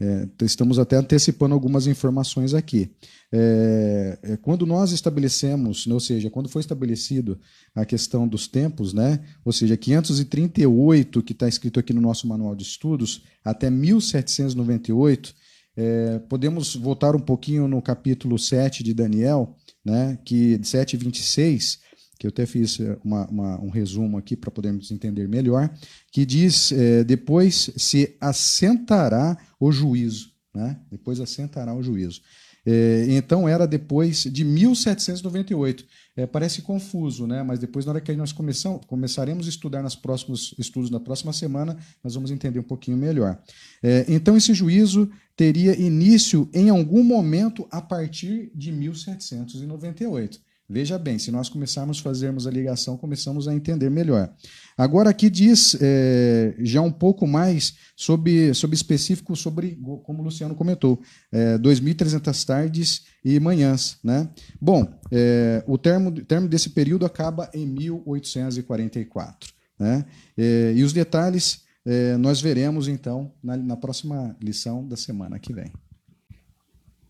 é, 0.00 0.28
estamos 0.42 0.78
até 0.78 0.96
antecipando 0.96 1.54
algumas 1.54 1.86
informações 1.86 2.54
aqui. 2.54 2.92
É, 3.32 4.18
é, 4.22 4.36
quando 4.36 4.64
nós 4.64 4.92
estabelecemos, 4.92 5.86
né, 5.86 5.94
ou 5.94 6.00
seja, 6.00 6.30
quando 6.30 6.48
foi 6.48 6.60
estabelecido 6.60 7.38
a 7.74 7.84
questão 7.84 8.26
dos 8.26 8.46
tempos, 8.46 8.94
né, 8.94 9.20
ou 9.44 9.52
seja, 9.52 9.76
538, 9.76 11.22
que 11.22 11.32
está 11.32 11.48
escrito 11.48 11.80
aqui 11.80 11.92
no 11.92 12.00
nosso 12.00 12.28
manual 12.28 12.54
de 12.54 12.62
estudos, 12.62 13.24
até 13.44 13.68
1798, 13.68 15.34
é, 15.76 16.18
podemos 16.28 16.76
voltar 16.76 17.16
um 17.16 17.20
pouquinho 17.20 17.66
no 17.66 17.82
capítulo 17.82 18.38
7 18.38 18.84
de 18.84 18.94
Daniel, 18.94 19.56
né, 19.84 20.18
que 20.24 20.60
7, 20.62 20.96
26, 20.96 21.80
que 22.18 22.26
eu 22.26 22.30
até 22.30 22.44
fiz 22.44 22.80
é, 22.80 22.98
uma, 23.04 23.26
uma, 23.28 23.60
um 23.60 23.70
resumo 23.70 24.18
aqui 24.18 24.36
para 24.36 24.50
podermos 24.50 24.90
entender 24.90 25.28
melhor, 25.28 25.70
que 26.10 26.26
diz: 26.26 26.72
é, 26.72 27.04
depois 27.04 27.70
se 27.76 28.16
assentará 28.20 29.38
o 29.60 29.70
juízo. 29.70 30.32
Né? 30.54 30.78
Depois 30.90 31.20
assentará 31.20 31.74
o 31.74 31.82
juízo. 31.82 32.20
É, 32.66 33.06
então 33.08 33.48
era 33.48 33.66
depois 33.66 34.24
de 34.24 34.44
1798. 34.44 35.86
É, 36.16 36.26
parece 36.26 36.60
confuso, 36.62 37.26
né? 37.26 37.42
mas 37.42 37.60
depois, 37.60 37.86
na 37.86 37.92
hora 37.92 38.00
que 38.00 38.12
nós 38.14 38.32
começamos, 38.32 38.84
começaremos 38.86 39.46
a 39.46 39.48
estudar 39.48 39.82
nos 39.82 39.94
próximos 39.94 40.54
estudos 40.58 40.90
na 40.90 40.98
próxima 40.98 41.32
semana, 41.32 41.78
nós 42.02 42.14
vamos 42.14 42.30
entender 42.30 42.58
um 42.58 42.64
pouquinho 42.64 42.96
melhor. 42.96 43.40
É, 43.82 44.04
então, 44.08 44.36
esse 44.36 44.52
juízo 44.52 45.08
teria 45.36 45.80
início 45.80 46.50
em 46.52 46.68
algum 46.68 47.04
momento 47.04 47.66
a 47.70 47.80
partir 47.80 48.50
de 48.54 48.72
1798. 48.72 50.47
Veja 50.70 50.98
bem, 50.98 51.18
se 51.18 51.30
nós 51.30 51.48
começarmos 51.48 51.98
a 51.98 52.02
fazermos 52.02 52.46
a 52.46 52.50
ligação, 52.50 52.98
começamos 52.98 53.48
a 53.48 53.54
entender 53.54 53.88
melhor. 53.88 54.30
Agora 54.76 55.08
aqui 55.08 55.30
diz 55.30 55.74
é, 55.80 56.54
já 56.58 56.82
um 56.82 56.92
pouco 56.92 57.26
mais 57.26 57.74
sobre, 57.96 58.52
sobre 58.52 58.76
específico 58.76 59.34
sobre, 59.34 59.80
como 60.04 60.20
o 60.20 60.24
Luciano 60.24 60.54
comentou, 60.54 61.00
é, 61.32 61.56
2.300 61.56 62.44
tardes 62.44 63.06
e 63.24 63.40
manhãs. 63.40 63.98
Né? 64.04 64.28
Bom, 64.60 64.86
é, 65.10 65.64
o 65.66 65.78
termo, 65.78 66.12
termo 66.12 66.46
desse 66.46 66.68
período 66.68 67.06
acaba 67.06 67.48
em 67.54 67.66
1844. 67.66 69.50
Né? 69.78 70.04
É, 70.36 70.74
e 70.76 70.84
os 70.84 70.92
detalhes 70.92 71.62
é, 71.86 72.18
nós 72.18 72.42
veremos 72.42 72.88
então 72.88 73.32
na, 73.42 73.56
na 73.56 73.76
próxima 73.76 74.36
lição 74.38 74.86
da 74.86 74.98
semana 74.98 75.38
que 75.38 75.54
vem. 75.54 75.72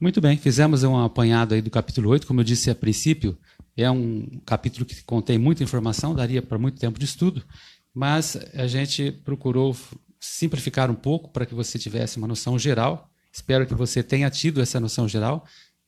Muito 0.00 0.20
bem, 0.20 0.36
fizemos 0.36 0.84
um 0.84 0.96
apanhado 0.96 1.54
aí 1.54 1.60
do 1.60 1.70
capítulo 1.70 2.08
8, 2.10 2.24
como 2.24 2.38
eu 2.38 2.44
disse 2.44 2.70
a 2.70 2.74
princípio, 2.74 3.36
é 3.76 3.90
um 3.90 4.40
capítulo 4.46 4.86
que 4.86 5.02
contém 5.02 5.38
muita 5.38 5.64
informação, 5.64 6.14
daria 6.14 6.40
para 6.40 6.56
muito 6.56 6.78
tempo 6.78 7.00
de 7.00 7.04
estudo, 7.04 7.44
mas 7.92 8.38
a 8.54 8.68
gente 8.68 9.10
procurou 9.10 9.76
simplificar 10.20 10.88
um 10.88 10.94
pouco 10.94 11.30
para 11.30 11.44
que 11.44 11.52
você 11.52 11.80
tivesse 11.80 12.16
uma 12.16 12.28
noção 12.28 12.56
geral. 12.56 13.10
Espero 13.32 13.66
que 13.66 13.74
você 13.74 14.00
tenha 14.00 14.30
tido 14.30 14.60
essa 14.60 14.78
noção 14.78 15.08
geral. 15.08 15.44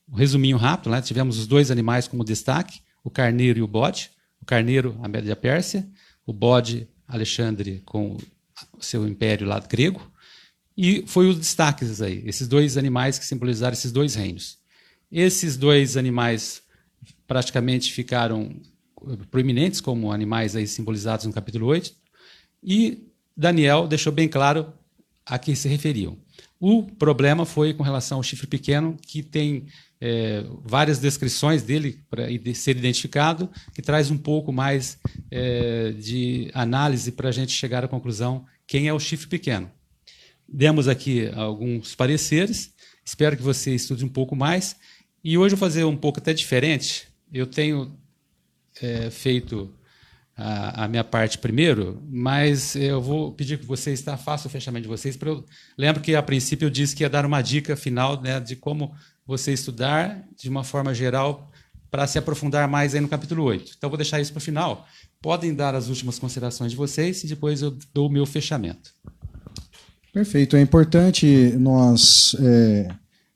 Um 0.09 0.17
resuminho 0.17 0.57
rápido, 0.57 0.91
né? 0.91 1.01
tivemos 1.01 1.39
os 1.39 1.47
dois 1.47 1.71
animais 1.71 2.09
como 2.09 2.25
destaque, 2.25 2.81
o 3.05 3.11
carneiro 3.11 3.61
e 3.61 3.63
o 3.63 3.67
bode. 3.69 4.11
O 4.43 4.45
carneiro, 4.45 4.99
a 5.03 5.09
Média 5.09 5.37
Pérsia, 5.37 5.89
o 6.27 6.33
bode, 6.33 6.89
Alexandre, 7.07 7.81
com 7.85 8.17
o 8.77 8.83
seu 8.83 9.07
império 9.07 9.47
lá 9.47 9.61
grego, 9.61 10.10
e 10.83 11.05
foi 11.07 11.29
os 11.29 11.37
destaques 11.37 12.01
aí, 12.01 12.23
esses 12.25 12.49
dois 12.49 12.79
animais 12.79 13.19
que 13.19 13.27
simbolizaram 13.27 13.75
esses 13.75 13.93
dois 13.93 14.15
reinos. 14.15 14.57
Esses 15.13 15.59
dois 15.59 15.95
animais 15.95 16.63
praticamente 17.27 17.93
ficaram 17.93 18.59
proeminentes 19.31 19.79
como 19.79 20.11
animais 20.11 20.57
aí 20.57 20.67
simbolizados 20.67 21.27
no 21.27 21.35
capítulo 21.35 21.67
8, 21.67 21.95
e 22.65 23.07
Daniel 23.37 23.87
deixou 23.87 24.11
bem 24.11 24.27
claro 24.27 24.73
a 25.27 25.39
que 25.39 25.55
se 25.55 25.69
referiam. 25.69 26.17
O 26.59 26.85
problema 26.85 27.45
foi 27.45 27.75
com 27.75 27.83
relação 27.83 28.17
ao 28.17 28.23
chifre 28.23 28.47
pequeno, 28.47 28.97
que 29.07 29.23
tem 29.23 29.67
é, 30.01 30.47
várias 30.65 30.99
descrições 30.99 31.63
dele 31.63 32.03
para 32.09 32.27
ser 32.55 32.79
identificado, 32.79 33.51
que 33.75 33.83
traz 33.83 34.11
um 34.11 34.17
pouco 34.17 34.51
mais 34.51 34.97
é, 35.31 35.93
de 35.93 36.51
análise 36.55 37.13
para 37.13 37.29
a 37.29 37.33
gente 37.33 37.53
chegar 37.53 37.85
à 37.85 37.89
conclusão 37.89 38.47
quem 38.67 38.89
é 38.89 38.95
o 38.95 38.99
chifre 38.99 39.29
pequeno. 39.29 39.71
Demos 40.53 40.89
aqui 40.89 41.29
alguns 41.35 41.95
pareceres, 41.95 42.75
espero 43.05 43.37
que 43.37 43.43
você 43.43 43.73
estude 43.75 44.05
um 44.05 44.09
pouco 44.09 44.35
mais. 44.35 44.77
E 45.23 45.39
hoje 45.39 45.55
eu 45.55 45.59
vou 45.59 45.69
fazer 45.69 45.85
um 45.85 45.97
pouco 45.97 46.19
até 46.19 46.33
diferente. 46.33 47.07
Eu 47.33 47.47
tenho 47.47 47.97
é, 48.83 49.11
feito 49.11 49.73
a, 50.37 50.85
a, 50.85 50.89
minha 50.89 51.05
parte 51.05 51.39
primeiro, 51.39 52.03
mas 52.11 52.75
eu 52.75 53.01
vou 53.01 53.33
pedir 53.33 53.59
que 53.59 53.67
vocês, 53.67 54.03
tá, 54.03 54.17
façam 54.17 54.49
o 54.49 54.51
fechamento 54.51 54.83
de 54.83 54.89
vocês. 54.89 55.17
Eu, 55.21 55.45
lembro 55.79 56.03
que 56.03 56.15
a 56.15 56.23
princípio 56.23 56.67
eu 56.67 56.71
disse 56.71 56.97
que 56.97 57.05
ia 57.05 57.11
dar 57.11 57.25
uma 57.25 57.43
dica 57.43 57.77
final 57.77 58.21
né, 58.21 58.41
de 58.41 58.57
como 58.57 58.93
você 59.25 59.53
estudar 59.53 60.25
de 60.37 60.49
uma 60.49 60.65
forma 60.65 60.93
geral 60.93 61.53
para 61.91 62.07
se 62.07 62.19
aprofundar 62.19 62.67
mais 62.67 62.95
aí 62.95 63.01
no 63.01 63.09
capítulo 63.09 63.45
8. 63.45 63.75
Então, 63.77 63.91
vou 63.91 63.97
deixar 63.97 64.21
isso 64.21 64.33
para 64.33 64.39
o 64.39 64.43
final. 64.43 64.89
Podem 65.21 65.55
dar 65.55 65.75
as 65.75 65.89
últimas 65.89 66.19
considerações 66.19 66.73
de 66.73 66.77
vocês 66.77 67.23
e 67.23 67.29
depois 67.29 67.63
eu 67.63 67.77
dou 67.93 68.09
o 68.09 68.11
meu 68.11 68.25
fechamento. 68.25 68.95
Perfeito. 70.13 70.57
É 70.57 70.61
importante 70.61 71.55
nós 71.57 72.35
é, 72.41 72.89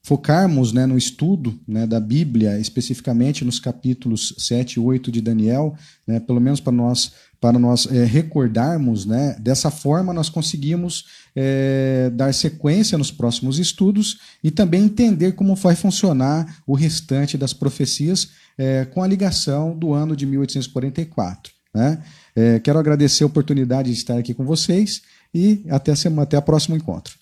focarmos 0.04 0.72
né, 0.72 0.84
no 0.84 0.98
estudo 0.98 1.58
né, 1.66 1.86
da 1.86 1.98
Bíblia, 1.98 2.58
especificamente 2.58 3.42
nos 3.42 3.58
capítulos 3.58 4.34
7 4.38 4.74
e 4.74 4.80
8 4.80 5.10
de 5.10 5.22
Daniel, 5.22 5.74
né, 6.06 6.20
pelo 6.20 6.40
menos 6.40 6.60
para 6.60 6.72
nós, 6.72 7.12
para 7.40 7.58
nós 7.58 7.86
é, 7.86 8.04
recordarmos, 8.04 9.06
né, 9.06 9.34
dessa 9.40 9.70
forma 9.70 10.12
nós 10.12 10.28
conseguimos 10.28 11.06
é, 11.34 12.10
dar 12.12 12.34
sequência 12.34 12.98
nos 12.98 13.10
próximos 13.10 13.58
estudos 13.58 14.18
e 14.42 14.50
também 14.50 14.84
entender 14.84 15.32
como 15.32 15.54
vai 15.54 15.74
funcionar 15.74 16.58
o 16.66 16.74
restante 16.74 17.38
das 17.38 17.54
profecias 17.54 18.28
é, 18.58 18.84
com 18.84 19.02
a 19.02 19.06
ligação 19.06 19.74
do 19.78 19.94
ano 19.94 20.14
de 20.14 20.26
1844. 20.26 21.50
Né? 21.74 22.02
É, 22.36 22.60
quero 22.60 22.78
agradecer 22.78 23.24
a 23.24 23.26
oportunidade 23.26 23.90
de 23.90 23.96
estar 23.96 24.18
aqui 24.18 24.34
com 24.34 24.44
vocês 24.44 25.02
e 25.34 25.64
até, 25.68 25.92
a 25.92 25.96
semana, 25.96 26.22
até 26.22 26.38
o 26.38 26.42
próximo 26.42 26.76
encontro. 26.76 27.18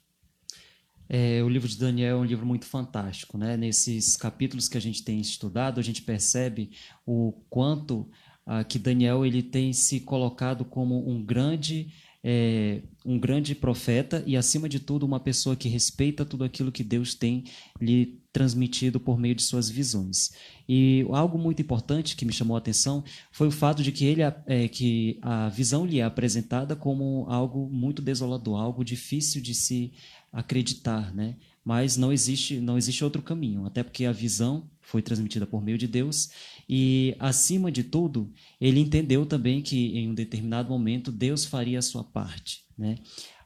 É, 1.08 1.42
o 1.42 1.48
livro 1.48 1.68
de 1.68 1.76
Daniel 1.76 2.18
é 2.18 2.20
um 2.20 2.24
livro 2.24 2.46
muito 2.46 2.64
fantástico. 2.64 3.36
Né? 3.36 3.56
Nesses 3.56 4.16
capítulos 4.16 4.68
que 4.68 4.78
a 4.78 4.80
gente 4.80 5.02
tem 5.02 5.20
estudado, 5.20 5.80
a 5.80 5.82
gente 5.82 6.02
percebe 6.02 6.70
o 7.06 7.32
quanto 7.50 8.08
ah, 8.46 8.64
que 8.64 8.78
Daniel 8.78 9.24
ele 9.24 9.42
tem 9.42 9.72
se 9.72 10.00
colocado 10.00 10.64
como 10.64 11.08
um 11.08 11.24
grande 11.24 11.92
é, 12.24 12.82
um 13.04 13.18
grande 13.18 13.54
profeta 13.54 14.22
e, 14.26 14.36
acima 14.36 14.68
de 14.68 14.78
tudo, 14.78 15.04
uma 15.04 15.18
pessoa 15.18 15.56
que 15.56 15.68
respeita 15.68 16.24
tudo 16.24 16.44
aquilo 16.44 16.70
que 16.70 16.84
Deus 16.84 17.14
tem 17.14 17.44
lhe 17.80 18.20
transmitido 18.32 18.98
por 18.98 19.18
meio 19.18 19.34
de 19.34 19.42
suas 19.42 19.68
visões. 19.68 20.32
E 20.68 21.04
algo 21.10 21.36
muito 21.36 21.60
importante 21.60 22.16
que 22.16 22.24
me 22.24 22.32
chamou 22.32 22.56
a 22.56 22.58
atenção 22.58 23.04
foi 23.30 23.48
o 23.48 23.52
fato 23.52 23.82
de 23.82 23.92
que 23.92 24.04
ele 24.04 24.22
é, 24.22 24.68
que 24.68 25.18
a 25.20 25.48
visão 25.48 25.84
lhe 25.84 25.98
é 25.98 26.04
apresentada 26.04 26.76
como 26.76 27.26
algo 27.28 27.68
muito 27.68 28.00
desolador, 28.00 28.58
algo 28.58 28.84
difícil 28.84 29.42
de 29.42 29.54
se 29.54 29.92
acreditar, 30.32 31.12
né? 31.12 31.36
Mas 31.64 31.96
não 31.96 32.12
existe 32.12 32.58
não 32.58 32.78
existe 32.78 33.04
outro 33.04 33.20
caminho, 33.20 33.66
até 33.66 33.82
porque 33.82 34.04
a 34.04 34.12
visão 34.12 34.68
foi 34.80 35.02
transmitida 35.02 35.46
por 35.46 35.62
meio 35.62 35.76
de 35.76 35.86
Deus 35.86 36.30
e 36.68 37.14
acima 37.18 37.70
de 37.70 37.82
tudo 37.82 38.32
ele 38.60 38.80
entendeu 38.80 39.26
também 39.26 39.62
que 39.62 39.98
em 39.98 40.08
um 40.08 40.14
determinado 40.14 40.68
momento 40.70 41.12
Deus 41.12 41.44
faria 41.44 41.78
a 41.78 41.82
sua 41.82 42.04
parte, 42.04 42.64
né? 42.76 42.96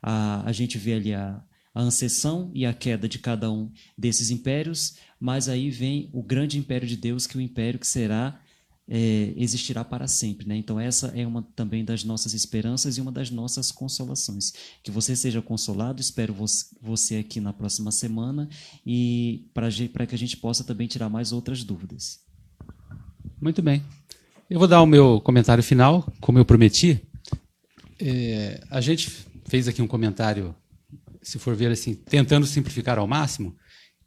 A, 0.03 0.49
a 0.49 0.53
gente 0.53 0.79
vê 0.79 0.95
ali 0.95 1.15
a 1.15 1.43
a 1.77 1.83
ancessão 1.83 2.51
e 2.55 2.65
a 2.65 2.73
queda 2.73 3.07
de 3.07 3.19
cada 3.19 3.53
um 3.53 3.71
desses 3.99 4.31
impérios, 4.31 4.95
mas 5.21 5.47
aí 5.47 5.69
vem 5.69 6.09
o 6.11 6.23
grande 6.23 6.59
império 6.59 6.89
de 6.89 6.97
Deus, 6.97 7.27
que 7.27 7.37
é 7.37 7.39
o 7.39 7.43
império 7.43 7.79
que 7.79 7.87
será 7.87 8.41
é, 8.89 9.35
existirá 9.37 9.85
para 9.85 10.07
sempre. 10.07 10.49
Né? 10.49 10.57
Então, 10.57 10.79
essa 10.81 11.09
é 11.09 11.27
uma 11.27 11.43
também 11.55 11.85
das 11.85 12.05
nossas 12.05 12.35
esperanças 12.35 12.97
e 12.97 13.01
uma 13.01 13.13
das 13.13 13.31
nossas 13.31 13.71
consolações. 13.71 14.55
Que 14.83 14.91
você 14.91 15.15
seja 15.15 15.43
consolado, 15.43 16.01
espero 16.01 16.35
você 16.81 17.17
aqui 17.17 17.41
na 17.41 17.53
próxima 17.53 17.91
semana 17.91 18.49
e 18.87 19.45
para 19.53 20.07
que 20.07 20.15
a 20.15 20.19
gente 20.19 20.37
possa 20.37 20.65
também 20.65 20.87
tirar 20.87 21.09
mais 21.09 21.31
outras 21.33 21.63
dúvidas. 21.63 22.25
Muito 23.41 23.61
bem. 23.63 23.83
Eu 24.49 24.59
vou 24.59 24.69
dar 24.69 24.81
o 24.81 24.87
meu 24.87 25.21
comentário 25.21 25.63
final, 25.63 26.07
como 26.21 26.39
eu 26.39 26.45
prometi. 26.45 27.03
É, 28.01 28.61
a 28.71 28.81
gente 28.81 29.11
fez 29.47 29.69
aqui 29.69 29.83
um 29.83 29.87
comentário 29.87 30.55
se 31.21 31.39
for 31.39 31.57
ver 31.57 31.73
assim, 31.73 31.95
tentando 31.95 32.47
simplificar 32.47 32.99
ao 32.99 33.07
máximo. 33.07 33.57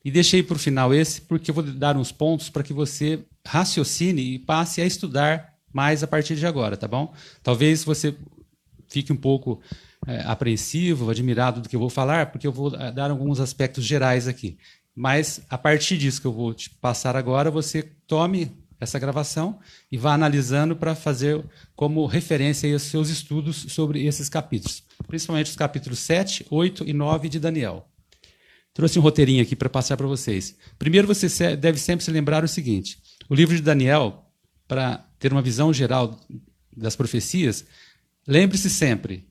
E 0.03 0.09
deixei 0.09 0.41
para 0.41 0.55
o 0.55 0.59
final 0.59 0.93
esse, 0.93 1.19
porque 1.21 1.51
eu 1.51 1.55
vou 1.55 1.63
dar 1.63 1.97
uns 1.97 2.11
pontos 2.11 2.49
para 2.49 2.63
que 2.63 2.71
você 2.71 3.25
raciocine 3.45 4.21
e 4.21 4.39
passe 4.39 4.81
a 4.81 4.85
estudar 4.85 5.53
mais 5.73 6.01
a 6.01 6.07
partir 6.07 6.37
de 6.37 6.45
agora, 6.45 6.77
tá 6.77 6.87
bom? 6.87 7.13
Talvez 7.43 7.83
você 7.83 8.15
fique 8.87 9.11
um 9.11 9.17
pouco 9.17 9.61
é, 10.07 10.21
apreensivo, 10.21 11.09
admirado 11.09 11.61
do 11.61 11.67
que 11.67 11.75
eu 11.75 11.79
vou 11.79 11.89
falar, 11.89 12.27
porque 12.27 12.47
eu 12.47 12.51
vou 12.53 12.73
é, 12.73 12.91
dar 12.91 13.11
alguns 13.11 13.41
aspectos 13.41 13.83
gerais 13.83 14.27
aqui. 14.27 14.57
Mas 14.95 15.41
a 15.49 15.57
partir 15.57 15.97
disso 15.97 16.21
que 16.21 16.27
eu 16.27 16.33
vou 16.33 16.53
te 16.53 16.69
passar 16.69 17.17
agora, 17.17 17.51
você 17.51 17.83
tome 18.07 18.51
essa 18.79 18.97
gravação 18.97 19.59
e 19.91 19.97
vá 19.97 20.13
analisando 20.13 20.75
para 20.75 20.95
fazer 20.95 21.43
como 21.75 22.05
referência 22.05 22.73
os 22.75 22.83
seus 22.83 23.09
estudos 23.09 23.65
sobre 23.69 24.05
esses 24.05 24.29
capítulos, 24.29 24.83
principalmente 25.05 25.49
os 25.49 25.55
capítulos 25.55 25.99
7, 25.99 26.45
8 26.49 26.87
e 26.87 26.93
9 26.93 27.27
de 27.29 27.39
Daniel. 27.39 27.87
Trouxe 28.73 28.97
um 28.97 29.01
roteirinho 29.01 29.43
aqui 29.43 29.55
para 29.55 29.69
passar 29.69 29.97
para 29.97 30.07
vocês. 30.07 30.55
Primeiro, 30.77 31.07
você 31.07 31.55
deve 31.57 31.77
sempre 31.79 32.05
se 32.05 32.11
lembrar 32.11 32.43
o 32.43 32.47
seguinte: 32.47 33.01
o 33.27 33.35
livro 33.35 33.55
de 33.55 33.61
Daniel, 33.61 34.25
para 34.67 35.05
ter 35.19 35.33
uma 35.33 35.41
visão 35.41 35.73
geral 35.73 36.19
das 36.75 36.95
profecias, 36.95 37.65
lembre-se 38.25 38.69
sempre: 38.69 39.27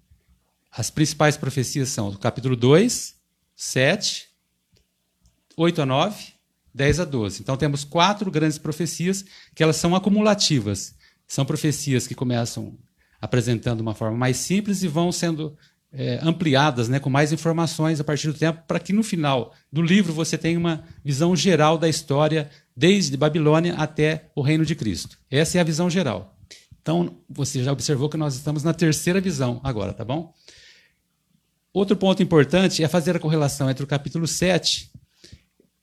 as 0.71 0.91
principais 0.91 1.37
profecias 1.37 1.89
são 1.89 2.11
o 2.11 2.19
capítulo 2.19 2.57
2, 2.57 3.15
7, 3.57 4.29
8 5.57 5.83
a 5.83 5.87
9 5.87 6.38
10 6.79 7.01
a 7.01 7.05
12. 7.05 7.43
Então 7.43 7.57
temos 7.57 7.83
quatro 7.83 8.31
grandes 8.31 8.57
profecias 8.57 9.25
que 9.55 9.63
elas 9.63 9.77
são 9.77 9.97
acumulativas. 9.97 10.95
São 11.27 11.45
profecias 11.45 12.07
que 12.07 12.15
começam 12.15 12.79
apresentando 13.21 13.81
uma 13.81 13.95
forma 13.95 14.17
mais 14.17 14.37
simples 14.37 14.85
e 14.85 14.89
vão 14.89 15.11
sendo 15.11 15.57
é, 15.93 16.21
ampliadas 16.23 16.89
né, 16.89 17.01
com 17.01 17.11
mais 17.11 17.33
informações 17.33 17.99
a 17.99 18.05
partir 18.05 18.29
do 18.29 18.39
tempo, 18.39 18.63
para 18.67 18.79
que 18.79 18.93
no 18.93 19.03
final 19.03 19.53
do 19.73 19.83
livro 19.83 20.13
você 20.13 20.39
tenha 20.39 20.59
uma 20.59 20.85
visão 21.05 21.35
geral 21.35 21.77
da 21.77 21.89
história, 21.89 22.49
desde 22.77 23.17
Babilônia 23.17 23.75
até 23.75 24.27
o 24.35 24.41
reino 24.41 24.65
de 24.65 24.77
Cristo. 24.77 25.19
Essa 25.29 25.59
é 25.59 25.61
a 25.61 25.65
visão 25.65 25.91
geral. 25.91 26.37
Então, 26.81 27.19
você 27.29 27.63
já 27.63 27.73
observou 27.73 28.09
que 28.09 28.17
nós 28.17 28.37
estamos 28.37 28.63
na 28.63 28.73
terceira 28.73 29.21
visão 29.21 29.61
agora, 29.65 29.93
tá 29.93 30.05
bom? 30.05 30.33
Outro 31.73 31.97
ponto 31.97 32.23
importante 32.23 32.85
é 32.85 32.89
fazer 32.89 33.17
a 33.17 33.21
correlação 33.21 33.69
entre 33.69 33.83
o 33.83 33.87
capítulo 33.87 34.27
7 34.27 34.91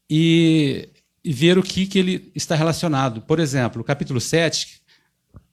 e, 0.09 0.89
e 1.23 1.33
ver 1.33 1.57
o 1.57 1.63
que, 1.63 1.87
que 1.87 1.99
ele 1.99 2.31
está 2.35 2.55
relacionado. 2.55 3.21
Por 3.21 3.39
exemplo, 3.39 3.81
o 3.81 3.85
capítulo 3.85 4.21
7, 4.21 4.81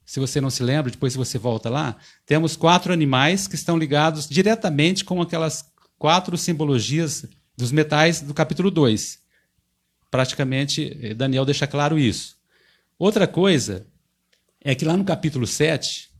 se 0.05 0.21
você 0.21 0.41
não 0.41 0.51
se 0.51 0.63
lembra, 0.63 0.91
depois 0.91 1.15
você 1.15 1.39
volta 1.39 1.71
lá, 1.71 1.97
temos 2.27 2.57
quatro 2.57 2.93
animais 2.93 3.47
que 3.49 3.55
estão 3.55 3.79
ligados 3.79 4.29
diretamente 4.29 5.05
com 5.05 5.21
aquelas 5.21 5.65
quatro 5.99 6.37
simbologias 6.37 7.25
dos 7.57 7.73
metais 7.73 8.21
do 8.21 8.35
capítulo 8.35 8.71
2. 8.71 9.21
Praticamente, 10.11 10.97
eh, 11.01 11.15
Daniel 11.15 11.45
deixa 11.45 11.67
claro 11.67 11.99
isso. 11.99 12.37
Outra 12.99 13.27
coisa 13.27 13.87
é 14.61 14.75
que 14.75 14.85
lá 14.85 14.97
no 14.97 15.05
capítulo 15.05 15.47
7, 15.47 16.12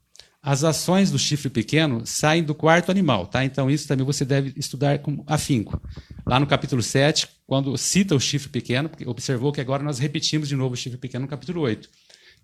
as 0.43 0.65
ações 0.65 1.09
do 1.11 1.19
chifre 1.19 1.49
pequeno 1.49 2.05
saem 2.05 2.43
do 2.43 2.53
quarto 2.53 2.91
animal, 2.91 3.29
tá? 3.29 3.45
Então 3.45 3.71
isso 3.71 3.87
também 3.87 4.05
você 4.05 4.25
deve 4.25 4.53
estudar 4.57 4.99
com 4.99 5.23
afinco. 5.25 5.81
Lá 6.27 6.41
no 6.41 6.49
capítulo 6.49 6.83
7, 6.83 7.29
quando 7.47 7.77
cita 7.79 8.17
o 8.17 8.21
chifre 8.21 8.49
pequeno, 8.49 8.89
porque 8.89 9.07
observou 9.07 9.53
que 9.53 9.61
agora 9.61 9.85
nós 9.85 10.01
repetimos 10.01 10.49
de 10.49 10.57
novo 10.57 10.75
o 10.75 10.77
chifre 10.77 10.99
pequeno 10.99 11.23
no 11.23 11.29
capítulo 11.29 11.61
8. 11.61 11.89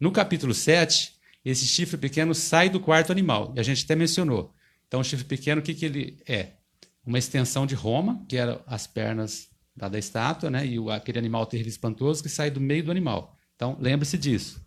No 0.01 0.13
capítulo 0.13 0.55
7, 0.55 1.13
esse 1.45 1.67
chifre 1.67 1.97
pequeno 1.97 2.37
sai 2.37 2.69
do 2.69 2.79
quarto 2.79 3.11
animal, 3.11 3.53
e 3.57 3.61
a 3.61 3.65
gente 3.65 3.85
até 3.85 3.97
mencionou. 3.97 4.55
Então 4.87 5.01
o 5.01 5.05
chifre 5.05 5.25
pequeno, 5.25 5.61
o 5.61 5.65
que, 5.65 5.75
que 5.75 5.85
ele 5.85 6.23
é? 6.25 6.53
Uma 7.05 7.19
extensão 7.19 7.67
de 7.67 7.75
Roma, 7.75 8.25
que 8.29 8.37
eram 8.37 8.61
as 8.65 8.87
pernas 8.87 9.49
da, 9.77 9.89
da 9.89 9.99
estátua, 9.99 10.51
né? 10.51 10.65
e 10.65 10.79
o, 10.79 10.89
aquele 10.89 11.19
animal 11.19 11.47
terrível 11.47 11.71
espantoso 11.71 12.23
que 12.23 12.29
sai 12.29 12.49
do 12.49 12.61
meio 12.61 12.85
do 12.85 12.93
animal. 12.93 13.37
Então 13.57 13.77
lembre-se 13.81 14.17
disso. 14.17 14.61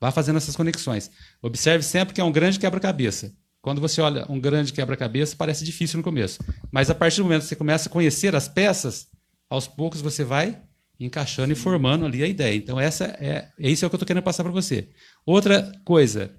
Vá 0.00 0.10
fazendo 0.10 0.36
essas 0.36 0.56
conexões. 0.56 1.10
Observe 1.42 1.84
sempre 1.84 2.14
que 2.14 2.20
é 2.20 2.24
um 2.24 2.32
grande 2.32 2.58
quebra-cabeça. 2.58 3.34
Quando 3.60 3.80
você 3.80 4.00
olha 4.00 4.24
um 4.30 4.40
grande 4.40 4.72
quebra-cabeça, 4.72 5.36
parece 5.36 5.64
difícil 5.64 5.98
no 5.98 6.02
começo. 6.02 6.38
Mas 6.72 6.88
a 6.88 6.94
partir 6.94 7.18
do 7.18 7.24
momento 7.24 7.42
que 7.42 7.48
você 7.48 7.56
começa 7.56 7.88
a 7.88 7.92
conhecer 7.92 8.34
as 8.34 8.48
peças, 8.48 9.08
aos 9.50 9.68
poucos 9.68 10.00
você 10.00 10.24
vai 10.24 10.62
encaixando 10.98 11.52
e 11.52 11.56
formando 11.56 12.06
ali 12.06 12.22
a 12.22 12.26
ideia. 12.26 12.54
Então, 12.54 12.78
essa 12.78 13.04
é, 13.18 13.48
isso 13.58 13.84
é 13.84 13.86
o 13.86 13.90
que 13.90 13.94
eu 13.94 13.98
estou 13.98 14.06
querendo 14.06 14.22
passar 14.22 14.44
para 14.44 14.52
você. 14.52 14.88
Outra 15.24 15.72
coisa, 15.84 16.34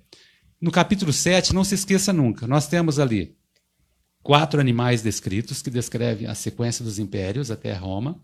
no 0.59 0.71
capítulo 0.71 1.11
7, 1.11 1.53
não 1.53 1.63
se 1.63 1.75
esqueça 1.75 2.13
nunca, 2.13 2.47
nós 2.47 2.67
temos 2.67 2.99
ali 2.99 3.35
quatro 4.21 4.59
animais 4.59 5.01
descritos 5.01 5.61
que 5.63 5.71
descrevem 5.71 6.27
a 6.27 6.35
sequência 6.35 6.85
dos 6.85 6.99
impérios 6.99 7.49
até 7.49 7.73
Roma, 7.73 8.21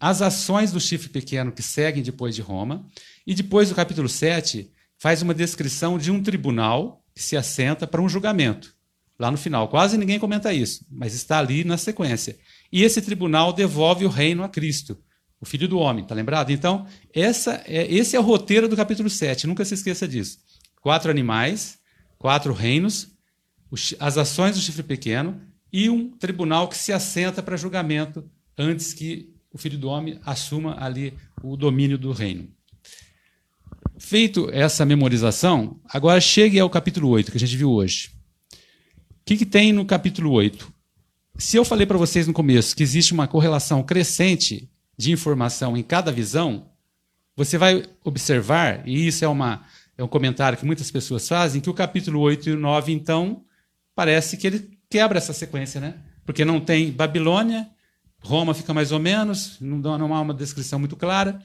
as 0.00 0.22
ações 0.22 0.72
do 0.72 0.80
chifre 0.80 1.10
pequeno 1.10 1.52
que 1.52 1.62
seguem 1.62 2.02
depois 2.02 2.34
de 2.34 2.40
Roma, 2.40 2.86
e 3.26 3.34
depois 3.34 3.68
do 3.68 3.74
capítulo 3.74 4.08
7 4.08 4.70
faz 5.04 5.20
uma 5.20 5.34
descrição 5.34 5.98
de 5.98 6.10
um 6.10 6.22
tribunal 6.22 7.04
que 7.14 7.22
se 7.22 7.36
assenta 7.36 7.86
para 7.86 8.00
um 8.00 8.08
julgamento. 8.08 8.74
Lá 9.18 9.30
no 9.30 9.36
final, 9.36 9.68
quase 9.68 9.98
ninguém 9.98 10.18
comenta 10.18 10.50
isso, 10.50 10.86
mas 10.90 11.12
está 11.12 11.38
ali 11.40 11.62
na 11.62 11.76
sequência. 11.76 12.38
E 12.72 12.82
esse 12.82 13.02
tribunal 13.02 13.52
devolve 13.52 14.06
o 14.06 14.08
reino 14.08 14.42
a 14.42 14.48
Cristo, 14.48 14.96
o 15.38 15.44
Filho 15.44 15.68
do 15.68 15.78
Homem, 15.78 16.06
tá 16.06 16.14
lembrado? 16.14 16.52
Então, 16.52 16.86
essa 17.12 17.62
é, 17.66 17.86
esse 17.92 18.16
é 18.16 18.18
o 18.18 18.22
roteiro 18.22 18.66
do 18.66 18.74
capítulo 18.74 19.10
7, 19.10 19.46
nunca 19.46 19.62
se 19.62 19.74
esqueça 19.74 20.08
disso. 20.08 20.38
Quatro 20.80 21.10
animais, 21.10 21.78
quatro 22.16 22.54
reinos, 22.54 23.14
as 24.00 24.16
ações 24.16 24.56
do 24.56 24.62
chifre 24.62 24.82
pequeno 24.82 25.38
e 25.70 25.90
um 25.90 26.16
tribunal 26.16 26.66
que 26.66 26.78
se 26.78 26.94
assenta 26.94 27.42
para 27.42 27.58
julgamento 27.58 28.24
antes 28.56 28.94
que 28.94 29.34
o 29.52 29.58
Filho 29.58 29.76
do 29.76 29.86
Homem 29.86 30.18
assuma 30.24 30.82
ali 30.82 31.12
o 31.42 31.58
domínio 31.58 31.98
do 31.98 32.10
reino. 32.10 32.48
Feito 33.96 34.50
essa 34.52 34.84
memorização, 34.84 35.78
agora 35.88 36.20
chegue 36.20 36.58
ao 36.58 36.68
capítulo 36.68 37.08
8, 37.10 37.30
que 37.30 37.36
a 37.36 37.40
gente 37.40 37.56
viu 37.56 37.70
hoje. 37.70 38.10
O 38.52 39.24
que, 39.24 39.36
que 39.36 39.46
tem 39.46 39.72
no 39.72 39.84
capítulo 39.84 40.32
8? 40.32 40.72
Se 41.38 41.56
eu 41.56 41.64
falei 41.64 41.86
para 41.86 41.96
vocês 41.96 42.26
no 42.26 42.32
começo 42.32 42.74
que 42.74 42.82
existe 42.82 43.12
uma 43.12 43.28
correlação 43.28 43.82
crescente 43.82 44.68
de 44.96 45.12
informação 45.12 45.76
em 45.76 45.82
cada 45.82 46.10
visão, 46.10 46.66
você 47.36 47.56
vai 47.56 47.84
observar, 48.04 48.86
e 48.86 49.06
isso 49.06 49.24
é, 49.24 49.28
uma, 49.28 49.64
é 49.96 50.02
um 50.02 50.08
comentário 50.08 50.58
que 50.58 50.66
muitas 50.66 50.90
pessoas 50.90 51.26
fazem, 51.28 51.60
que 51.60 51.70
o 51.70 51.74
capítulo 51.74 52.20
8 52.20 52.48
e 52.48 52.52
o 52.52 52.58
9, 52.58 52.92
então, 52.92 53.44
parece 53.94 54.36
que 54.36 54.46
ele 54.46 54.78
quebra 54.90 55.18
essa 55.18 55.32
sequência, 55.32 55.80
né? 55.80 55.94
Porque 56.26 56.44
não 56.44 56.60
tem 56.60 56.90
Babilônia, 56.90 57.68
Roma 58.18 58.54
fica 58.54 58.74
mais 58.74 58.90
ou 58.90 58.98
menos, 58.98 59.56
não, 59.60 59.98
não 59.98 60.14
há 60.14 60.20
uma 60.20 60.34
descrição 60.34 60.78
muito 60.78 60.96
clara. 60.96 61.40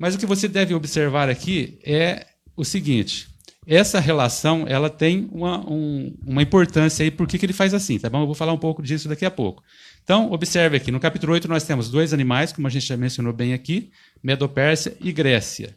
Mas 0.00 0.14
o 0.14 0.18
que 0.18 0.24
você 0.24 0.48
deve 0.48 0.72
observar 0.72 1.28
aqui 1.28 1.78
é 1.84 2.26
o 2.56 2.64
seguinte: 2.64 3.28
essa 3.66 4.00
relação 4.00 4.64
ela 4.66 4.88
tem 4.88 5.28
uma, 5.30 5.60
um, 5.70 6.16
uma 6.26 6.40
importância 6.40 7.04
aí, 7.04 7.10
por 7.10 7.28
que 7.28 7.44
ele 7.44 7.52
faz 7.52 7.74
assim, 7.74 7.98
tá 7.98 8.08
bom? 8.08 8.22
Eu 8.22 8.26
vou 8.26 8.34
falar 8.34 8.54
um 8.54 8.58
pouco 8.58 8.82
disso 8.82 9.10
daqui 9.10 9.26
a 9.26 9.30
pouco. 9.30 9.62
Então, 10.02 10.32
observe 10.32 10.78
aqui, 10.78 10.90
no 10.90 10.98
capítulo 10.98 11.34
8 11.34 11.46
nós 11.46 11.64
temos 11.64 11.90
dois 11.90 12.14
animais, 12.14 12.50
como 12.50 12.66
a 12.66 12.70
gente 12.70 12.86
já 12.86 12.96
mencionou 12.96 13.34
bem 13.34 13.52
aqui, 13.52 13.90
Medopérsia 14.22 14.96
e 15.02 15.12
Grécia. 15.12 15.76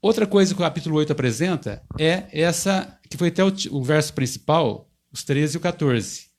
Outra 0.00 0.24
coisa 0.24 0.54
que 0.54 0.60
o 0.60 0.64
capítulo 0.64 0.96
8 0.98 1.10
apresenta 1.10 1.82
é 1.98 2.28
essa, 2.32 2.96
que 3.10 3.16
foi 3.16 3.26
até 3.26 3.44
o, 3.44 3.52
o 3.72 3.82
verso 3.82 4.14
principal, 4.14 4.88
os 5.12 5.24
13 5.24 5.56
e 5.56 5.58
o 5.58 5.60
14. 5.60 6.30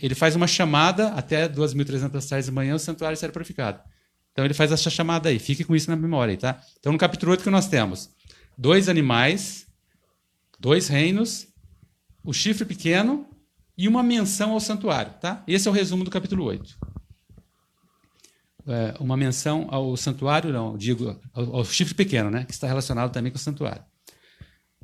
Ele 0.00 0.14
faz 0.14 0.36
uma 0.36 0.46
chamada 0.46 1.08
até 1.08 1.48
2.300 1.48 2.28
tardes 2.28 2.46
de 2.46 2.52
manhã, 2.52 2.76
o 2.76 2.78
santuário 2.78 3.16
será 3.16 3.32
purificado. 3.32 3.80
Então 4.40 4.46
ele 4.46 4.54
faz 4.54 4.72
essa 4.72 4.88
chamada 4.88 5.28
aí, 5.28 5.38
fique 5.38 5.64
com 5.64 5.76
isso 5.76 5.90
na 5.90 5.96
memória, 5.96 6.34
tá? 6.34 6.58
Então 6.78 6.90
no 6.90 6.98
capítulo 6.98 7.30
8 7.32 7.44
que 7.44 7.50
nós 7.50 7.68
temos 7.68 8.08
dois 8.56 8.88
animais, 8.88 9.66
dois 10.58 10.88
reinos, 10.88 11.46
o 12.24 12.32
chifre 12.32 12.64
pequeno 12.64 13.28
e 13.76 13.86
uma 13.86 14.02
menção 14.02 14.52
ao 14.52 14.60
santuário, 14.60 15.12
tá? 15.20 15.44
Esse 15.46 15.68
é 15.68 15.70
o 15.70 15.74
resumo 15.74 16.04
do 16.04 16.10
capítulo 16.10 16.44
8. 16.44 16.74
É, 18.66 18.94
uma 18.98 19.14
menção 19.14 19.68
ao 19.70 19.94
santuário, 19.94 20.50
não, 20.50 20.74
digo, 20.74 21.20
ao, 21.34 21.56
ao, 21.56 21.64
chifre 21.66 21.92
pequeno, 21.92 22.30
né? 22.30 22.46
Que 22.46 22.54
está 22.54 22.66
relacionado 22.66 23.12
também 23.12 23.30
com 23.30 23.36
o 23.36 23.40
santuário. 23.40 23.84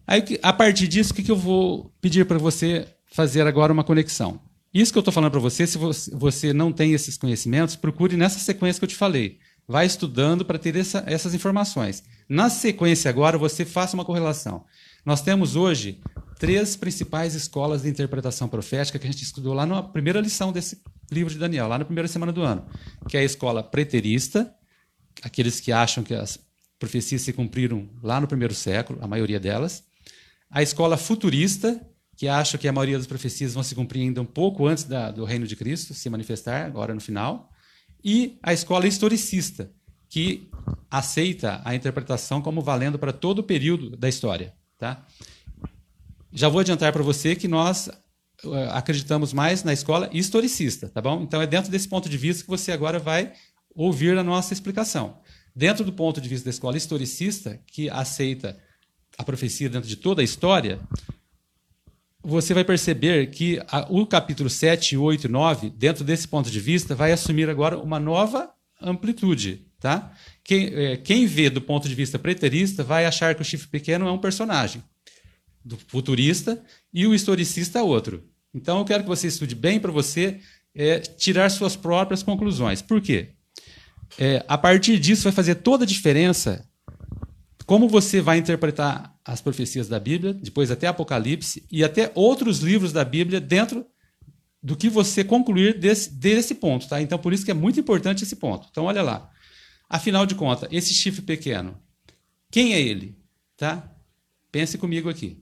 Aí, 0.07 0.23
a 0.43 0.53
partir 0.53 0.87
disso, 0.87 1.13
o 1.13 1.17
que, 1.17 1.23
que 1.23 1.33
eu 1.33 1.37
vou 1.37 1.95
pedir 1.99 2.27
para 2.27 2.37
você 2.37 2.87
fazer 3.07 3.47
agora 3.47 3.73
uma 3.73 3.85
conexão? 3.85 4.39
Isso 4.75 4.93
que 4.93 4.99
eu 4.99 5.01
estou 5.01 5.15
falando 5.15 5.31
para 5.31 5.41
você, 5.41 5.67
se 5.67 5.79
você 6.13 6.53
não 6.53 6.71
tem 6.71 6.93
esses 6.93 7.17
conhecimentos, 7.17 7.75
procure 7.75 8.19
nessa 8.19 8.39
sequência 8.39 8.79
que 8.79 8.85
eu 8.85 8.89
te 8.91 8.95
falei. 8.95 9.39
Vai 9.69 9.87
estudando 9.87 10.45
para 10.45 10.59
ter 10.59 10.77
essa, 10.77 11.03
essas 11.07 11.35
informações. 11.35 12.05
Na 12.29 12.49
sequência 12.49 13.09
agora, 13.09 13.37
você 13.37 13.65
faça 13.65 13.97
uma 13.97 14.05
correlação. 14.05 14.65
Nós 15.05 15.23
temos 15.23 15.57
hoje 15.57 16.01
três 16.39 16.77
principais 16.77 17.35
escolas 17.35 17.83
de 17.83 17.89
interpretação 17.89 18.49
profética 18.49 18.99
que 18.99 19.07
a 19.07 19.11
gente 19.11 19.23
estudou 19.23 19.55
lá 19.55 19.67
na 19.67 19.83
primeira 19.83 20.21
lição 20.21 20.53
desse 20.53 20.83
livro 21.11 21.33
de 21.33 21.39
Daniel, 21.39 21.69
lá 21.69 21.79
na 21.79 21.85
primeira 21.85 22.09
semana 22.09 22.33
do 22.33 22.43
ano, 22.43 22.67
que 23.09 23.17
é 23.17 23.21
a 23.21 23.25
escola 23.25 23.63
preterista, 23.63 24.53
aqueles 25.23 25.61
que 25.61 25.73
acham 25.73 26.03
que 26.03 26.15
as 26.15 26.39
profecias 26.79 27.23
se 27.23 27.33
cumpriram 27.33 27.89
lá 28.03 28.21
no 28.21 28.27
primeiro 28.27 28.55
século, 28.55 28.99
a 29.03 29.07
maioria 29.07 29.41
delas, 29.41 29.85
a 30.51 30.63
escola 30.63 30.97
futurista, 30.97 31.81
que 32.17 32.29
acha 32.29 32.57
que 32.57 32.67
a 32.67 32.73
maioria 32.73 32.97
das 32.97 33.07
profecias 33.07 33.55
vão 33.55 33.63
se 33.63 33.75
cumprir 33.75 34.03
ainda 34.03 34.23
um 34.23 34.27
pouco 34.27 34.67
antes 34.67 34.85
da, 34.85 35.11
do 35.11 35.25
reino 35.25 35.47
de 35.47 35.55
Cristo 35.55 35.95
se 35.95 36.09
manifestar, 36.09 36.67
agora 36.67 36.95
no 36.95 37.01
final, 37.01 37.51
e 38.05 38.39
a 38.43 38.53
escola 38.53 38.87
historicista, 38.87 39.71
que 40.09 40.49
aceita 40.91 41.61
a 41.65 41.75
interpretação 41.75 42.41
como 42.41 42.63
valendo 42.63 42.99
para 42.99 43.13
todo 43.13 43.41
o 43.41 43.43
período 43.43 43.97
da 43.97 44.09
história. 44.09 44.55
Tá? 44.79 45.05
Já 46.33 46.49
vou 46.49 46.61
adiantar 46.61 46.93
para 46.93 47.03
você 47.03 47.35
que 47.35 47.49
nós 47.49 47.89
eh, 47.89 48.69
acreditamos 48.73 49.33
mais 49.33 49.65
na 49.65 49.73
escola 49.73 50.09
historicista, 50.13 50.89
tá 50.89 51.01
bom? 51.01 51.23
Então 51.23 51.41
é 51.41 51.47
dentro 51.47 51.71
desse 51.71 51.89
ponto 51.89 52.09
de 52.09 52.17
vista 52.17 52.45
que 52.45 52.51
você 52.51 52.73
agora 52.73 52.99
vai 52.99 53.33
ouvir 53.75 54.17
a 54.17 54.23
nossa 54.23 54.53
explicação. 54.53 55.19
Dentro 55.55 55.85
do 55.85 55.93
ponto 55.93 56.21
de 56.21 56.29
vista 56.29 56.45
da 56.45 56.51
escola 56.51 56.77
historicista, 56.77 57.61
que 57.67 57.89
aceita 57.89 58.59
a 59.17 59.25
profecia 59.25 59.69
dentro 59.69 59.89
de 59.89 59.97
toda 59.97 60.21
a 60.21 60.25
história, 60.25 60.79
você 62.27 62.53
vai 62.53 62.65
perceber 62.65 63.31
que 63.31 63.63
a, 63.69 63.87
o 63.89 64.05
capítulo 64.05 64.51
7, 64.51 64.97
8 64.97 65.27
e 65.27 65.31
9, 65.31 65.71
dentro 65.71 66.03
desse 66.03 66.27
ponto 66.27 66.51
de 66.51 66.59
vista, 66.59 66.93
vai 66.93 67.13
assumir 67.13 67.49
agora 67.49 67.79
uma 67.79 68.01
nova 68.01 68.51
amplitude. 68.83 69.65
Tá? 69.79 70.13
Quem, 70.43 70.67
é, 70.75 70.97
quem 70.97 71.25
vê 71.27 71.49
do 71.49 71.61
ponto 71.61 71.89
de 71.89 71.95
vista 71.95 72.19
preterista 72.19 72.83
vai 72.83 73.07
achar 73.07 73.35
que 73.37 73.43
o 73.43 73.45
chifre 73.45 73.69
pequeno 73.69 74.09
é 74.09 74.11
um 74.11 74.19
personagem 74.19 74.83
do 75.65 75.79
futurista 75.87 76.61
e 76.93 77.07
o 77.07 77.15
historicista 77.15 77.83
outro. 77.85 78.25
Então 78.53 78.79
eu 78.79 78.85
quero 78.85 79.05
que 79.05 79.09
você 79.09 79.29
estude 79.29 79.55
bem 79.55 79.79
para 79.79 79.93
você 79.93 80.41
é, 80.75 80.99
tirar 80.99 81.49
suas 81.49 81.77
próprias 81.77 82.25
conclusões. 82.25 82.83
Por 82.83 83.01
quê? 83.01 83.29
É, 84.19 84.45
a 84.49 84.59
partir 84.59 84.99
disso 84.99 85.25
vai 85.25 85.33
fazer 85.33 85.57
toda 85.57 85.85
a 85.85 85.87
diferença 85.87 86.69
como 87.67 87.89
você 87.89 88.21
vai 88.21 88.39
interpretar 88.39 89.13
as 89.25 89.41
profecias 89.41 89.89
da 89.89 89.99
Bíblia, 89.99 90.33
depois 90.33 90.71
até 90.71 90.87
Apocalipse 90.87 91.67
e 91.71 91.83
até 91.83 92.13
outros 92.15 92.61
livros 92.61 92.93
da 92.93 93.05
Bíblia 93.05 93.41
dentro 93.41 93.85
do 94.63 94.77
que 94.77 94.89
você 94.89 95.25
concluir 95.25 95.79
desse, 95.79 96.13
desse 96.13 96.55
ponto. 96.55 96.89
Tá? 96.89 97.03
Então, 97.03 97.19
por 97.19 97.33
isso 97.33 97.45
que 97.45 97.51
é 97.51 97.55
muito 97.55 97.81
importante 97.81 98.23
esse 98.23 98.37
ponto. 98.37 98.69
Então, 98.71 98.85
olha 98.85 99.03
lá. 99.03 99.31
Afinal 99.89 100.27
de 100.27 100.35
contas, 100.35 100.69
esse 100.73 100.93
chifre 100.93 101.23
pequeno, 101.23 101.77
quem 102.51 102.75
é 102.75 102.81
ele? 102.81 103.17
Tá? 103.57 103.89
Pense 104.51 104.79
comigo 104.79 105.09
aqui. 105.09 105.41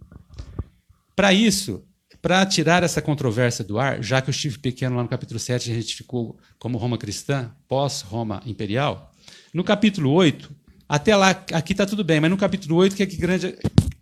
Para 1.16 1.32
isso, 1.32 1.86
para 2.20 2.44
tirar 2.44 2.82
essa 2.82 3.00
controvérsia 3.00 3.64
do 3.64 3.78
ar, 3.78 4.02
já 4.02 4.20
que 4.20 4.28
o 4.30 4.32
chifre 4.32 4.58
pequeno 4.58 4.96
lá 4.96 5.02
no 5.02 5.08
capítulo 5.08 5.38
7 5.38 5.70
a 5.70 5.74
gente 5.74 5.94
ficou 5.94 6.38
como 6.58 6.76
Roma 6.76 6.98
cristã, 6.98 7.54
pós-Roma 7.68 8.42
imperial, 8.44 9.14
no 9.52 9.64
capítulo 9.64 10.10
8, 10.10 10.54
até 10.88 11.16
lá, 11.16 11.30
aqui 11.30 11.72
está 11.72 11.86
tudo 11.86 12.04
bem, 12.04 12.20
mas 12.20 12.30
no 12.30 12.36
capítulo 12.36 12.76
8 12.76 12.94
que 12.94 13.02
é 13.02 13.06
que 13.06 13.16
grande, 13.16 13.56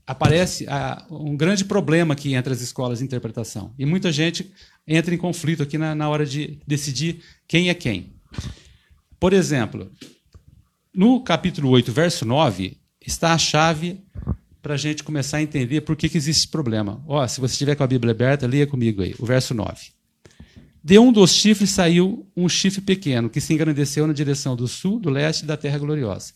aparece 0.07 0.67
a, 0.69 1.07
um 1.11 1.37
grande 1.37 1.65
problema 1.65 2.15
aqui 2.15 2.35
entre 2.35 2.53
as 2.53 2.61
escolas 2.61 2.99
de 2.99 3.05
interpretação. 3.05 3.73
E 3.79 3.87
muita 3.87 4.11
gente 4.11 4.53
entra 4.87 5.15
em 5.15 5.19
conflito 5.19 5.63
aqui 5.63 5.79
na, 5.79 5.95
na 5.95 6.09
hora 6.09 6.27
de 6.27 6.59
decidir 6.67 7.23
quem 7.47 7.69
é 7.69 7.75
quem. 7.75 8.13
Por 9.19 9.33
exemplo, 9.33 9.91
no 10.95 11.23
capítulo 11.23 11.71
8, 11.71 11.93
verso 11.93 12.27
9, 12.27 12.77
está 13.01 13.33
a 13.33 13.39
chave 13.39 14.01
para 14.61 14.75
a 14.75 14.77
gente 14.77 15.03
começar 15.03 15.39
a 15.39 15.43
entender 15.43 15.81
por 15.81 15.97
que, 15.97 16.09
que 16.09 16.17
existe 16.17 16.41
esse 16.41 16.49
problema. 16.49 17.03
Ó, 17.07 17.27
se 17.27 17.41
você 17.41 17.53
estiver 17.53 17.75
com 17.75 17.83
a 17.83 17.87
Bíblia 17.87 18.13
aberta, 18.13 18.47
leia 18.47 18.67
comigo 18.67 19.03
aí, 19.03 19.15
o 19.19 19.27
verso 19.27 19.55
9. 19.55 19.91
De 20.85 20.99
um 20.99 21.13
dos 21.13 21.33
chifres 21.33 21.71
saiu 21.71 22.27
um 22.37 22.49
chifre 22.49 22.81
pequeno, 22.81 23.31
que 23.31 23.41
se 23.41 23.55
engrandeceu 23.55 24.07
na 24.07 24.13
direção 24.13 24.57
do 24.57 24.67
sul, 24.67 24.99
do 24.99 25.11
leste 25.11 25.45
da 25.45 25.57
terra 25.57 25.79
gloriosa. 25.79 26.33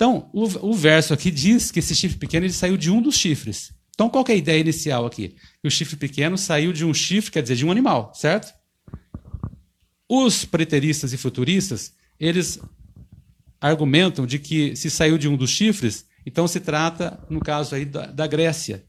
Então, 0.00 0.30
o, 0.32 0.44
o, 0.70 0.72
verso 0.72 1.12
aqui 1.12 1.30
diz 1.30 1.70
que 1.70 1.78
esse 1.78 1.94
chifre 1.94 2.16
pequeno 2.16 2.46
ele 2.46 2.54
saiu 2.54 2.78
de 2.78 2.90
um 2.90 3.02
dos 3.02 3.16
chifres. 3.16 3.70
Então, 3.90 4.08
qual 4.08 4.24
é 4.28 4.32
a 4.32 4.34
ideia 4.34 4.58
inicial 4.58 5.04
aqui? 5.04 5.36
Que 5.60 5.68
o 5.68 5.70
chifre 5.70 5.94
pequeno 5.94 6.38
saiu 6.38 6.72
de 6.72 6.86
um 6.86 6.94
chifre, 6.94 7.30
quer 7.30 7.42
dizer, 7.42 7.56
de 7.56 7.66
um 7.66 7.70
animal, 7.70 8.10
certo? 8.14 8.50
Os 10.08 10.42
preteristas 10.46 11.12
e 11.12 11.18
futuristas, 11.18 11.92
eles 12.18 12.58
argumentam 13.60 14.24
de 14.24 14.38
que 14.38 14.74
se 14.74 14.90
saiu 14.90 15.18
de 15.18 15.28
um 15.28 15.36
dos 15.36 15.50
chifres, 15.50 16.06
então 16.24 16.48
se 16.48 16.60
trata, 16.60 17.22
no 17.28 17.40
caso 17.40 17.74
aí, 17.74 17.84
da, 17.84 18.06
da 18.06 18.26
Grécia. 18.26 18.82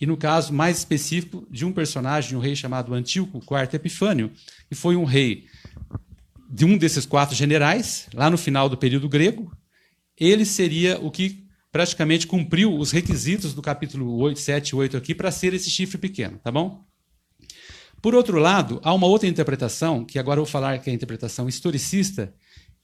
E 0.00 0.06
no 0.06 0.16
caso 0.16 0.52
mais 0.52 0.78
específico, 0.78 1.44
de 1.50 1.64
um 1.64 1.72
personagem, 1.72 2.38
um 2.38 2.40
rei 2.40 2.54
chamado 2.54 2.94
Antíoco 2.94 3.38
IV 3.38 3.74
Epifânio, 3.74 4.30
que 4.68 4.76
foi 4.76 4.94
um 4.94 5.04
rei 5.04 5.46
de 6.48 6.64
um 6.64 6.78
desses 6.78 7.04
quatro 7.04 7.34
generais, 7.34 8.06
lá 8.14 8.30
no 8.30 8.38
final 8.38 8.68
do 8.68 8.76
período 8.76 9.08
grego, 9.08 9.50
ele 10.20 10.44
seria 10.44 10.98
o 11.00 11.10
que 11.10 11.44
praticamente 11.72 12.26
cumpriu 12.26 12.76
os 12.76 12.90
requisitos 12.90 13.54
do 13.54 13.62
capítulo 13.62 14.16
8, 14.18 14.38
7 14.38 14.68
e 14.68 14.76
8 14.76 14.96
aqui 14.96 15.14
para 15.14 15.30
ser 15.30 15.54
esse 15.54 15.70
chifre 15.70 15.98
pequeno, 15.98 16.38
tá 16.38 16.50
bom? 16.50 16.84
Por 18.02 18.14
outro 18.14 18.38
lado, 18.38 18.80
há 18.82 18.92
uma 18.92 19.06
outra 19.06 19.28
interpretação, 19.28 20.04
que 20.04 20.18
agora 20.18 20.40
eu 20.40 20.44
vou 20.44 20.50
falar 20.50 20.78
que 20.78 20.88
é 20.88 20.92
a 20.92 20.96
interpretação 20.96 21.48
historicista, 21.48 22.32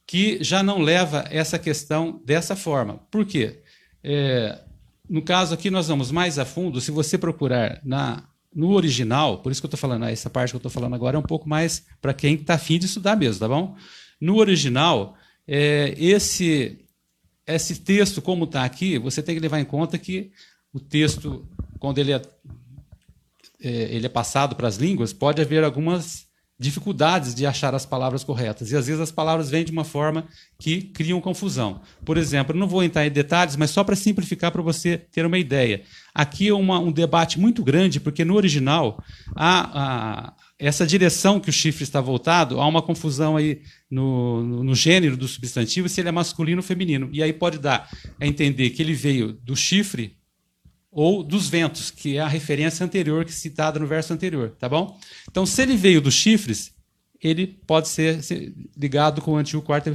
que 0.06 0.42
já 0.42 0.62
não 0.62 0.80
leva 0.80 1.24
essa 1.30 1.58
questão 1.58 2.22
dessa 2.24 2.54
forma. 2.54 3.00
Por 3.10 3.24
quê? 3.24 3.62
É, 4.04 4.60
no 5.08 5.22
caso 5.22 5.54
aqui, 5.54 5.70
nós 5.70 5.88
vamos 5.88 6.10
mais 6.10 6.38
a 6.38 6.44
fundo. 6.44 6.80
Se 6.80 6.90
você 6.90 7.16
procurar 7.18 7.80
na, 7.82 8.24
no 8.54 8.72
original, 8.72 9.38
por 9.38 9.50
isso 9.50 9.60
que 9.60 9.66
eu 9.66 9.68
estou 9.68 9.80
falando, 9.80 10.04
essa 10.04 10.30
parte 10.30 10.50
que 10.50 10.56
eu 10.56 10.58
estou 10.58 10.70
falando 10.70 10.94
agora 10.94 11.16
é 11.16 11.18
um 11.18 11.22
pouco 11.22 11.48
mais 11.48 11.84
para 12.00 12.14
quem 12.14 12.34
está 12.34 12.54
afim 12.54 12.78
de 12.78 12.86
estudar 12.86 13.16
mesmo, 13.16 13.40
tá 13.40 13.48
bom? 13.48 13.74
No 14.20 14.36
original, 14.36 15.16
é, 15.48 15.94
esse 15.98 16.85
esse 17.46 17.76
texto, 17.76 18.20
como 18.20 18.44
está 18.44 18.64
aqui, 18.64 18.98
você 18.98 19.22
tem 19.22 19.34
que 19.34 19.40
levar 19.40 19.60
em 19.60 19.64
conta 19.64 19.98
que 19.98 20.32
o 20.72 20.80
texto, 20.80 21.48
quando 21.78 21.98
ele 21.98 22.12
é, 22.12 22.22
é, 23.62 23.70
ele 23.94 24.06
é 24.06 24.08
passado 24.08 24.56
para 24.56 24.68
as 24.68 24.76
línguas, 24.76 25.12
pode 25.12 25.40
haver 25.40 25.62
algumas 25.62 26.26
dificuldades 26.58 27.34
de 27.34 27.46
achar 27.46 27.74
as 27.74 27.84
palavras 27.84 28.24
corretas. 28.24 28.70
E 28.70 28.76
às 28.76 28.86
vezes 28.86 29.00
as 29.00 29.12
palavras 29.12 29.50
vêm 29.50 29.64
de 29.64 29.70
uma 29.70 29.84
forma 29.84 30.26
que 30.58 30.82
criam 30.82 31.20
confusão. 31.20 31.80
Por 32.04 32.16
exemplo, 32.16 32.56
não 32.56 32.66
vou 32.66 32.82
entrar 32.82 33.06
em 33.06 33.10
detalhes, 33.10 33.56
mas 33.56 33.70
só 33.70 33.84
para 33.84 33.94
simplificar 33.94 34.50
para 34.50 34.62
você 34.62 34.96
ter 34.96 35.26
uma 35.26 35.38
ideia. 35.38 35.82
Aqui 36.14 36.48
é 36.48 36.54
uma, 36.54 36.78
um 36.78 36.90
debate 36.90 37.38
muito 37.38 37.62
grande, 37.62 38.00
porque 38.00 38.24
no 38.24 38.34
original 38.34 39.02
a, 39.34 40.32
essa 40.58 40.86
direção 40.86 41.38
que 41.38 41.50
o 41.50 41.52
chifre 41.52 41.84
está 41.84 42.00
voltado, 42.00 42.60
há 42.60 42.66
uma 42.66 42.80
confusão 42.80 43.36
aí 43.36 43.60
no, 43.90 44.62
no, 44.62 44.74
gênero 44.74 45.16
do 45.16 45.28
substantivo, 45.28 45.88
se 45.88 46.00
ele 46.00 46.08
é 46.08 46.12
masculino 46.12 46.58
ou 46.58 46.62
feminino. 46.62 47.10
E 47.12 47.22
aí 47.22 47.32
pode 47.32 47.58
dar 47.58 47.88
a 48.18 48.26
entender 48.26 48.70
que 48.70 48.82
ele 48.82 48.94
veio 48.94 49.32
do 49.32 49.54
chifre 49.54 50.16
ou 50.90 51.22
dos 51.22 51.48
ventos, 51.48 51.90
que 51.90 52.16
é 52.16 52.20
a 52.20 52.28
referência 52.28 52.84
anterior 52.84 53.24
que 53.24 53.32
citada 53.32 53.78
no 53.78 53.86
verso 53.86 54.14
anterior, 54.14 54.56
tá 54.58 54.66
bom? 54.66 54.98
Então, 55.30 55.44
se 55.44 55.60
ele 55.60 55.76
veio 55.76 56.00
dos 56.00 56.14
chifres, 56.14 56.74
ele 57.20 57.46
pode 57.46 57.88
ser 57.88 58.22
ligado 58.74 59.20
com 59.20 59.32
o 59.32 59.36
antigo 59.36 59.60
quarto 59.60 59.90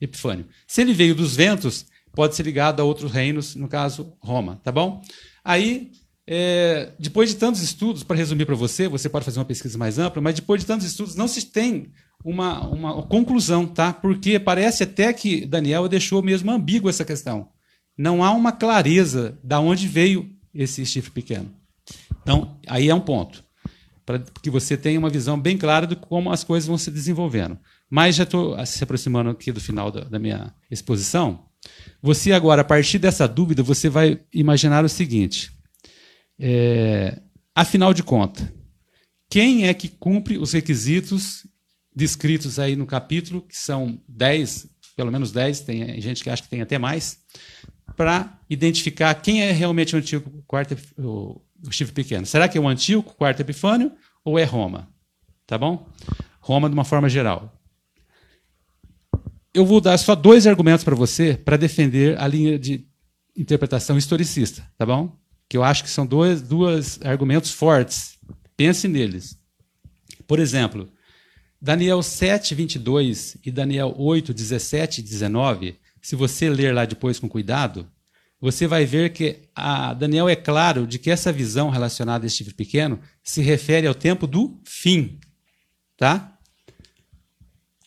epifânio. 0.00 0.46
Se 0.66 0.80
ele 0.80 0.94
veio 0.94 1.14
dos 1.14 1.36
ventos, 1.36 1.84
pode 2.14 2.34
ser 2.34 2.44
ligado 2.44 2.80
a 2.80 2.84
outros 2.84 3.12
reinos, 3.12 3.54
no 3.54 3.68
caso 3.68 4.14
Roma, 4.18 4.58
tá 4.64 4.72
bom? 4.72 5.02
Aí 5.44 5.92
é, 6.32 6.92
depois 6.96 7.28
de 7.28 7.34
tantos 7.34 7.60
estudos, 7.60 8.04
para 8.04 8.16
resumir 8.16 8.46
para 8.46 8.54
você, 8.54 8.86
você 8.86 9.08
pode 9.08 9.24
fazer 9.24 9.40
uma 9.40 9.44
pesquisa 9.44 9.76
mais 9.76 9.98
ampla, 9.98 10.22
mas 10.22 10.36
depois 10.36 10.60
de 10.60 10.66
tantos 10.66 10.86
estudos 10.86 11.16
não 11.16 11.26
se 11.26 11.46
tem 11.46 11.90
uma, 12.24 12.68
uma 12.68 13.02
conclusão, 13.02 13.66
tá? 13.66 13.92
Porque 13.92 14.38
parece 14.38 14.84
até 14.84 15.12
que 15.12 15.44
Daniel 15.44 15.88
deixou 15.88 16.22
mesmo 16.22 16.52
ambíguo 16.52 16.88
essa 16.88 17.04
questão. 17.04 17.48
Não 17.98 18.22
há 18.22 18.30
uma 18.30 18.52
clareza 18.52 19.40
da 19.42 19.58
onde 19.58 19.88
veio 19.88 20.30
esse 20.54 20.86
chifre 20.86 21.10
pequeno. 21.10 21.50
Então, 22.22 22.56
aí 22.68 22.88
é 22.88 22.94
um 22.94 23.00
ponto. 23.00 23.42
para 24.06 24.20
que 24.40 24.50
você 24.50 24.76
tenha 24.76 25.00
uma 25.00 25.10
visão 25.10 25.36
bem 25.36 25.58
clara 25.58 25.84
de 25.84 25.96
como 25.96 26.30
as 26.30 26.44
coisas 26.44 26.68
vão 26.68 26.78
se 26.78 26.92
desenvolvendo. 26.92 27.58
Mas 27.90 28.14
já 28.14 28.22
estou 28.22 28.56
se 28.64 28.84
aproximando 28.84 29.30
aqui 29.30 29.50
do 29.50 29.60
final 29.60 29.90
da, 29.90 30.02
da 30.04 30.18
minha 30.20 30.54
exposição. 30.70 31.46
Você 32.00 32.30
agora, 32.30 32.62
a 32.62 32.64
partir 32.64 33.00
dessa 33.00 33.26
dúvida, 33.26 33.64
você 33.64 33.88
vai 33.88 34.20
imaginar 34.32 34.84
o 34.84 34.88
seguinte: 34.88 35.50
é, 36.40 37.20
afinal 37.54 37.92
de 37.92 38.02
contas, 38.02 38.48
quem 39.28 39.68
é 39.68 39.74
que 39.74 39.88
cumpre 39.88 40.38
os 40.38 40.52
requisitos 40.52 41.46
descritos 41.94 42.58
aí 42.58 42.74
no 42.74 42.86
capítulo, 42.86 43.42
que 43.42 43.56
são 43.56 44.00
10, 44.08 44.68
pelo 44.96 45.12
menos 45.12 45.30
10, 45.30 45.60
tem 45.60 46.00
gente 46.00 46.24
que 46.24 46.30
acha 46.30 46.42
que 46.42 46.48
tem 46.48 46.62
até 46.62 46.78
mais, 46.78 47.18
para 47.96 48.40
identificar 48.48 49.14
quem 49.14 49.42
é 49.42 49.52
realmente 49.52 49.94
o 49.94 49.98
antigo 49.98 50.42
quarto, 50.46 50.76
o, 50.98 51.42
chifre 51.70 51.92
pequeno. 51.92 52.24
Será 52.24 52.48
que 52.48 52.56
é 52.56 52.60
o 52.60 52.66
antigo 52.66 53.02
quarto 53.02 53.40
epifânio 53.40 53.92
ou 54.24 54.38
é 54.38 54.44
Roma? 54.44 54.88
Tá 55.46 55.58
bom? 55.58 55.86
Roma 56.40 56.68
de 56.68 56.72
uma 56.72 56.84
forma 56.84 57.08
geral. 57.08 57.60
Eu 59.52 59.66
vou 59.66 59.80
dar 59.80 59.98
só 59.98 60.14
dois 60.14 60.46
argumentos 60.46 60.84
para 60.84 60.94
você 60.94 61.34
para 61.34 61.56
defender 61.56 62.18
a 62.18 62.26
linha 62.26 62.58
de 62.58 62.86
interpretação 63.36 63.98
historicista, 63.98 64.66
tá 64.78 64.86
bom? 64.86 65.19
Que 65.50 65.56
eu 65.56 65.64
acho 65.64 65.82
que 65.82 65.90
são 65.90 66.06
dois, 66.06 66.40
dois 66.40 67.00
argumentos 67.02 67.50
fortes. 67.50 68.16
Pense 68.56 68.86
neles. 68.86 69.36
Por 70.24 70.38
exemplo, 70.38 70.88
Daniel 71.60 72.02
7, 72.04 72.54
22 72.54 73.36
e 73.44 73.50
Daniel 73.50 73.92
8, 73.98 74.32
17 74.32 75.00
e 75.00 75.02
19, 75.02 75.76
se 76.00 76.14
você 76.14 76.48
ler 76.48 76.72
lá 76.72 76.84
depois 76.84 77.18
com 77.18 77.28
cuidado, 77.28 77.90
você 78.40 78.68
vai 78.68 78.86
ver 78.86 79.12
que 79.12 79.40
Daniel 79.98 80.28
é 80.28 80.36
claro 80.36 80.86
de 80.86 81.00
que 81.00 81.10
essa 81.10 81.32
visão 81.32 81.68
relacionada 81.68 82.24
a 82.24 82.28
este 82.28 82.38
chifre 82.38 82.54
pequeno 82.54 83.00
se 83.22 83.42
refere 83.42 83.88
ao 83.88 83.94
tempo 83.94 84.28
do 84.28 84.58
fim. 84.64 85.18
Tá? 85.96 86.38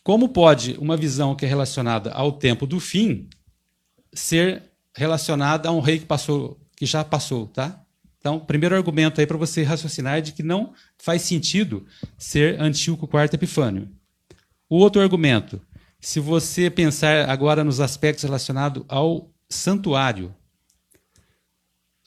Como 0.02 0.28
pode 0.28 0.76
uma 0.78 0.98
visão 0.98 1.34
que 1.34 1.46
é 1.46 1.48
relacionada 1.48 2.12
ao 2.12 2.30
tempo 2.30 2.66
do 2.66 2.78
fim 2.78 3.26
ser 4.12 4.62
relacionada 4.94 5.70
a 5.70 5.72
um 5.72 5.80
rei 5.80 5.98
que 5.98 6.04
passou, 6.04 6.60
que 6.84 6.86
já 6.86 7.02
passou, 7.02 7.46
tá? 7.46 7.82
Então, 8.18 8.38
primeiro 8.38 8.76
argumento 8.76 9.18
aí 9.18 9.26
para 9.26 9.38
você 9.38 9.62
raciocinar 9.62 10.18
é 10.18 10.20
de 10.20 10.32
que 10.32 10.42
não 10.42 10.74
faz 10.98 11.22
sentido 11.22 11.86
ser 12.18 12.60
Antíoco 12.60 13.06
IV 13.06 13.30
Epifânio. 13.32 13.88
O 14.68 14.76
outro 14.76 15.00
argumento, 15.00 15.60
se 15.98 16.20
você 16.20 16.68
pensar 16.70 17.28
agora 17.28 17.64
nos 17.64 17.80
aspectos 17.80 18.24
relacionados 18.24 18.84
ao 18.86 19.30
santuário, 19.48 20.34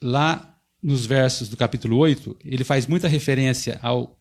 lá 0.02 0.56
nos 0.82 1.08
versos 1.08 1.50
do 1.50 1.58
capítulo 1.58 1.98
8, 1.98 2.38
ele 2.46 2.64
faz 2.64 2.86
muita 2.86 3.08
referência 3.08 3.80
ao, 3.82 4.16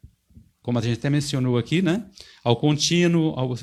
como 0.62 0.78
a 0.78 0.82
gente 0.82 0.98
até 0.98 1.10
mencionou 1.10 1.58
aqui, 1.58 1.82
né? 1.82 2.06
ao 2.42 2.56
contínuo, 2.56 3.38
ao 3.38 3.54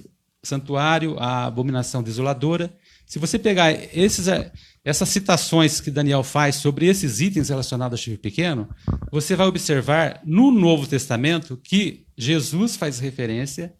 santuário, 0.44 1.18
à 1.18 1.46
abominação 1.46 2.04
desoladora. 2.04 2.72
Se 3.06 3.20
você 3.20 3.38
pegar 3.38 3.72
esses, 3.72 4.28
essas 4.84 5.10
citações 5.10 5.80
que 5.80 5.91
Daniel 5.91 6.24
faz 6.24 6.56
sobre 6.56 6.88
esses 6.88 7.22
itens 7.22 7.49
relacionados 7.49 7.99
ao 7.99 8.04
chifre 8.04 8.18
pequeno, 8.18 8.70
você 9.12 9.36
vai 9.36 9.47
observar 9.47 10.22
no 10.26 10.51
Novo 10.51 10.88
Testamento 10.88 11.60
que 11.64 12.06
Jesus 12.18 12.76
faz 12.76 12.99
referência, 12.99 13.74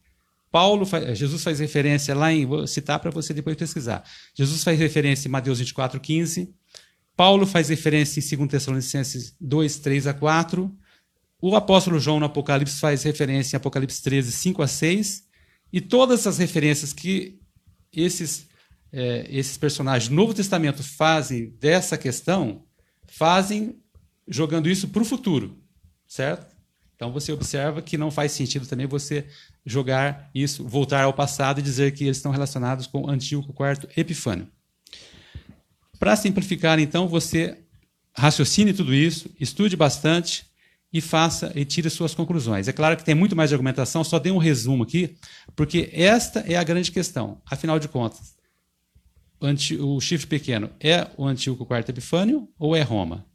Paulo 0.52 0.86
faz, 0.86 1.18
Jesus 1.18 1.44
faz 1.44 1.60
referência 1.60 2.14
lá 2.14 2.32
em, 2.32 2.46
vou 2.46 2.68
citar 2.68 3.00
para 3.00 3.10
você 3.10 3.34
depois 3.34 3.56
pesquisar. 3.56 4.04
Jesus 4.36 4.64
faz 4.64 4.78
referência 4.78 5.28
em 5.28 5.32
Mateus 5.32 5.60
24, 5.60 6.00
15, 6.00 6.54
Paulo 7.16 7.46
faz 7.46 7.70
referência 7.70 8.20
em 8.20 8.38
2 8.38 8.50
Tessalonicenses 8.50 9.36
2, 9.40 9.78
3 9.78 10.08
a 10.08 10.14
4. 10.14 10.76
O 11.42 11.56
apóstolo 11.56 12.00
João 12.00 12.20
no 12.20 12.26
Apocalipse 12.26 12.80
faz 12.80 13.04
referência 13.04 13.56
em 13.56 13.58
Apocalipse 13.58 14.02
13, 14.02 14.32
5 14.32 14.62
a 14.62 14.68
6. 14.68 15.24
E 15.72 15.82
todas 15.82 16.26
as 16.26 16.38
referências 16.38 16.94
que 16.94 17.40
esses, 17.92 18.48
é, 18.94 19.26
esses 19.30 19.58
personagens 19.58 20.08
do 20.08 20.16
Novo 20.16 20.34
Testamento 20.34 20.84
fazem 20.84 21.50
dessa 21.60 21.98
questão, 21.98 22.64
fazem 23.08 23.82
jogando 24.28 24.70
isso 24.70 24.88
para 24.88 25.02
o 25.02 25.06
futuro, 25.06 25.58
certo? 26.08 26.54
Então 26.96 27.12
você 27.12 27.32
observa 27.32 27.82
que 27.82 27.98
não 27.98 28.12
faz 28.12 28.32
sentido 28.32 28.68
também 28.68 28.86
você 28.86 29.26
jogar 29.66 30.30
isso, 30.34 30.64
voltar 30.64 31.04
ao 31.04 31.14
passado 31.14 31.60
e 31.60 31.64
dizer 31.64 31.92
que 31.94 32.04
eles 32.04 32.18
estão 32.18 32.32
relacionados 32.32 32.86
com 32.88 33.10
Antíoco 33.10 33.52
IV 33.52 33.90
Epifânio. 33.98 34.48
Para 36.00 36.16
simplificar, 36.16 36.80
então, 36.80 37.08
você 37.08 37.58
raciocine 38.16 38.74
tudo 38.74 38.94
isso, 38.94 39.30
estude 39.40 39.76
bastante 39.76 40.46
e 40.92 41.02
faça 41.02 41.52
e 41.56 41.66
tire 41.66 41.90
suas 41.90 42.14
conclusões. 42.14 42.68
É 42.68 42.74
claro 42.74 42.96
que 42.96 43.04
tem 43.04 43.16
muito 43.16 43.36
mais 43.36 43.52
argumentação, 43.52 44.04
só 44.04 44.20
dei 44.20 44.32
um 44.32 44.38
resumo 44.38 44.84
aqui, 44.84 45.16
porque 45.56 45.90
esta 45.92 46.42
é 46.42 46.56
a 46.56 46.64
grande 46.64 46.92
questão. 46.92 47.42
Afinal 47.50 47.80
de 47.80 47.88
contas, 47.88 48.36
o 49.80 50.00
chifre 50.00 50.28
pequeno 50.28 50.70
é 50.80 51.08
o 51.18 51.26
Antíoco 51.26 51.68
IV 51.70 51.86
Epifânio 51.90 52.48
ou 52.58 52.76
é 52.76 52.82
Roma? 52.82 53.26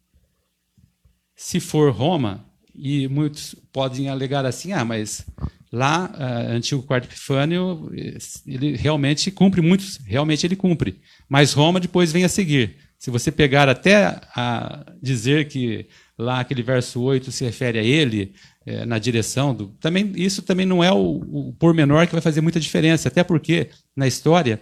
Se 1.36 1.60
for 1.60 1.92
Roma, 1.92 2.44
e 2.74 3.08
muitos 3.08 3.54
podem 3.72 4.08
alegar 4.08 4.46
assim, 4.46 4.72
ah, 4.72 4.84
mas 4.84 5.26
lá, 5.72 6.10
uh, 6.14 6.52
Antigo 6.52 6.82
Quarto 6.82 7.04
Epifânio, 7.04 7.90
ele 8.46 8.76
realmente 8.76 9.30
cumpre 9.30 9.60
muitos, 9.60 9.98
realmente 10.04 10.46
ele 10.46 10.56
cumpre. 10.56 11.00
Mas 11.28 11.52
Roma 11.52 11.80
depois 11.80 12.12
vem 12.12 12.24
a 12.24 12.28
seguir. 12.28 12.76
Se 12.98 13.10
você 13.10 13.30
pegar 13.30 13.68
até 13.68 14.20
a 14.34 14.92
dizer 15.00 15.48
que 15.48 15.86
lá 16.16 16.40
aquele 16.40 16.62
verso 16.62 17.00
8 17.00 17.30
se 17.30 17.44
refere 17.44 17.78
a 17.78 17.82
ele, 17.82 18.32
é, 18.66 18.84
na 18.84 18.98
direção 18.98 19.54
do. 19.54 19.68
Também, 19.80 20.12
isso 20.16 20.42
também 20.42 20.66
não 20.66 20.82
é 20.82 20.92
o, 20.92 21.22
o 21.30 21.52
pormenor 21.58 22.06
que 22.06 22.12
vai 22.12 22.20
fazer 22.20 22.40
muita 22.40 22.60
diferença, 22.60 23.08
até 23.08 23.22
porque, 23.22 23.68
na 23.96 24.06
história, 24.06 24.60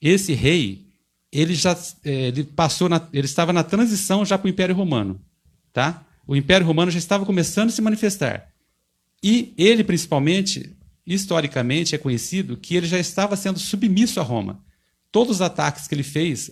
esse 0.00 0.32
rei, 0.32 0.83
ele 1.34 1.54
já 1.54 1.76
é, 2.04 2.28
ele 2.28 2.44
passou 2.44 2.88
na, 2.88 3.06
ele 3.12 3.26
estava 3.26 3.52
na 3.52 3.64
transição 3.64 4.24
já 4.24 4.38
para 4.38 4.46
o 4.46 4.50
Império 4.50 4.74
Romano. 4.74 5.20
Tá? 5.72 6.06
O 6.26 6.36
Império 6.36 6.66
Romano 6.66 6.90
já 6.90 6.98
estava 6.98 7.26
começando 7.26 7.68
a 7.68 7.72
se 7.72 7.82
manifestar. 7.82 8.48
E 9.22 9.52
ele, 9.58 9.82
principalmente, 9.82 10.74
historicamente, 11.04 11.94
é 11.94 11.98
conhecido 11.98 12.56
que 12.56 12.76
ele 12.76 12.86
já 12.86 12.98
estava 12.98 13.34
sendo 13.36 13.58
submisso 13.58 14.20
a 14.20 14.22
Roma 14.22 14.62
todos 15.10 15.36
os 15.36 15.42
ataques 15.42 15.86
que 15.86 15.94
ele 15.94 16.02
fez 16.02 16.50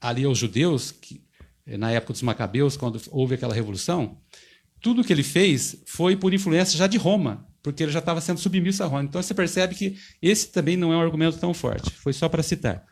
ali 0.00 0.24
aos 0.24 0.36
judeus, 0.36 0.90
que, 0.90 1.22
eh, 1.64 1.76
na 1.76 1.92
época 1.92 2.12
dos 2.12 2.22
Macabeus, 2.22 2.76
quando 2.76 3.00
houve 3.10 3.36
aquela 3.36 3.54
revolução, 3.54 4.18
tudo 4.80 5.04
que 5.04 5.12
ele 5.12 5.22
fez 5.22 5.76
foi 5.86 6.16
por 6.16 6.34
influência 6.34 6.76
já 6.76 6.86
de 6.86 6.98
Roma, 6.98 7.46
porque 7.62 7.84
ele 7.84 7.92
já 7.92 8.00
estava 8.00 8.20
sendo 8.20 8.40
submisso 8.40 8.82
a 8.82 8.86
Roma. 8.86 9.04
Então 9.04 9.22
você 9.22 9.32
percebe 9.32 9.74
que 9.74 9.96
esse 10.20 10.48
também 10.48 10.76
não 10.76 10.92
é 10.92 10.96
um 10.96 11.00
argumento 11.00 11.38
tão 11.38 11.54
forte. 11.54 11.90
Foi 11.90 12.12
só 12.12 12.28
para 12.28 12.42
citar. 12.42 12.84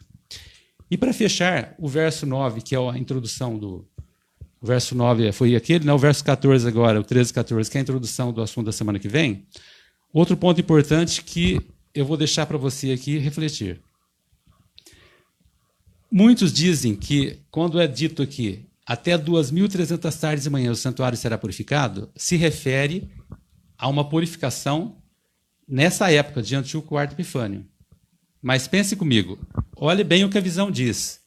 E 0.92 0.96
para 0.98 1.10
fechar, 1.14 1.74
o 1.78 1.88
verso 1.88 2.26
9, 2.26 2.60
que 2.60 2.76
é 2.76 2.78
a 2.78 2.98
introdução 2.98 3.56
do. 3.56 3.88
O 4.60 4.66
verso 4.66 4.94
9 4.94 5.32
foi 5.32 5.56
aquele, 5.56 5.86
né? 5.86 5.92
o 5.94 5.96
verso 5.96 6.22
14 6.22 6.68
agora, 6.68 7.00
o 7.00 7.02
13 7.02 7.30
e 7.30 7.34
14, 7.34 7.70
que 7.70 7.78
é 7.78 7.80
a 7.80 7.82
introdução 7.82 8.30
do 8.30 8.42
assunto 8.42 8.66
da 8.66 8.72
semana 8.72 8.98
que 8.98 9.08
vem. 9.08 9.46
Outro 10.12 10.36
ponto 10.36 10.60
importante 10.60 11.24
que 11.24 11.58
eu 11.94 12.04
vou 12.04 12.18
deixar 12.18 12.44
para 12.44 12.58
você 12.58 12.92
aqui 12.92 13.16
refletir. 13.16 13.80
Muitos 16.10 16.52
dizem 16.52 16.94
que, 16.94 17.38
quando 17.50 17.80
é 17.80 17.86
dito 17.86 18.20
aqui, 18.20 18.66
até 18.84 19.16
2.300 19.16 20.20
tardes 20.20 20.44
de 20.44 20.50
manhã 20.50 20.72
o 20.72 20.76
santuário 20.76 21.16
será 21.16 21.38
purificado, 21.38 22.10
se 22.14 22.36
refere 22.36 23.10
a 23.78 23.88
uma 23.88 24.06
purificação 24.06 24.98
nessa 25.66 26.12
época, 26.12 26.42
diante 26.42 26.74
do 26.74 26.82
quarto 26.82 27.14
Epifânio. 27.14 27.64
Mas 28.42 28.66
pense 28.66 28.96
comigo, 28.96 29.38
olhe 29.76 30.02
bem 30.02 30.24
o 30.24 30.28
que 30.28 30.36
a 30.36 30.40
visão 30.40 30.70
diz. 30.70 31.20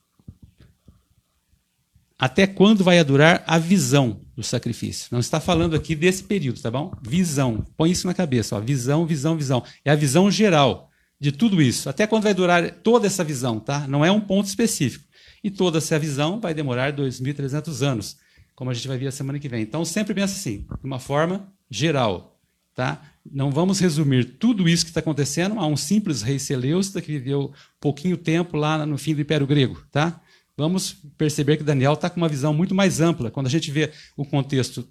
Até 2.20 2.46
quando 2.46 2.84
vai 2.84 3.02
durar 3.04 3.44
a 3.48 3.58
visão 3.58 4.22
do 4.36 4.44
sacrifício? 4.44 5.08
Não 5.12 5.20
está 5.20 5.40
falando 5.40 5.76
aqui 5.76 5.96
desse 5.96 6.24
período, 6.24 6.62
tá 6.62 6.72
bom? 6.72 6.94
Visão. 7.02 7.66
Põe 7.78 7.92
isso 7.92 8.08
na 8.08 8.14
cabeça, 8.14 8.56
ó. 8.56 8.60
visão, 8.60 9.06
visão, 9.06 9.38
visão. 9.38 9.64
É 9.84 9.92
a 9.92 9.96
visão 9.96 10.30
geral 10.30 10.90
de 11.20 11.32
tudo 11.32 11.62
isso. 11.62 11.90
Até 11.90 12.08
quando 12.08 12.24
vai 12.24 12.34
durar 12.34 12.70
toda 12.72 13.08
essa 13.08 13.24
visão, 13.24 13.60
tá? 13.60 13.88
Não 13.88 14.04
é 14.04 14.12
um 14.12 14.22
ponto 14.22 14.48
específico. 14.48 15.06
E 15.44 15.52
toda 15.52 15.78
essa 15.78 16.00
visão 16.00 16.40
vai 16.40 16.54
demorar 16.54 16.94
2.300 16.94 17.86
anos, 17.86 18.18
como 18.56 18.72
a 18.72 18.74
gente 18.74 18.88
vai 18.88 18.98
ver 18.98 19.08
a 19.08 19.12
semana 19.12 19.38
que 19.38 19.50
vem. 19.50 19.62
Então, 19.62 19.86
sempre 19.86 20.14
pensa 20.14 20.36
assim, 20.36 20.66
de 20.80 20.86
uma 20.86 21.00
forma 21.00 21.54
geral, 21.70 22.40
tá? 22.74 23.02
Não 23.32 23.52
vamos 23.52 23.80
resumir 23.80 24.38
tudo 24.38 24.70
isso 24.70 24.86
que 24.86 24.92
está 24.92 25.00
acontecendo 25.00 25.60
a 25.60 25.66
um 25.66 25.76
simples 25.76 26.22
rei 26.22 26.38
Seleucida 26.38 27.02
que 27.02 27.12
viveu 27.12 27.52
pouquinho 27.80 28.18
tempo 28.18 28.56
lá 28.56 28.86
no 28.86 28.98
fim 28.98 29.16
do 29.16 29.22
Império 29.22 29.48
Grego, 29.48 29.82
tá? 29.92 30.22
Vamos 30.58 30.96
perceber 31.18 31.58
que 31.58 31.64
Daniel 31.64 31.94
está 31.94 32.10
com 32.10 32.18
uma 32.18 32.30
visão 32.30 32.54
muito 32.54 32.74
mais 32.74 33.02
ampla. 33.02 33.30
Quando 33.30 33.48
a 33.48 33.50
gente 33.50 33.70
vê 33.72 33.92
o 34.16 34.24
contexto 34.24 34.88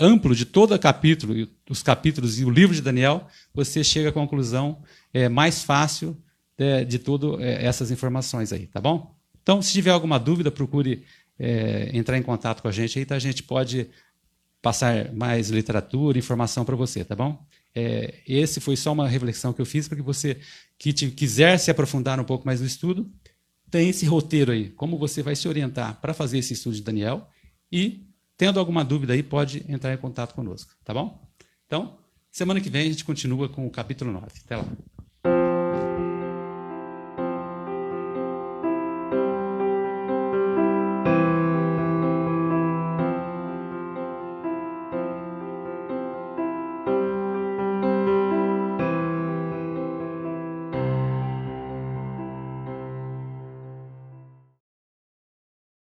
amplo 0.00 0.34
de 0.34 0.44
todo 0.44 0.74
o 0.74 0.78
capítulo, 0.78 1.48
os 1.70 1.82
capítulos 1.82 2.40
e 2.40 2.44
o 2.44 2.50
livro 2.50 2.74
de 2.74 2.82
Daniel, 2.82 3.28
você 3.54 3.84
chega 3.84 4.08
à 4.08 4.12
conclusão 4.12 4.82
é, 5.12 5.28
mais 5.28 5.62
fácil 5.62 6.16
de, 6.58 6.84
de 6.84 6.98
todas 6.98 7.40
é, 7.40 7.64
essas 7.64 7.90
informações 7.90 8.52
aí, 8.52 8.66
tá 8.66 8.80
bom? 8.80 9.14
Então, 9.42 9.62
se 9.62 9.72
tiver 9.72 9.90
alguma 9.90 10.18
dúvida, 10.18 10.50
procure 10.50 11.04
é, 11.38 11.90
entrar 11.92 12.18
em 12.18 12.22
contato 12.22 12.60
com 12.60 12.68
a 12.68 12.72
gente 12.72 12.98
aí, 12.98 13.04
tá? 13.04 13.14
A 13.14 13.20
gente 13.20 13.42
pode 13.42 13.88
passar 14.60 15.12
mais 15.12 15.50
literatura, 15.50 16.18
informação 16.18 16.64
para 16.64 16.74
você, 16.74 17.04
tá 17.04 17.14
bom? 17.14 17.46
É, 17.78 18.22
esse 18.26 18.58
foi 18.58 18.74
só 18.74 18.90
uma 18.90 19.06
reflexão 19.06 19.52
que 19.52 19.60
eu 19.60 19.66
fiz 19.66 19.86
para 19.86 19.98
que 19.98 20.02
você 20.02 20.38
que 20.78 20.94
te, 20.94 21.10
quiser 21.10 21.58
se 21.58 21.70
aprofundar 21.70 22.18
um 22.18 22.24
pouco 22.24 22.46
mais 22.46 22.58
no 22.58 22.66
estudo, 22.66 23.12
tem 23.70 23.90
esse 23.90 24.06
roteiro 24.06 24.50
aí, 24.50 24.70
como 24.70 24.96
você 24.96 25.22
vai 25.22 25.36
se 25.36 25.46
orientar 25.46 26.00
para 26.00 26.14
fazer 26.14 26.38
esse 26.38 26.54
estudo 26.54 26.74
de 26.74 26.82
Daniel 26.82 27.28
e, 27.70 28.06
tendo 28.34 28.58
alguma 28.58 28.82
dúvida 28.82 29.12
aí, 29.12 29.22
pode 29.22 29.62
entrar 29.70 29.92
em 29.92 29.98
contato 29.98 30.34
conosco, 30.34 30.72
tá 30.82 30.94
bom? 30.94 31.22
Então, 31.66 31.98
semana 32.30 32.62
que 32.62 32.70
vem 32.70 32.86
a 32.86 32.90
gente 32.90 33.04
continua 33.04 33.46
com 33.46 33.66
o 33.66 33.70
capítulo 33.70 34.10
9. 34.10 34.26
Até 34.42 34.56
lá. 34.56 34.64